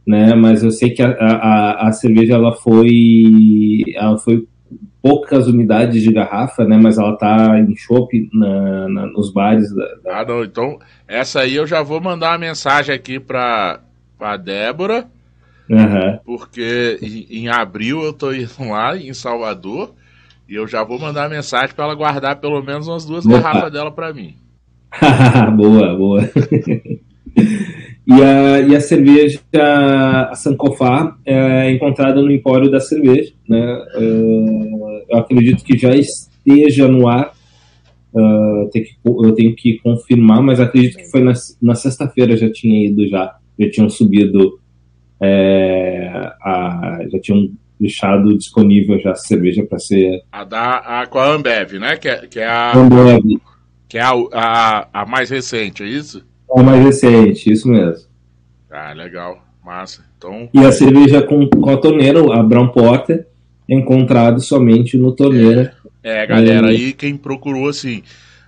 né? 0.06 0.34
Mas 0.34 0.62
eu 0.62 0.70
sei 0.70 0.90
que 0.90 1.02
a, 1.02 1.10
a, 1.10 1.88
a 1.88 1.92
cerveja 1.92 2.34
ela 2.34 2.52
foi, 2.52 3.82
ela 3.94 4.18
foi 4.18 4.46
poucas 5.02 5.46
unidades 5.46 6.02
de 6.02 6.12
garrafa, 6.12 6.64
né? 6.64 6.78
Mas 6.78 6.98
ela 6.98 7.16
tá 7.16 7.58
em 7.60 7.74
chopp 7.76 8.28
na, 8.32 8.88
na- 8.88 9.06
nos 9.06 9.32
bares. 9.32 9.74
Da, 9.74 9.84
da- 10.04 10.20
Ah, 10.20 10.24
não, 10.26 10.42
então 10.44 10.78
essa 11.06 11.40
aí 11.40 11.54
eu 11.54 11.66
já 11.66 11.82
vou 11.82 12.00
mandar 12.00 12.32
uma 12.32 12.38
mensagem 12.38 12.94
aqui 12.94 13.20
pra, 13.20 13.80
pra 14.18 14.36
Débora, 14.36 15.06
Aham. 15.70 16.18
porque 16.24 16.98
em, 17.02 17.26
em 17.44 17.48
abril 17.48 18.02
eu 18.02 18.12
tô 18.12 18.32
indo 18.32 18.48
lá 18.68 18.96
em 18.96 19.12
Salvador 19.14 19.94
e 20.48 20.54
eu 20.54 20.66
já 20.68 20.82
vou 20.84 20.98
mandar 20.98 21.22
uma 21.22 21.36
mensagem 21.36 21.74
pra 21.74 21.84
ela 21.86 21.94
guardar 21.94 22.36
pelo 22.36 22.62
menos 22.62 22.86
umas 22.88 23.04
duas 23.04 23.24
Opa. 23.26 23.38
garrafas 23.40 23.72
dela 23.72 23.90
pra 23.90 24.12
mim. 24.12 24.36
boa, 25.56 25.96
boa. 25.96 26.20
e, 28.06 28.12
a, 28.22 28.60
e 28.60 28.76
a 28.76 28.80
cerveja, 28.80 29.40
a 30.30 30.34
Sankofá, 30.34 31.16
é 31.24 31.70
encontrada 31.70 32.20
no 32.20 32.30
Empório 32.30 32.70
da 32.70 32.80
Cerveja. 32.80 33.32
Né? 33.48 33.84
É, 33.94 35.14
eu 35.14 35.18
acredito 35.18 35.64
que 35.64 35.76
já 35.78 35.94
esteja 35.94 36.86
no 36.88 37.08
ar. 37.08 37.32
É, 38.16 38.68
tem 38.72 38.82
que- 38.84 38.96
eu 39.04 39.32
tenho 39.32 39.54
que 39.56 39.78
confirmar, 39.78 40.40
mas 40.42 40.60
acredito 40.60 40.96
que 40.96 41.10
foi 41.10 41.22
na, 41.22 41.32
na 41.60 41.74
sexta-feira 41.74 42.36
já 42.36 42.50
tinha 42.52 42.86
ido 42.86 43.06
já. 43.08 43.36
Já 43.58 43.70
tinham 43.70 43.88
subido, 43.88 44.58
é, 45.20 46.08
a- 46.42 46.98
já 47.10 47.18
tinham 47.20 47.50
deixado 47.80 48.36
disponível 48.36 48.98
já 49.00 49.12
a 49.12 49.16
cerveja 49.16 49.64
para 49.64 49.78
ser 49.78 50.22
A 50.30 50.44
da 50.44 50.76
a, 50.76 51.06
com 51.06 51.18
a 51.18 51.26
Ambev, 51.34 51.72
né? 51.78 51.96
Que 51.96 52.08
é, 52.08 52.26
que 52.26 52.38
é, 52.38 52.46
a, 52.46 52.76
Ambev. 52.76 53.20
que 53.88 53.98
é 53.98 54.02
a, 54.02 54.12
a, 54.32 54.88
a 55.02 55.06
mais 55.06 55.30
recente, 55.30 55.82
é 55.82 55.86
isso? 55.86 56.24
É 56.54 56.60
a 56.60 56.62
mais 56.62 56.84
recente, 56.84 57.50
isso 57.50 57.68
mesmo. 57.68 58.06
Ah, 58.70 58.92
legal, 58.92 59.44
massa. 59.64 60.04
Então, 60.16 60.48
E 60.54 60.58
a 60.60 60.70
cerveja 60.70 61.20
com, 61.20 61.48
com 61.48 61.70
a 61.70 61.76
torneira, 61.76 62.20
a 62.32 62.42
Brown 62.42 62.68
Porter, 62.68 63.26
é 63.68 63.74
encontrado 63.74 64.40
somente 64.40 64.96
no 64.96 65.10
torneira. 65.10 65.76
É, 66.02 66.24
galera, 66.24 66.68
aí 66.68 66.92
quem 66.92 67.16
procurou 67.16 67.68
assim, 67.68 68.02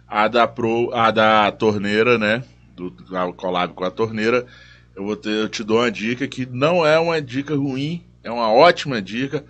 a 0.06 0.28
da 0.28 0.46
Pro, 0.46 0.92
a 0.92 1.10
da 1.10 1.50
torneira, 1.50 2.16
né? 2.16 2.44
Do, 2.76 2.90
da 2.90 3.32
collab 3.32 3.72
com 3.72 3.84
a 3.84 3.90
torneira, 3.90 4.46
eu 4.94 5.04
vou 5.04 5.16
ter, 5.16 5.30
eu 5.30 5.48
te 5.48 5.64
dou 5.64 5.78
uma 5.78 5.90
dica 5.90 6.28
que 6.28 6.46
não 6.46 6.86
é 6.86 6.98
uma 6.98 7.20
dica 7.20 7.56
ruim, 7.56 8.02
é 8.22 8.30
uma 8.30 8.52
ótima 8.52 9.00
dica. 9.02 9.44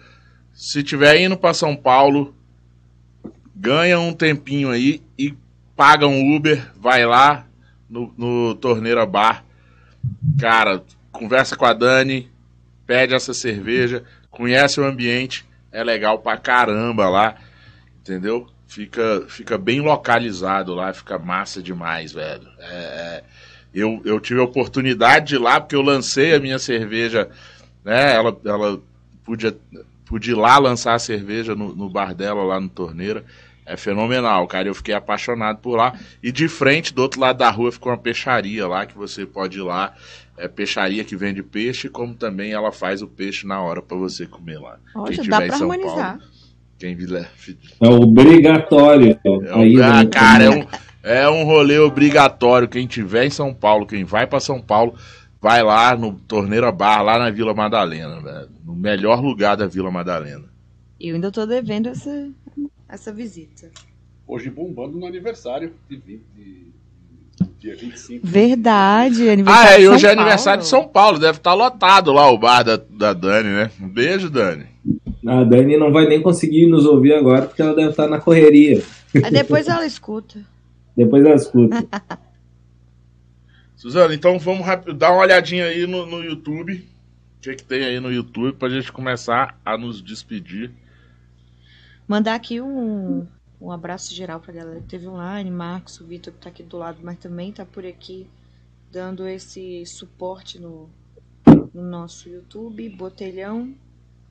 Se 0.55 0.83
tiver 0.83 1.21
indo 1.21 1.37
para 1.37 1.53
São 1.53 1.77
Paulo, 1.77 2.35
ganha 3.55 3.99
um 3.99 4.13
tempinho 4.13 4.71
aí 4.71 5.03
e 5.19 5.35
paga 5.75 6.07
um 6.07 6.35
Uber, 6.35 6.73
vai 6.81 7.05
lá 7.05 7.46
no, 7.89 8.13
no 8.17 8.55
Torneira 8.55 9.05
Bar. 9.07 9.45
Cara, 10.39 10.85
conversa 11.13 11.57
com 11.57 11.65
a 11.65 11.73
Dani, 11.73 12.31
pede 12.87 13.15
essa 13.15 13.35
cerveja, 13.35 14.05
conhece 14.31 14.81
o 14.81 14.85
ambiente, 14.85 15.45
é 15.73 15.83
legal 15.83 16.19
pra 16.19 16.37
caramba 16.37 17.09
lá 17.09 17.37
entendeu? 18.07 18.47
Fica, 18.69 19.25
fica 19.29 19.59
bem 19.59 19.81
localizado 19.81 20.75
lá, 20.75 20.93
fica 20.93 21.19
massa 21.19 21.63
demais, 21.63 22.13
velho. 22.13 22.49
É, 22.59 22.75
é, 22.75 23.25
eu, 23.75 24.01
eu 24.05 24.21
tive 24.21 24.41
a 24.41 24.45
oportunidade 24.45 25.29
de 25.29 25.35
ir 25.35 25.39
lá, 25.39 25.61
porque 25.61 25.75
eu 25.75 25.83
lancei 25.83 26.35
a 26.35 26.41
minha 26.41 26.59
cerveja, 26.59 27.29
né? 27.85 28.15
Ela, 28.15 28.37
ela 28.45 28.81
podia, 29.25 29.57
podia 30.05 30.33
ir 30.33 30.37
lá 30.37 30.59
lançar 30.59 30.95
a 30.95 30.99
cerveja 30.99 31.55
no, 31.55 31.75
no 31.75 31.89
bar 31.89 32.15
dela, 32.15 32.45
lá 32.45 32.61
no 32.61 32.69
Torneira. 32.69 33.25
É 33.67 33.77
fenomenal, 33.77 34.47
cara. 34.47 34.69
Eu 34.69 34.75
fiquei 34.75 34.95
apaixonado 34.95 35.59
por 35.59 35.77
lá. 35.77 35.99
E 36.23 36.31
de 36.31 36.49
frente, 36.49 36.95
do 36.95 37.03
outro 37.03 37.21
lado 37.21 37.39
da 37.39 37.51
rua, 37.51 37.73
ficou 37.73 37.91
uma 37.91 37.99
peixaria 37.99 38.67
lá, 38.67 38.87
que 38.87 38.97
você 38.97 39.27
pode 39.27 39.59
ir 39.59 39.63
lá. 39.63 39.93
É 40.39 40.47
peixaria 40.47 41.03
que 41.03 41.17
vende 41.17 41.43
peixe, 41.43 41.89
como 41.89 42.15
também 42.15 42.53
ela 42.53 42.71
faz 42.71 43.03
o 43.03 43.09
peixe 43.09 43.47
na 43.47 43.61
hora 43.61 43.83
pra 43.83 43.97
você 43.97 44.27
comer 44.27 44.61
lá. 44.61 44.79
Olha, 44.95 45.17
Quem 45.17 45.29
dá 45.29 45.49
São 45.49 45.73
harmonizar. 45.73 46.21
Quem 46.79 46.95
Vila... 46.95 47.27
É 47.81 47.89
obrigatório. 47.89 49.19
É, 49.25 49.55
Aí, 49.55 49.83
ah, 49.83 50.05
né? 50.05 50.11
cara, 50.11 50.45
é 50.45 50.51
um, 50.51 50.67
é 51.03 51.29
um 51.29 51.45
rolê 51.45 51.79
obrigatório. 51.79 52.69
Quem 52.69 52.87
tiver 52.87 53.25
em 53.25 53.31
São 53.31 53.53
Paulo, 53.53 53.87
quem 53.87 54.05
vai 54.05 54.27
para 54.27 54.39
São 54.41 54.61
Paulo, 54.61 54.95
vai 55.41 55.63
lá 55.63 55.97
no 55.97 56.13
Torneira 56.13 56.71
Bar, 56.71 57.03
lá 57.03 57.19
na 57.19 57.31
Vila 57.31 57.55
Madalena, 57.55 58.21
velho. 58.21 58.49
No 58.65 58.77
melhor 58.77 59.21
lugar 59.23 59.57
da 59.57 59.67
Vila 59.67 59.91
Madalena. 59.91 60.45
Eu 61.01 61.15
ainda 61.15 61.31
tô 61.33 61.47
devendo 61.47 61.89
essa, 61.89 62.29
essa 62.89 63.13
visita. 63.13 63.71
Hoje 64.27 64.51
bombando 64.51 64.99
no 64.99 65.07
aniversário 65.07 65.73
de, 65.89 65.97
20, 65.97 66.23
de 66.35 66.67
dia 67.59 67.77
25. 67.77 68.27
Verdade, 68.27 69.29
aniversário. 69.29 69.69
Ah, 69.69 69.75
é, 69.75 69.83
e 69.83 69.89
hoje 69.89 70.07
é 70.07 70.11
aniversário 70.11 70.63
de 70.63 70.69
São 70.69 70.87
Paulo. 70.87 71.19
Deve 71.19 71.39
estar 71.39 71.51
tá 71.51 71.55
lotado 71.55 72.13
lá 72.13 72.31
o 72.31 72.39
bar 72.39 72.63
da, 72.63 72.77
da 72.77 73.13
Dani, 73.13 73.49
né? 73.49 73.71
Um 73.81 73.89
beijo, 73.89 74.31
Dani. 74.31 74.67
A 75.27 75.43
Dani 75.43 75.77
não 75.77 75.93
vai 75.93 76.07
nem 76.07 76.23
conseguir 76.23 76.67
nos 76.67 76.85
ouvir 76.87 77.15
agora 77.15 77.47
porque 77.47 77.63
ela 77.63 77.75
deve 77.75 77.91
estar 77.91 78.05
tá 78.05 78.09
na 78.09 78.21
correria. 78.21 78.83
Aí 79.15 79.31
depois 79.31 79.67
ela 79.69 79.87
escuta. 79.87 80.41
depois 80.97 81.25
ela 81.25 81.35
escuta. 81.35 81.87
Suzana, 83.75 84.15
então 84.15 84.39
vamos 84.39 84.67
dar 84.97 85.13
uma 85.13 85.21
olhadinha 85.21 85.67
aí 85.67 85.87
no, 85.87 86.07
no 86.07 86.25
YouTube. 86.25 86.75
O 87.39 87.41
que, 87.41 87.55
que 87.55 87.65
tem 87.65 87.85
aí 87.85 88.01
no 88.01 88.11
YouTube 88.13 88.57
pra 88.57 88.69
gente 88.69 88.91
começar 88.91 89.59
a 89.65 89.77
nos 89.77 90.03
despedir. 90.03 90.73
Mandar 92.09 92.35
aqui 92.35 92.61
um, 92.61 93.27
um 93.61 93.73
abraço 93.73 94.15
geral 94.15 94.39
pra 94.39 94.53
galera 94.53 94.81
que 94.81 94.87
teve 94.87 95.09
online, 95.09 95.51
Marcos, 95.51 96.01
o 96.01 96.07
Vitor 96.07 96.33
que 96.33 96.39
tá 96.39 96.49
aqui 96.49 96.63
do 96.63 96.77
lado, 96.77 96.99
mas 97.03 97.19
também 97.19 97.53
tá 97.53 97.65
por 97.65 97.85
aqui 97.85 98.27
dando 98.93 99.27
esse 99.27 99.85
suporte 99.87 100.61
no, 100.61 100.89
no 101.75 101.83
nosso 101.83 102.29
YouTube, 102.29 102.89
Botelhão. 102.91 103.75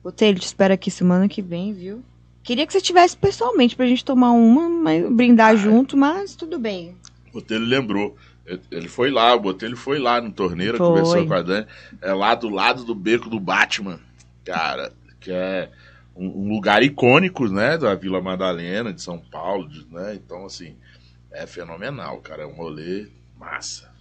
Botelho, 0.02 0.38
te 0.38 0.46
espero 0.46 0.72
aqui 0.72 0.90
semana 0.90 1.28
que 1.28 1.42
vem, 1.42 1.74
viu? 1.74 2.02
Queria 2.42 2.66
que 2.66 2.72
você 2.72 2.80
tivesse 2.80 3.16
pessoalmente 3.16 3.74
pra 3.74 3.86
gente 3.86 4.04
tomar 4.04 4.30
uma, 4.30 4.68
mas, 4.68 5.12
brindar 5.12 5.52
ah, 5.52 5.56
junto, 5.56 5.96
mas 5.96 6.34
tudo 6.36 6.58
bem. 6.58 6.96
Botelho 7.32 7.64
lembrou. 7.64 8.16
Ele 8.70 8.88
foi 8.88 9.10
lá, 9.10 9.34
o 9.34 9.40
Botelho 9.40 9.76
foi 9.76 9.98
lá 9.98 10.20
no 10.20 10.30
torneiro, 10.30 10.78
foi. 10.78 10.86
conversou 10.86 11.26
com 11.26 11.34
a 11.34 11.42
Dani. 11.42 11.66
É 12.00 12.14
lá 12.14 12.34
do 12.36 12.48
lado 12.48 12.84
do 12.84 12.94
beco 12.94 13.28
do 13.28 13.40
Batman, 13.40 13.98
cara, 14.44 14.92
que 15.20 15.32
é 15.32 15.70
um, 16.16 16.48
lugar 16.48 16.82
icônico, 16.82 17.48
né, 17.48 17.76
da 17.76 17.94
Vila 17.94 18.20
Madalena, 18.20 18.92
de 18.92 19.02
São 19.02 19.18
Paulo, 19.18 19.68
de, 19.68 19.86
né? 19.92 20.14
Então, 20.14 20.46
assim, 20.46 20.76
é 21.30 21.46
fenomenal, 21.46 22.18
cara. 22.18 22.42
É 22.42 22.46
um 22.46 22.54
rolê 22.54 23.08
massa. 23.38 23.94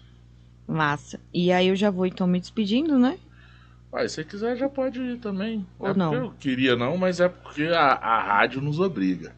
Massa. 0.68 1.20
E 1.34 1.52
aí 1.52 1.68
eu 1.68 1.76
já 1.76 1.92
vou 1.92 2.06
então 2.06 2.26
me 2.26 2.40
despedindo, 2.40 2.98
né? 2.98 3.18
Ah, 3.92 4.08
se 4.08 4.16
você 4.16 4.24
quiser 4.26 4.58
já 4.58 4.68
pode 4.68 5.00
ir 5.00 5.20
também. 5.20 5.66
Ou 5.80 5.90
é 5.90 5.94
não? 5.94 6.14
Eu 6.14 6.34
queria 6.38 6.76
não, 6.76 6.98
mas 6.98 7.22
é 7.22 7.30
porque 7.30 7.64
a, 7.64 7.94
a 7.94 8.22
rádio 8.22 8.60
nos 8.60 8.80
obriga. 8.80 9.34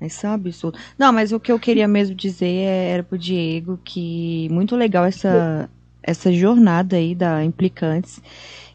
Isso 0.00 0.26
é 0.26 0.30
um 0.30 0.32
absurdo. 0.34 0.78
Não, 0.98 1.12
mas 1.12 1.32
o 1.32 1.40
que 1.40 1.50
eu 1.50 1.58
queria 1.58 1.88
mesmo 1.88 2.14
dizer 2.14 2.46
é, 2.46 2.90
era 2.90 3.02
pro 3.02 3.16
Diego 3.16 3.78
que 3.82 4.48
muito 4.50 4.76
legal 4.76 5.04
essa, 5.04 5.70
essa 6.02 6.32
jornada 6.32 6.96
aí 6.96 7.14
da 7.14 7.44
Implicantes, 7.44 8.20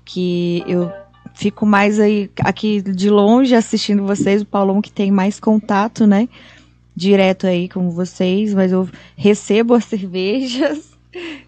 que 0.05 0.63
eu 0.65 0.91
fico 1.37 1.67
mais 1.67 1.99
aí 1.99 2.31
aqui 2.39 2.81
de 2.81 3.11
longe 3.11 3.53
assistindo 3.53 4.03
vocês, 4.03 4.41
o 4.41 4.45
Paulão 4.45 4.81
que 4.81 4.91
tem 4.91 5.11
mais 5.11 5.39
contato, 5.39 6.07
né? 6.07 6.27
Direto 6.95 7.45
aí 7.45 7.69
com 7.69 7.91
vocês, 7.91 8.55
mas 8.55 8.71
eu 8.71 8.89
recebo 9.15 9.75
as 9.75 9.85
cervejas, 9.85 10.97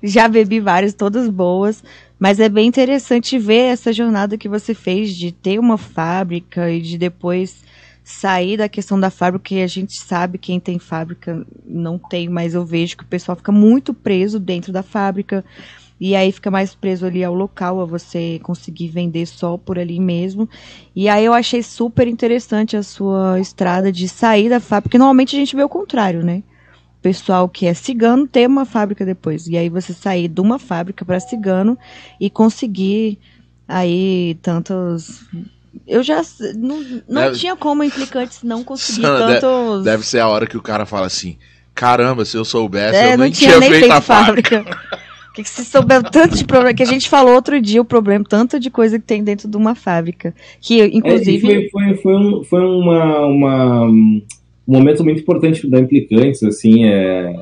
já 0.01 0.27
bebi 0.27 0.59
várias, 0.59 0.93
todas 0.93 1.27
boas, 1.27 1.83
mas 2.19 2.39
é 2.39 2.47
bem 2.47 2.67
interessante 2.67 3.39
ver 3.39 3.71
essa 3.71 3.91
jornada 3.91 4.37
que 4.37 4.47
você 4.47 4.75
fez 4.75 5.15
de 5.15 5.31
ter 5.31 5.57
uma 5.57 5.77
fábrica 5.77 6.69
e 6.69 6.79
de 6.79 6.95
depois 6.95 7.63
sair 8.03 8.57
da 8.57 8.69
questão 8.69 8.99
da 8.99 9.09
fábrica, 9.09 9.49
que 9.49 9.61
a 9.61 9.67
gente 9.67 9.99
sabe 9.99 10.37
quem 10.37 10.59
tem 10.59 10.77
fábrica 10.77 11.43
não 11.65 11.97
tem, 11.97 12.29
mas 12.29 12.53
eu 12.53 12.63
vejo 12.63 12.95
que 12.95 13.03
o 13.03 13.07
pessoal 13.07 13.35
fica 13.35 13.51
muito 13.51 13.91
preso 13.91 14.39
dentro 14.39 14.71
da 14.71 14.83
fábrica 14.83 15.43
e 15.99 16.15
aí 16.15 16.31
fica 16.31 16.49
mais 16.49 16.73
preso 16.73 17.05
ali 17.05 17.23
ao 17.23 17.33
local, 17.33 17.81
a 17.81 17.85
você 17.85 18.39
conseguir 18.41 18.87
vender 18.87 19.25
só 19.25 19.57
por 19.57 19.77
ali 19.77 19.99
mesmo. 19.99 20.49
E 20.95 21.09
aí 21.09 21.25
eu 21.25 21.33
achei 21.33 21.61
super 21.61 22.07
interessante 22.07 22.77
a 22.77 22.83
sua 22.83 23.39
estrada 23.39 23.91
de 23.91 24.07
sair 24.07 24.49
da 24.49 24.59
fábrica, 24.59 24.83
porque 24.83 24.97
normalmente 24.97 25.35
a 25.35 25.39
gente 25.39 25.55
vê 25.55 25.63
o 25.63 25.69
contrário, 25.69 26.23
né? 26.23 26.41
O 26.99 27.01
pessoal 27.01 27.49
que 27.49 27.65
é 27.65 27.73
cigano 27.73 28.27
ter 28.27 28.47
uma 28.47 28.65
fábrica 28.65 29.05
depois. 29.05 29.47
E 29.47 29.57
aí 29.57 29.69
você 29.69 29.93
sair 29.93 30.27
de 30.27 30.39
uma 30.39 30.57
fábrica 30.57 31.03
para 31.03 31.19
cigano 31.19 31.77
e 32.19 32.29
conseguir 32.29 33.17
aí 33.67 34.37
tantos 34.41 35.25
eu 35.87 36.01
já 36.01 36.21
não, 36.55 36.83
não 37.07 37.21
deve, 37.23 37.37
tinha 37.37 37.55
como 37.55 37.83
implicantes 37.83 38.43
não 38.43 38.63
conseguir 38.63 39.01
tantos. 39.01 39.83
Deve 39.83 40.05
ser 40.05 40.19
a 40.19 40.27
hora 40.27 40.47
que 40.47 40.57
o 40.57 40.61
cara 40.61 40.85
fala 40.85 41.07
assim: 41.07 41.37
caramba, 41.73 42.25
se 42.25 42.37
eu 42.37 42.45
soubesse, 42.45 42.95
é, 42.95 43.13
eu 43.13 43.17
nem 43.17 43.31
tinha, 43.31 43.51
tinha 43.51 43.59
nem 43.59 43.69
feito, 43.69 43.81
feito 43.81 43.95
a 43.95 44.01
fábrica. 44.01 44.63
que, 44.63 44.69
que 45.33 45.43
se 45.43 45.63
souber 45.65 46.03
tanto 46.03 46.35
de 46.35 46.45
problema 46.45 46.73
que 46.73 46.83
a 46.83 46.85
gente 46.85 47.09
falou 47.09 47.33
outro 47.33 47.61
dia 47.61 47.81
o 47.81 47.85
problema 47.85 48.25
tanto 48.27 48.59
de 48.59 48.69
coisa 48.69 48.99
que 48.99 49.05
tem 49.05 49.23
dentro 49.23 49.47
de 49.47 49.57
uma 49.57 49.75
fábrica 49.75 50.33
que 50.59 50.83
inclusive 50.85 51.47
é, 51.47 51.69
foi, 51.69 51.69
foi, 51.69 51.95
foi, 51.97 52.15
um, 52.15 52.43
foi 52.43 52.61
uma, 52.61 53.25
uma, 53.25 53.85
um 53.85 54.21
momento 54.67 55.03
muito 55.03 55.21
importante 55.21 55.69
da 55.69 55.79
implicantes 55.79 56.43
assim 56.43 56.85
é 56.85 57.33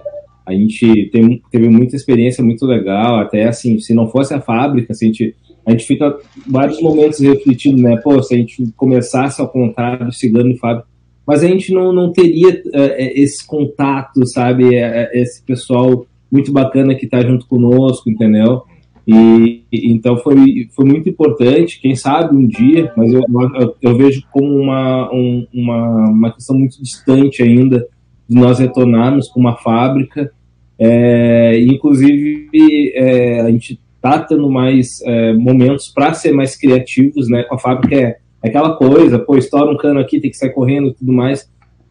a 0.45 0.53
gente 0.53 1.09
tem, 1.11 1.41
teve 1.51 1.67
muita 1.69 1.95
experiência 1.95 2.43
muito 2.43 2.65
legal 2.65 3.19
até 3.19 3.47
assim 3.47 3.79
se 3.79 3.93
não 3.93 4.07
fosse 4.07 4.33
a 4.33 4.41
fábrica 4.41 4.93
se 4.93 5.05
a 5.05 5.07
gente 5.07 5.35
a 5.67 5.71
gente 5.71 5.85
fica 5.85 6.17
vários 6.47 6.81
momentos 6.81 7.19
refletindo, 7.19 7.81
né? 7.81 7.97
Pô, 7.97 8.23
se 8.23 8.33
a 8.33 8.37
gente 8.37 8.71
começasse 8.77 9.41
ao 9.41 9.49
contrário, 9.49 10.13
cigano 10.13 10.49
e 10.49 10.57
Fábio, 10.57 10.85
mas 11.25 11.43
a 11.43 11.47
gente 11.47 11.73
não, 11.73 11.91
não 11.91 12.13
teria 12.13 12.63
é, 12.73 13.19
esse 13.19 13.45
contato, 13.45 14.25
sabe? 14.25 14.73
É, 14.73 15.11
esse 15.13 15.43
pessoal 15.43 16.07
muito 16.31 16.51
bacana 16.51 16.95
que 16.95 17.05
está 17.05 17.21
junto 17.21 17.47
conosco, 17.47 18.09
entendeu? 18.09 18.63
E, 19.07 19.63
então 19.71 20.17
foi, 20.17 20.67
foi 20.75 20.83
muito 20.83 21.07
importante, 21.07 21.79
quem 21.79 21.95
sabe 21.95 22.35
um 22.35 22.45
dia, 22.45 22.91
mas 22.97 23.13
eu, 23.13 23.23
eu, 23.55 23.75
eu 23.81 23.95
vejo 23.95 24.21
como 24.31 24.53
uma, 24.53 25.09
um, 25.13 25.47
uma, 25.53 26.09
uma 26.09 26.31
questão 26.33 26.57
muito 26.57 26.81
distante 26.83 27.41
ainda 27.41 27.87
de 28.27 28.35
nós 28.37 28.59
retornarmos 28.59 29.29
com 29.29 29.39
uma 29.39 29.55
fábrica. 29.55 30.29
É, 30.77 31.57
inclusive, 31.61 32.49
é, 32.93 33.41
a 33.41 33.49
gente 33.49 33.79
tá 34.01 34.19
tendo 34.19 34.49
mais 34.49 35.01
é, 35.03 35.33
momentos 35.33 35.87
para 35.87 36.13
ser 36.13 36.33
mais 36.33 36.57
criativos, 36.57 37.29
né? 37.29 37.43
Com 37.43 37.55
a 37.55 37.59
fábrica 37.59 37.95
é, 37.95 38.17
é 38.43 38.49
aquela 38.49 38.75
coisa, 38.75 39.17
pô, 39.17 39.37
estoura 39.37 39.71
um 39.71 39.77
cano 39.77 40.01
aqui, 40.01 40.19
tem 40.19 40.29
que 40.29 40.37
sair 40.37 40.53
correndo 40.53 40.93
tudo 40.93 41.13
mais. 41.13 41.49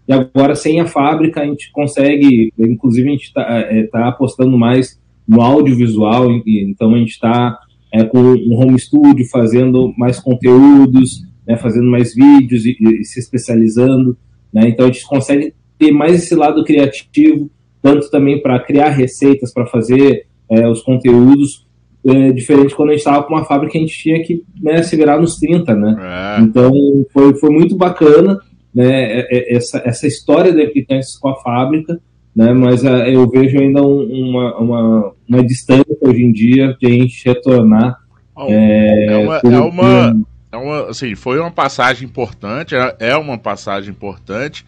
E 0.09 0.13
agora, 0.13 0.55
sem 0.55 0.81
a 0.81 0.87
fábrica, 0.87 1.41
a 1.41 1.45
gente 1.45 1.71
consegue, 1.73 2.53
inclusive, 2.59 3.09
a 3.09 3.13
gente 3.13 3.25
está 3.25 3.43
é, 3.43 3.83
tá 3.85 4.09
apostando 4.09 4.57
mais 4.57 4.99
no 5.27 5.41
audiovisual, 5.43 6.31
então 6.47 6.95
a 6.95 6.99
gente 6.99 7.11
está 7.11 7.59
é, 7.93 8.05
com 8.05 8.19
um 8.19 8.55
home 8.55 8.79
studio 8.79 9.27
fazendo 9.29 9.93
mais 9.99 10.21
conteúdos, 10.21 11.25
né, 11.47 11.57
fazendo 11.57 11.91
mais 11.91 12.15
vídeos 12.15 12.65
e, 12.65 12.77
e 12.81 13.05
se 13.05 13.19
especializando. 13.19 14.17
Né, 14.53 14.69
então 14.69 14.87
a 14.87 14.93
gente 14.93 15.05
consegue 15.07 15.53
ter 15.77 15.91
mais 15.91 16.15
esse 16.15 16.35
lado 16.35 16.65
criativo, 16.65 17.51
tanto 17.83 18.09
também 18.11 18.41
para 18.41 18.61
criar 18.61 18.91
receitas, 18.91 19.53
para 19.53 19.67
fazer 19.67 20.27
é, 20.49 20.69
os 20.69 20.83
conteúdos, 20.83 21.67
é, 22.07 22.31
diferente 22.31 22.75
quando 22.75 22.91
a 22.91 22.93
gente 22.93 23.01
estava 23.01 23.25
com 23.25 23.35
uma 23.35 23.45
fábrica 23.45 23.73
que 23.73 23.79
a 23.79 23.81
gente 23.81 23.99
tinha 23.99 24.23
que 24.23 24.45
né, 24.63 24.81
se 24.83 24.95
virar 24.95 25.21
nos 25.21 25.37
30, 25.37 25.75
né? 25.75 25.97
É. 26.39 26.43
Então 26.43 26.73
foi, 27.13 27.35
foi 27.35 27.51
muito 27.51 27.77
bacana 27.77 28.39
né, 28.77 29.21
é, 29.21 29.27
é, 29.31 29.57
essa, 29.57 29.83
essa 29.87 30.07
história 30.07 30.53
da 30.53 30.63
Equitantes 30.63 31.17
com 31.17 31.31
a 31.31 31.37
fábrica, 31.37 31.99
né? 32.35 32.53
Mas 32.53 32.83
uh, 32.83 32.89
eu 32.89 33.27
vejo 33.27 33.59
ainda 33.59 33.83
um, 33.83 34.03
uma, 34.03 34.57
uma, 34.59 35.13
uma 35.27 35.43
distância 35.43 35.97
hoje 35.99 36.23
em 36.23 36.31
dia 36.31 36.77
de 36.79 36.87
a 36.87 36.91
gente 36.91 37.25
retornar. 37.25 37.99
Oh, 38.35 38.45
é, 38.51 39.07
é, 39.07 39.17
uma, 39.17 39.37
é, 39.39 39.59
uma, 39.59 40.27
é 40.53 40.57
uma, 40.59 40.91
assim, 40.91 41.15
foi 41.15 41.41
uma 41.41 41.51
passagem 41.51 42.07
importante, 42.07 42.75
é 42.99 43.17
uma 43.17 43.39
passagem 43.39 43.91
importante, 43.91 44.63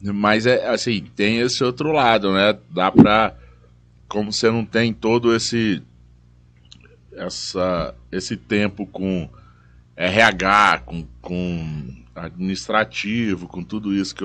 mas 0.00 0.46
é 0.46 0.66
assim, 0.68 1.04
tem 1.14 1.40
esse 1.40 1.62
outro 1.62 1.92
lado, 1.92 2.32
né? 2.32 2.56
Dá 2.70 2.90
para 2.90 3.34
como 4.08 4.32
você 4.32 4.50
não 4.50 4.64
tem 4.64 4.94
todo 4.94 5.36
esse 5.36 5.82
essa, 7.14 7.94
esse 8.10 8.34
tempo 8.34 8.86
com 8.86 9.28
RH, 9.94 10.82
com, 10.86 11.04
com 11.20 12.01
administrativo, 12.14 13.48
com 13.48 13.62
tudo 13.62 13.94
isso 13.94 14.14
que 14.14 14.24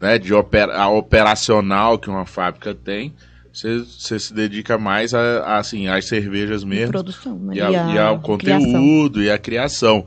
né, 0.00 0.18
de 0.18 0.34
opera, 0.34 0.76
a 0.76 0.88
operacional 0.88 1.98
que 1.98 2.10
uma 2.10 2.26
fábrica 2.26 2.74
tem, 2.74 3.14
você, 3.52 3.78
você 3.78 4.18
se 4.18 4.34
dedica 4.34 4.76
mais 4.76 5.14
a, 5.14 5.20
a, 5.20 5.58
assim, 5.58 5.86
às 5.86 6.06
cervejas 6.06 6.64
mesmo. 6.64 6.90
Produção, 6.90 7.38
né? 7.38 7.54
e, 7.56 7.60
a, 7.60 7.70
e, 7.70 7.76
a, 7.76 7.94
e 7.94 7.98
ao 7.98 8.20
conteúdo 8.20 9.14
criação. 9.14 9.22
e 9.22 9.30
a 9.30 9.38
criação. 9.38 10.04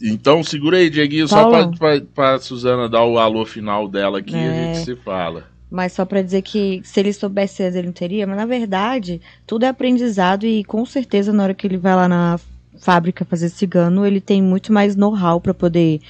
Então, 0.00 0.42
segura 0.42 0.78
aí, 0.78 0.88
Dieguinho, 0.88 1.28
Paulo. 1.28 1.76
só 1.76 2.04
para 2.14 2.38
Suzana 2.38 2.88
dar 2.88 3.04
o 3.04 3.18
alô 3.18 3.44
final 3.44 3.88
dela 3.88 4.18
aqui, 4.18 4.34
é... 4.34 4.48
a 4.48 4.74
gente 4.74 4.84
se 4.84 4.96
fala. 4.96 5.44
Mas 5.70 5.92
só 5.92 6.04
para 6.04 6.22
dizer 6.22 6.42
que 6.42 6.80
se 6.84 7.00
ele 7.00 7.12
soubesse 7.12 7.62
ele 7.62 7.82
não 7.82 7.92
teria, 7.92 8.26
mas 8.26 8.36
na 8.36 8.46
verdade, 8.46 9.20
tudo 9.46 9.64
é 9.64 9.68
aprendizado 9.68 10.46
e 10.46 10.62
com 10.62 10.86
certeza 10.86 11.32
na 11.32 11.42
hora 11.42 11.54
que 11.54 11.66
ele 11.66 11.76
vai 11.76 11.96
lá 11.96 12.06
na 12.06 12.38
fábrica 12.78 13.24
fazer 13.24 13.48
cigano, 13.48 14.06
ele 14.06 14.20
tem 14.20 14.40
muito 14.40 14.72
mais 14.72 14.94
know-how 14.94 15.40
para 15.40 15.54
poder 15.54 16.00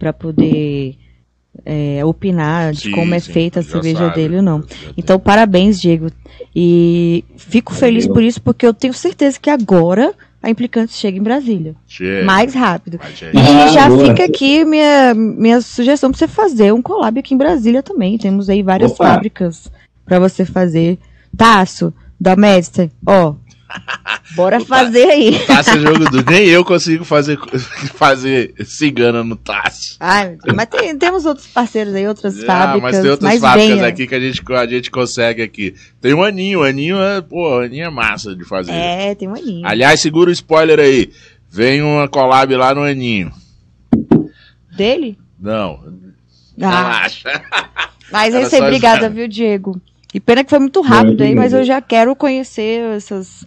para 0.00 0.12
poder 0.14 0.96
é, 1.64 2.02
opinar 2.04 2.72
de 2.72 2.84
Sim, 2.84 2.90
como 2.92 3.14
é 3.14 3.20
sim, 3.20 3.32
feita 3.32 3.60
a 3.60 3.62
cerveja 3.62 3.98
sabe. 4.06 4.14
dele 4.14 4.36
ou 4.36 4.42
não. 4.42 4.64
Então, 4.96 5.20
parabéns, 5.20 5.78
Diego. 5.78 6.06
E 6.56 7.22
fico 7.36 7.74
feliz 7.74 8.08
por 8.08 8.22
isso, 8.22 8.40
porque 8.40 8.66
eu 8.66 8.72
tenho 8.72 8.94
certeza 8.94 9.38
que 9.38 9.50
agora 9.50 10.14
a 10.42 10.48
Implicante 10.48 10.94
chega 10.94 11.18
em 11.18 11.22
Brasília. 11.22 11.74
Chega. 11.86 12.24
Mais 12.24 12.54
rápido. 12.54 12.98
E 13.34 13.38
Ah, 13.38 13.68
já 13.68 13.88
boa. 13.90 14.08
fica 14.08 14.24
aqui 14.24 14.64
minha, 14.64 15.14
minha 15.14 15.60
sugestão 15.60 16.10
para 16.10 16.18
você 16.18 16.26
fazer 16.26 16.72
um 16.72 16.80
collab 16.80 17.18
aqui 17.20 17.34
em 17.34 17.38
Brasília 17.38 17.82
também. 17.82 18.16
Temos 18.16 18.48
aí 18.48 18.62
várias 18.62 18.92
Opa. 18.92 19.04
fábricas 19.04 19.70
para 20.06 20.18
você 20.18 20.46
fazer. 20.46 20.98
Taço, 21.36 21.92
da 22.18 22.34
Medster, 22.36 22.90
ó. 23.06 23.34
Bora 24.34 24.58
O 24.58 24.64
fazer 24.64 25.04
aí. 25.10 25.38
Taça 25.46 25.76
é 25.76 25.78
jogo 25.80 26.08
do. 26.10 26.24
Nem 26.30 26.46
eu 26.48 26.64
consigo 26.64 27.04
fazer, 27.04 27.38
fazer 27.94 28.54
cigana 28.64 29.22
no 29.24 29.36
Taço. 29.36 29.96
Ai, 30.00 30.36
Deus, 30.42 30.56
mas 30.56 30.66
tem- 30.66 30.96
temos 30.98 31.24
outros 31.26 31.46
parceiros 31.48 31.94
aí, 31.94 32.06
outras 32.06 32.42
Ah, 32.42 32.46
fábricas. 32.46 32.82
mas 32.82 33.00
tem 33.00 33.10
outras 33.10 33.32
mas 33.32 33.40
fábricas 33.40 33.74
venha. 33.76 33.86
aqui 33.88 34.06
que 34.06 34.14
a 34.14 34.20
gente, 34.20 34.42
a 34.52 34.66
gente 34.66 34.90
consegue 34.90 35.42
aqui. 35.42 35.74
Tem 36.00 36.14
o 36.14 36.22
Aninho, 36.22 36.60
o 36.60 36.62
Aninho 36.62 36.98
é, 37.00 37.20
pô, 37.20 37.58
o 37.58 37.60
Aninho 37.60 37.84
é 37.86 37.90
massa 37.90 38.34
de 38.34 38.44
fazer. 38.44 38.72
É, 38.72 39.14
tem 39.14 39.26
uma 39.28 39.40
linha. 39.40 39.66
Aliás, 39.68 40.00
segura 40.00 40.30
o 40.30 40.32
spoiler 40.32 40.78
aí. 40.78 41.10
Vem 41.50 41.82
uma 41.82 42.06
collab 42.08 42.54
lá 42.54 42.74
no 42.74 42.82
Aninho. 42.82 43.32
Dele? 44.76 45.18
Não, 45.38 45.80
Ah, 46.62 47.02
relaxa. 47.02 47.42
mas 48.12 48.34
é 48.34 48.42
isso 48.42 48.54
aí, 48.54 48.62
obrigada, 48.62 49.08
viu, 49.08 49.26
Diego? 49.26 49.80
E 50.12 50.18
pena 50.20 50.42
que 50.44 50.50
foi 50.50 50.58
muito 50.58 50.80
rápido 50.80 51.22
aí, 51.22 51.34
mas 51.34 51.52
eu 51.52 51.60
bem. 51.60 51.66
já 51.68 51.80
quero 51.80 52.14
conhecer 52.16 52.82
essas, 52.96 53.44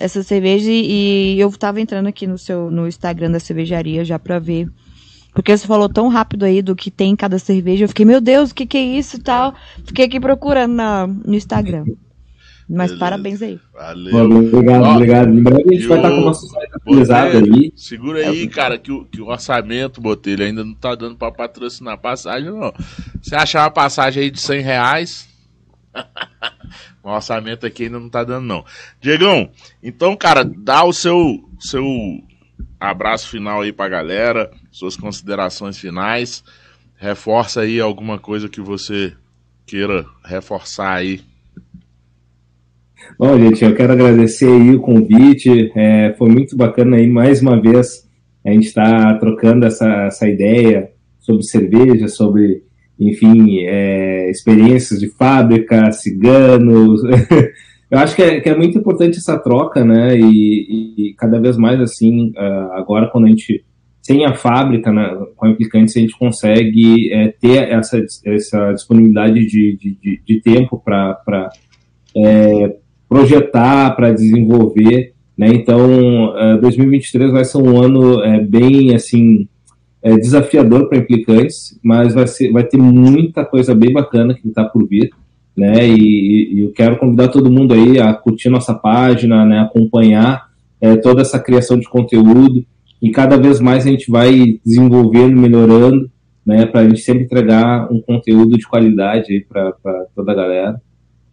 essas 0.00 0.26
cervejas 0.26 0.66
e, 0.66 1.34
e 1.36 1.40
eu 1.40 1.50
tava 1.52 1.80
entrando 1.80 2.06
aqui 2.08 2.26
no 2.26 2.38
seu 2.38 2.70
no 2.70 2.88
Instagram 2.88 3.30
da 3.30 3.38
cervejaria 3.40 4.04
já 4.04 4.18
pra 4.18 4.38
ver. 4.38 4.68
Porque 5.32 5.56
você 5.56 5.64
falou 5.66 5.88
tão 5.88 6.08
rápido 6.08 6.44
aí 6.44 6.60
do 6.60 6.74
que 6.74 6.90
tem 6.90 7.12
em 7.12 7.16
cada 7.16 7.38
cerveja, 7.38 7.84
eu 7.84 7.88
fiquei, 7.88 8.04
meu 8.04 8.20
Deus, 8.20 8.50
o 8.50 8.54
que 8.54 8.66
que 8.66 8.76
é 8.76 8.82
isso 8.82 9.16
e 9.16 9.20
tal. 9.20 9.54
Fiquei 9.86 10.06
aqui 10.06 10.18
procurando 10.18 10.72
na, 10.74 11.06
no 11.06 11.34
Instagram. 11.34 11.84
Mas 12.68 12.86
Beleza. 12.92 12.98
parabéns 13.00 13.42
aí. 13.42 13.58
Valeu. 13.72 14.30
Obrigado, 14.38 14.82
Ó, 14.84 14.92
obrigado. 14.94 15.28
Em 15.30 15.42
breve 15.42 15.64
a 15.68 15.72
gente 15.74 15.86
vai 15.88 15.98
estar 15.98 16.10
o- 16.10 16.14
com 16.16 16.20
o 16.22 16.24
nosso 16.24 16.46
site 16.48 16.70
atualizado 16.74 17.32
Botelho, 17.32 17.54
aí. 17.54 17.72
Segura 17.76 18.18
aí, 18.28 18.48
cara, 18.48 18.78
que 18.78 18.92
o, 18.92 19.04
que 19.04 19.20
o 19.20 19.26
orçamento, 19.26 20.00
Botelho, 20.00 20.44
ainda 20.44 20.64
não 20.64 20.74
tá 20.74 20.94
dando 20.94 21.16
pra 21.16 21.32
patrocinar 21.32 21.94
a 21.94 21.98
passagem, 21.98 22.48
não. 22.50 22.72
Você 23.20 23.34
achar 23.34 23.62
uma 23.64 23.70
passagem 23.72 24.22
aí 24.22 24.30
de 24.30 24.40
100 24.40 24.60
reais, 24.62 25.28
o 27.02 27.10
orçamento 27.10 27.66
aqui 27.66 27.84
ainda 27.84 27.98
não 27.98 28.08
tá 28.08 28.24
dando, 28.24 28.46
não. 28.46 28.64
Diegão, 29.00 29.50
então, 29.82 30.16
cara, 30.16 30.44
dá 30.44 30.84
o 30.84 30.92
seu, 30.92 31.48
seu 31.58 31.84
abraço 32.78 33.28
final 33.28 33.62
aí 33.62 33.72
pra 33.72 33.88
galera, 33.88 34.50
suas 34.70 34.96
considerações 34.96 35.78
finais, 35.78 36.44
reforça 36.96 37.62
aí 37.62 37.80
alguma 37.80 38.18
coisa 38.18 38.48
que 38.48 38.60
você 38.60 39.12
queira 39.66 40.04
reforçar 40.24 40.94
aí. 40.94 41.20
Bom, 43.18 43.38
gente, 43.38 43.64
eu 43.64 43.74
quero 43.74 43.92
agradecer 43.92 44.46
aí 44.46 44.74
o 44.74 44.80
convite. 44.80 45.70
É, 45.74 46.14
foi 46.16 46.28
muito 46.28 46.56
bacana 46.56 46.96
aí, 46.96 47.06
mais 47.06 47.40
uma 47.40 47.60
vez, 47.60 48.08
a 48.44 48.50
gente 48.50 48.66
está 48.66 49.14
trocando 49.18 49.66
essa, 49.66 49.86
essa 50.06 50.28
ideia 50.28 50.92
sobre 51.18 51.42
cerveja, 51.42 52.08
sobre, 52.08 52.64
enfim, 53.00 53.60
é, 53.60 54.30
experiências 54.30 55.00
de 55.00 55.08
fábrica, 55.08 55.90
ciganos. 55.92 57.02
eu 57.90 57.98
acho 57.98 58.14
que 58.14 58.22
é, 58.22 58.40
que 58.40 58.48
é 58.48 58.56
muito 58.56 58.78
importante 58.78 59.18
essa 59.18 59.38
troca, 59.38 59.84
né? 59.84 60.18
E, 60.18 60.94
e 61.10 61.14
cada 61.14 61.40
vez 61.40 61.56
mais, 61.56 61.80
assim, 61.80 62.32
ah, 62.36 62.74
agora 62.74 63.08
quando 63.08 63.24
a 63.26 63.30
gente 63.30 63.64
sem 64.02 64.24
a 64.24 64.34
fábrica, 64.34 64.90
né, 64.90 65.14
com 65.36 65.46
a 65.46 65.50
Implicantes, 65.50 65.96
a 65.96 66.00
gente 66.00 66.18
consegue 66.18 67.12
é, 67.12 67.28
ter 67.28 67.68
essa, 67.70 68.02
essa 68.24 68.72
disponibilidade 68.72 69.46
de, 69.46 69.76
de, 69.76 70.20
de, 70.26 70.40
tempo 70.40 70.82
para 70.82 71.50
projetar, 73.08 73.94
para 73.94 74.10
desenvolver, 74.10 75.12
né? 75.40 75.48
Então, 75.48 76.36
eh, 76.36 76.58
2023 76.58 77.32
vai 77.32 77.44
ser 77.44 77.58
um 77.58 77.80
ano 77.80 78.22
eh, 78.22 78.40
bem 78.40 78.94
assim 78.94 79.48
eh, 80.02 80.16
desafiador 80.16 80.88
para 80.88 80.98
implicantes, 80.98 81.78
mas 81.82 82.14
vai 82.14 82.26
ser, 82.26 82.50
vai 82.52 82.64
ter 82.64 82.78
muita 82.78 83.44
coisa 83.44 83.74
bem 83.74 83.92
bacana 83.92 84.34
que 84.34 84.48
está 84.48 84.64
por 84.64 84.86
vir, 84.86 85.10
né? 85.56 85.86
E, 85.86 86.54
e 86.54 86.60
eu 86.60 86.72
quero 86.72 86.98
convidar 86.98 87.28
todo 87.28 87.50
mundo 87.50 87.74
aí 87.74 87.98
a 87.98 88.14
curtir 88.14 88.48
nossa 88.48 88.74
página, 88.74 89.44
né? 89.44 89.60
Acompanhar 89.60 90.48
eh, 90.80 90.96
toda 90.96 91.20
essa 91.20 91.38
criação 91.38 91.78
de 91.78 91.88
conteúdo 91.88 92.64
e 93.02 93.10
cada 93.10 93.36
vez 93.36 93.60
mais 93.60 93.86
a 93.86 93.90
gente 93.90 94.10
vai 94.10 94.58
desenvolvendo, 94.64 95.36
melhorando, 95.36 96.10
né? 96.46 96.66
Para 96.66 96.80
a 96.80 96.88
gente 96.88 97.00
sempre 97.00 97.24
entregar 97.24 97.92
um 97.92 98.00
conteúdo 98.00 98.56
de 98.56 98.66
qualidade 98.66 99.32
aí 99.32 99.40
para 99.40 99.72
toda 100.14 100.32
a 100.32 100.34
galera. 100.34 100.80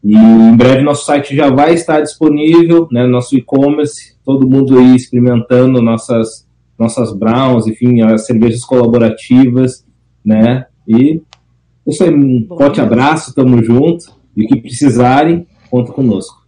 E 0.04 0.16
em 0.16 0.56
breve 0.56 0.84
nosso 0.84 1.06
site 1.06 1.36
já 1.36 1.50
vai 1.50 1.74
estar 1.74 2.02
disponível, 2.02 2.88
né, 2.92 3.06
nosso 3.08 3.36
e-commerce, 3.36 4.16
todo 4.24 4.48
mundo 4.48 4.78
aí 4.78 4.96
experimentando 4.96 5.82
nossas 5.82 6.47
nossas 6.78 7.14
browns, 7.14 7.68
enfim, 7.68 8.02
as 8.02 8.26
cervejas 8.26 8.64
colaborativas, 8.64 9.86
né? 10.24 10.66
E 10.88 11.22
isso 11.88 12.04
aí, 12.04 12.14
um 12.14 12.44
Bom. 12.44 12.58
forte 12.58 12.82
abraço, 12.82 13.34
tamo 13.34 13.64
junto. 13.64 14.16
E 14.36 14.44
o 14.44 14.48
que 14.48 14.62
precisarem, 14.62 15.48
conta 15.70 15.92
conosco. 15.92 16.46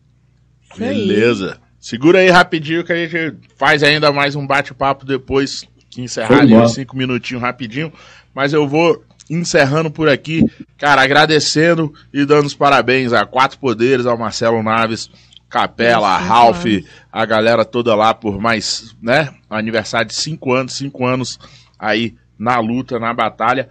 Beleza. 0.78 1.58
Segura 1.80 2.20
aí 2.20 2.30
rapidinho 2.30 2.84
que 2.84 2.92
a 2.92 2.96
gente 2.96 3.36
faz 3.58 3.82
ainda 3.82 4.12
mais 4.12 4.36
um 4.36 4.46
bate-papo 4.46 5.06
depois 5.06 5.66
que 5.90 6.02
encerrar 6.02 6.42
ali 6.42 6.54
uns 6.54 6.74
cinco 6.74 6.96
minutinhos 6.96 7.42
rapidinho. 7.42 7.92
Mas 8.34 8.54
eu 8.54 8.68
vou 8.68 9.04
encerrando 9.30 9.90
por 9.90 10.10
aqui, 10.10 10.44
cara, 10.78 11.02
agradecendo 11.02 11.94
e 12.14 12.26
dando 12.26 12.48
os 12.48 12.56
parabéns 12.56 13.14
a 13.14 13.26
Quatro 13.26 13.60
Poderes, 13.60 14.06
ao 14.06 14.18
Marcelo 14.18 14.62
Naves, 14.62 15.10
Capela, 15.50 16.18
Cinco 16.18 16.28
Ralph, 16.30 16.66
anos. 16.66 16.86
a 17.12 17.26
galera 17.26 17.66
toda 17.66 17.95
lá 17.95 18.14
por 18.14 18.39
mais, 18.39 18.95
né? 19.02 19.34
Aniversário 19.50 20.08
de 20.08 20.16
cinco 20.16 20.54
anos, 20.54 20.74
cinco 20.74 21.06
anos 21.06 21.39
aí 21.78 22.16
na 22.38 22.60
luta, 22.60 23.00
na 23.00 23.14
batalha. 23.14 23.70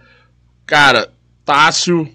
Cara, 0.65 1.11
Tássio, 1.45 2.07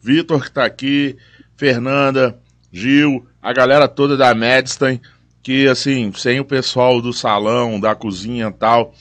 Vitor 0.00 0.44
que 0.44 0.50
tá 0.50 0.64
aqui, 0.64 1.16
Fernanda, 1.56 2.38
Gil, 2.72 3.26
a 3.42 3.52
galera 3.52 3.86
toda 3.86 4.16
da 4.16 4.34
Medstein, 4.34 5.00
que 5.42 5.68
assim, 5.68 6.12
sem 6.12 6.40
o 6.40 6.44
pessoal 6.44 7.00
do 7.00 7.12
salão, 7.12 7.78
da 7.78 7.94
cozinha 7.94 8.48
e 8.48 8.52
tal, 8.52 8.94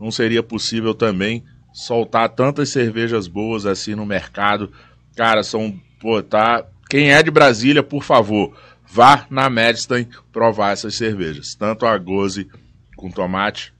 não 0.00 0.10
seria 0.10 0.42
possível 0.42 0.94
também 0.94 1.44
soltar 1.72 2.28
tantas 2.30 2.70
cervejas 2.70 3.26
boas 3.26 3.66
assim 3.66 3.94
no 3.94 4.06
mercado. 4.06 4.72
Cara, 5.16 5.42
são, 5.42 5.74
pô, 6.00 6.22
tá. 6.22 6.64
Quem 6.88 7.12
é 7.12 7.22
de 7.22 7.30
Brasília, 7.30 7.82
por 7.82 8.04
favor, 8.04 8.56
vá 8.94 9.26
na 9.28 9.50
Medstein 9.50 10.06
provar 10.32 10.70
essas 10.72 10.94
cervejas, 10.94 11.54
tanto 11.56 11.84
a 11.84 11.98
Goze 11.98 12.48
com 12.96 13.10
tomate 13.10 13.72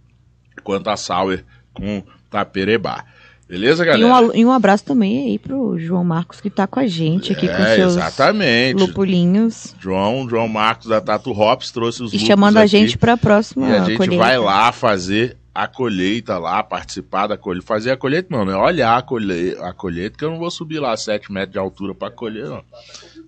quanto 0.65 0.91
a 0.91 0.97
Sour 0.97 1.39
com 1.73 2.03
taperebá. 2.29 3.05
Beleza, 3.49 3.85
E 3.85 3.87
galera? 3.87 4.07
um, 4.09 4.15
alu- 4.15 4.35
e 4.35 4.45
um 4.45 4.51
abraço 4.51 4.85
também 4.85 5.27
aí 5.27 5.39
pro 5.39 5.79
João 5.79 6.03
Marcos 6.03 6.41
que 6.41 6.51
tá 6.51 6.67
com 6.67 6.81
a 6.81 6.87
gente 6.87 7.31
aqui 7.33 7.47
com 7.47 7.55
É, 7.63 7.77
seus 7.77 7.93
exatamente. 7.93 8.81
lupulinhos. 8.81 9.77
João, 9.79 10.29
João 10.29 10.49
Marcos 10.49 10.89
da 10.89 11.01
Tatu 11.01 11.31
Hops 11.31 11.71
trouxe 11.71 12.03
os 12.03 12.13
E 12.13 12.19
chamando 12.19 12.57
a 12.57 12.67
gente 12.67 12.99
pra 12.99 13.17
próxima 13.17 13.69
E 13.69 13.77
a 13.77 13.85
gente 13.85 13.97
colheita. 13.99 14.17
vai 14.25 14.37
lá 14.39 14.73
fazer 14.73 15.37
a 15.55 15.69
colheita 15.69 16.37
lá, 16.39 16.61
participar 16.65 17.29
da 17.29 17.37
colheita. 17.37 17.67
Fazer 17.67 17.93
a 17.93 17.97
colheita 17.97 18.29
não, 18.37 18.45
né? 18.45 18.57
Olhar 18.57 18.97
a 18.97 19.03
colheita, 19.03 19.65
a 19.65 19.73
colheita, 19.73 20.17
que 20.19 20.25
eu 20.25 20.31
não 20.31 20.39
vou 20.39 20.51
subir 20.51 20.81
lá 20.81 20.97
7 20.97 21.31
metros 21.31 21.53
de 21.53 21.59
altura 21.59 21.95
pra 21.95 22.11
colher, 22.11 22.47
não. 22.49 22.65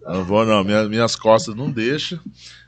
Eu 0.07 0.15
não 0.15 0.25
vou, 0.25 0.47
não. 0.47 0.63
Minhas, 0.63 0.89
minhas 0.89 1.17
costas 1.17 1.55
não 1.55 1.71
deixam. 1.71 2.21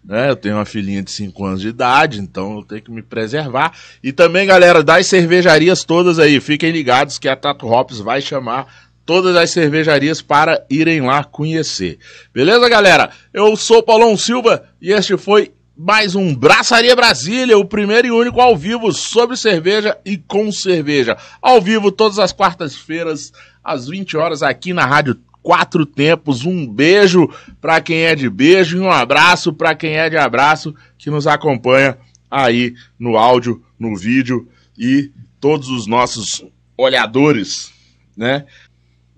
Né? 0.04 0.28
Eu 0.28 0.36
tenho 0.36 0.56
uma 0.56 0.64
filhinha 0.64 1.02
de 1.02 1.10
5 1.10 1.44
anos 1.44 1.60
de 1.60 1.68
idade, 1.68 2.18
então 2.18 2.56
eu 2.56 2.62
tenho 2.64 2.82
que 2.82 2.90
me 2.90 3.02
preservar. 3.02 3.72
E 4.02 4.12
também, 4.12 4.46
galera, 4.46 4.82
das 4.82 5.06
cervejarias 5.06 5.84
todas 5.84 6.18
aí, 6.18 6.40
fiquem 6.40 6.72
ligados 6.72 7.18
que 7.18 7.28
a 7.28 7.36
Tatu 7.36 7.66
Hops 7.68 8.00
vai 8.00 8.20
chamar 8.20 8.66
todas 9.06 9.36
as 9.36 9.50
cervejarias 9.50 10.20
para 10.20 10.66
irem 10.68 11.00
lá 11.00 11.22
conhecer. 11.22 11.98
Beleza, 12.34 12.68
galera? 12.68 13.10
Eu 13.32 13.56
sou 13.56 13.82
Paulão 13.82 14.16
Silva 14.16 14.64
e 14.82 14.92
este 14.92 15.16
foi 15.16 15.52
mais 15.76 16.16
um 16.16 16.34
Braçaria 16.34 16.96
Brasília, 16.96 17.56
o 17.56 17.64
primeiro 17.64 18.08
e 18.08 18.10
único 18.10 18.40
ao 18.40 18.56
vivo 18.56 18.92
sobre 18.92 19.36
cerveja 19.36 19.96
e 20.04 20.16
com 20.16 20.50
cerveja. 20.50 21.16
Ao 21.40 21.60
vivo 21.60 21.92
todas 21.92 22.18
as 22.18 22.32
quartas-feiras, 22.32 23.32
às 23.62 23.86
20 23.86 24.16
horas, 24.16 24.42
aqui 24.42 24.72
na 24.72 24.84
Rádio 24.84 25.14
Quatro 25.42 25.86
Tempos. 25.86 26.44
Um 26.44 26.66
beijo 26.66 27.28
para 27.60 27.80
quem 27.80 28.02
é 28.02 28.14
de 28.14 28.28
beijo 28.28 28.76
e 28.76 28.80
um 28.80 28.90
abraço 28.90 29.52
para 29.52 29.74
quem 29.74 29.96
é 29.96 30.10
de 30.10 30.16
abraço 30.16 30.74
que 30.96 31.10
nos 31.10 31.26
acompanha 31.26 31.98
aí 32.30 32.74
no 32.98 33.16
áudio, 33.16 33.62
no 33.78 33.96
vídeo 33.96 34.48
e 34.76 35.10
todos 35.40 35.68
os 35.68 35.86
nossos 35.86 36.44
olhadores, 36.76 37.72
né? 38.16 38.44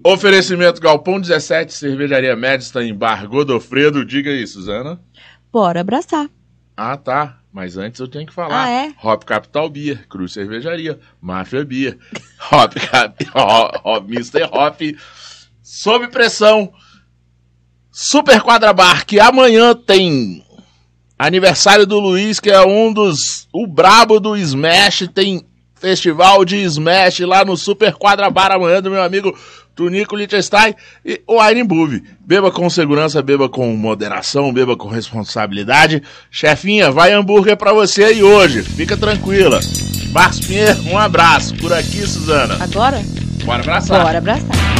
Oferecimento 0.03 0.81
Galpão 0.81 1.21
17, 1.21 1.75
Cervejaria 1.75 2.35
está 2.57 2.83
em 2.83 2.95
Bar 2.95 3.29
Godofredo. 3.29 4.05
Diga 4.05 4.31
aí, 4.31 4.47
Suzana. 4.47 4.99
Bora 5.53 5.83
abraçar. 5.83 6.31
Ah, 6.75 6.97
tá. 6.97 7.41
Mas 7.53 7.77
antes 7.77 8.01
eu 8.01 8.09
tenho 8.09 8.27
que 8.27 8.33
falar. 8.33 8.65
Ah, 8.65 8.71
é? 8.71 8.95
Hop 9.03 9.25
Capital 9.25 9.69
Beer, 9.69 10.07
Cruz 10.09 10.33
Cervejaria, 10.33 10.99
Máfia 11.21 11.65
Beer, 11.65 11.99
Hop, 12.51 12.73
Cap, 12.91 13.27
Hop 13.85 14.09
Mr. 14.09 14.45
Hop, 14.45 14.81
sob 15.71 16.09
pressão, 16.09 16.73
Super 17.93 18.41
Quadra 18.41 18.73
Bar, 18.73 19.07
que 19.07 19.21
amanhã 19.21 19.73
tem 19.73 20.45
aniversário 21.17 21.87
do 21.87 22.01
Luiz, 22.01 22.41
que 22.41 22.51
é 22.51 22.61
um 22.67 22.93
dos. 22.93 23.47
o 23.53 23.69
brabo 23.69 24.19
do 24.19 24.37
Smash, 24.37 25.09
tem 25.15 25.47
festival 25.77 26.45
de 26.45 26.57
Smash 26.57 27.21
lá 27.21 27.45
no 27.45 27.57
Super 27.57 27.95
Quadra 27.95 28.29
Bar 28.29 28.51
amanhã 28.51 28.83
do 28.83 28.91
meu 28.91 29.03
amigo 29.03 29.37
Tunico 29.77 30.17
Liechtenstein 30.17 30.75
e 31.05 31.23
o 31.27 31.43
Iron 31.49 31.67
Bube. 31.67 32.03
Beba 32.19 32.51
com 32.51 32.69
segurança, 32.69 33.23
beba 33.23 33.49
com 33.49 33.75
moderação, 33.77 34.53
beba 34.53 34.77
com 34.77 34.89
responsabilidade. 34.89 36.03
Chefinha, 36.33 36.91
vai 36.91 37.13
hambúrguer 37.13 37.57
pra 37.57 37.73
você 37.73 38.05
aí 38.05 38.23
hoje. 38.25 38.63
Fica 38.65 38.97
tranquila. 38.97 39.61
Marcos 40.13 40.41
Pinheiro, 40.41 40.83
um 40.89 40.99
abraço. 40.99 41.55
Por 41.57 41.73
aqui, 41.73 42.05
Suzana. 42.07 42.57
Agora? 42.61 43.01
Bora 43.45 43.63
abraçar. 43.63 44.03
Bora 44.03 44.19
abraçar. 44.19 44.80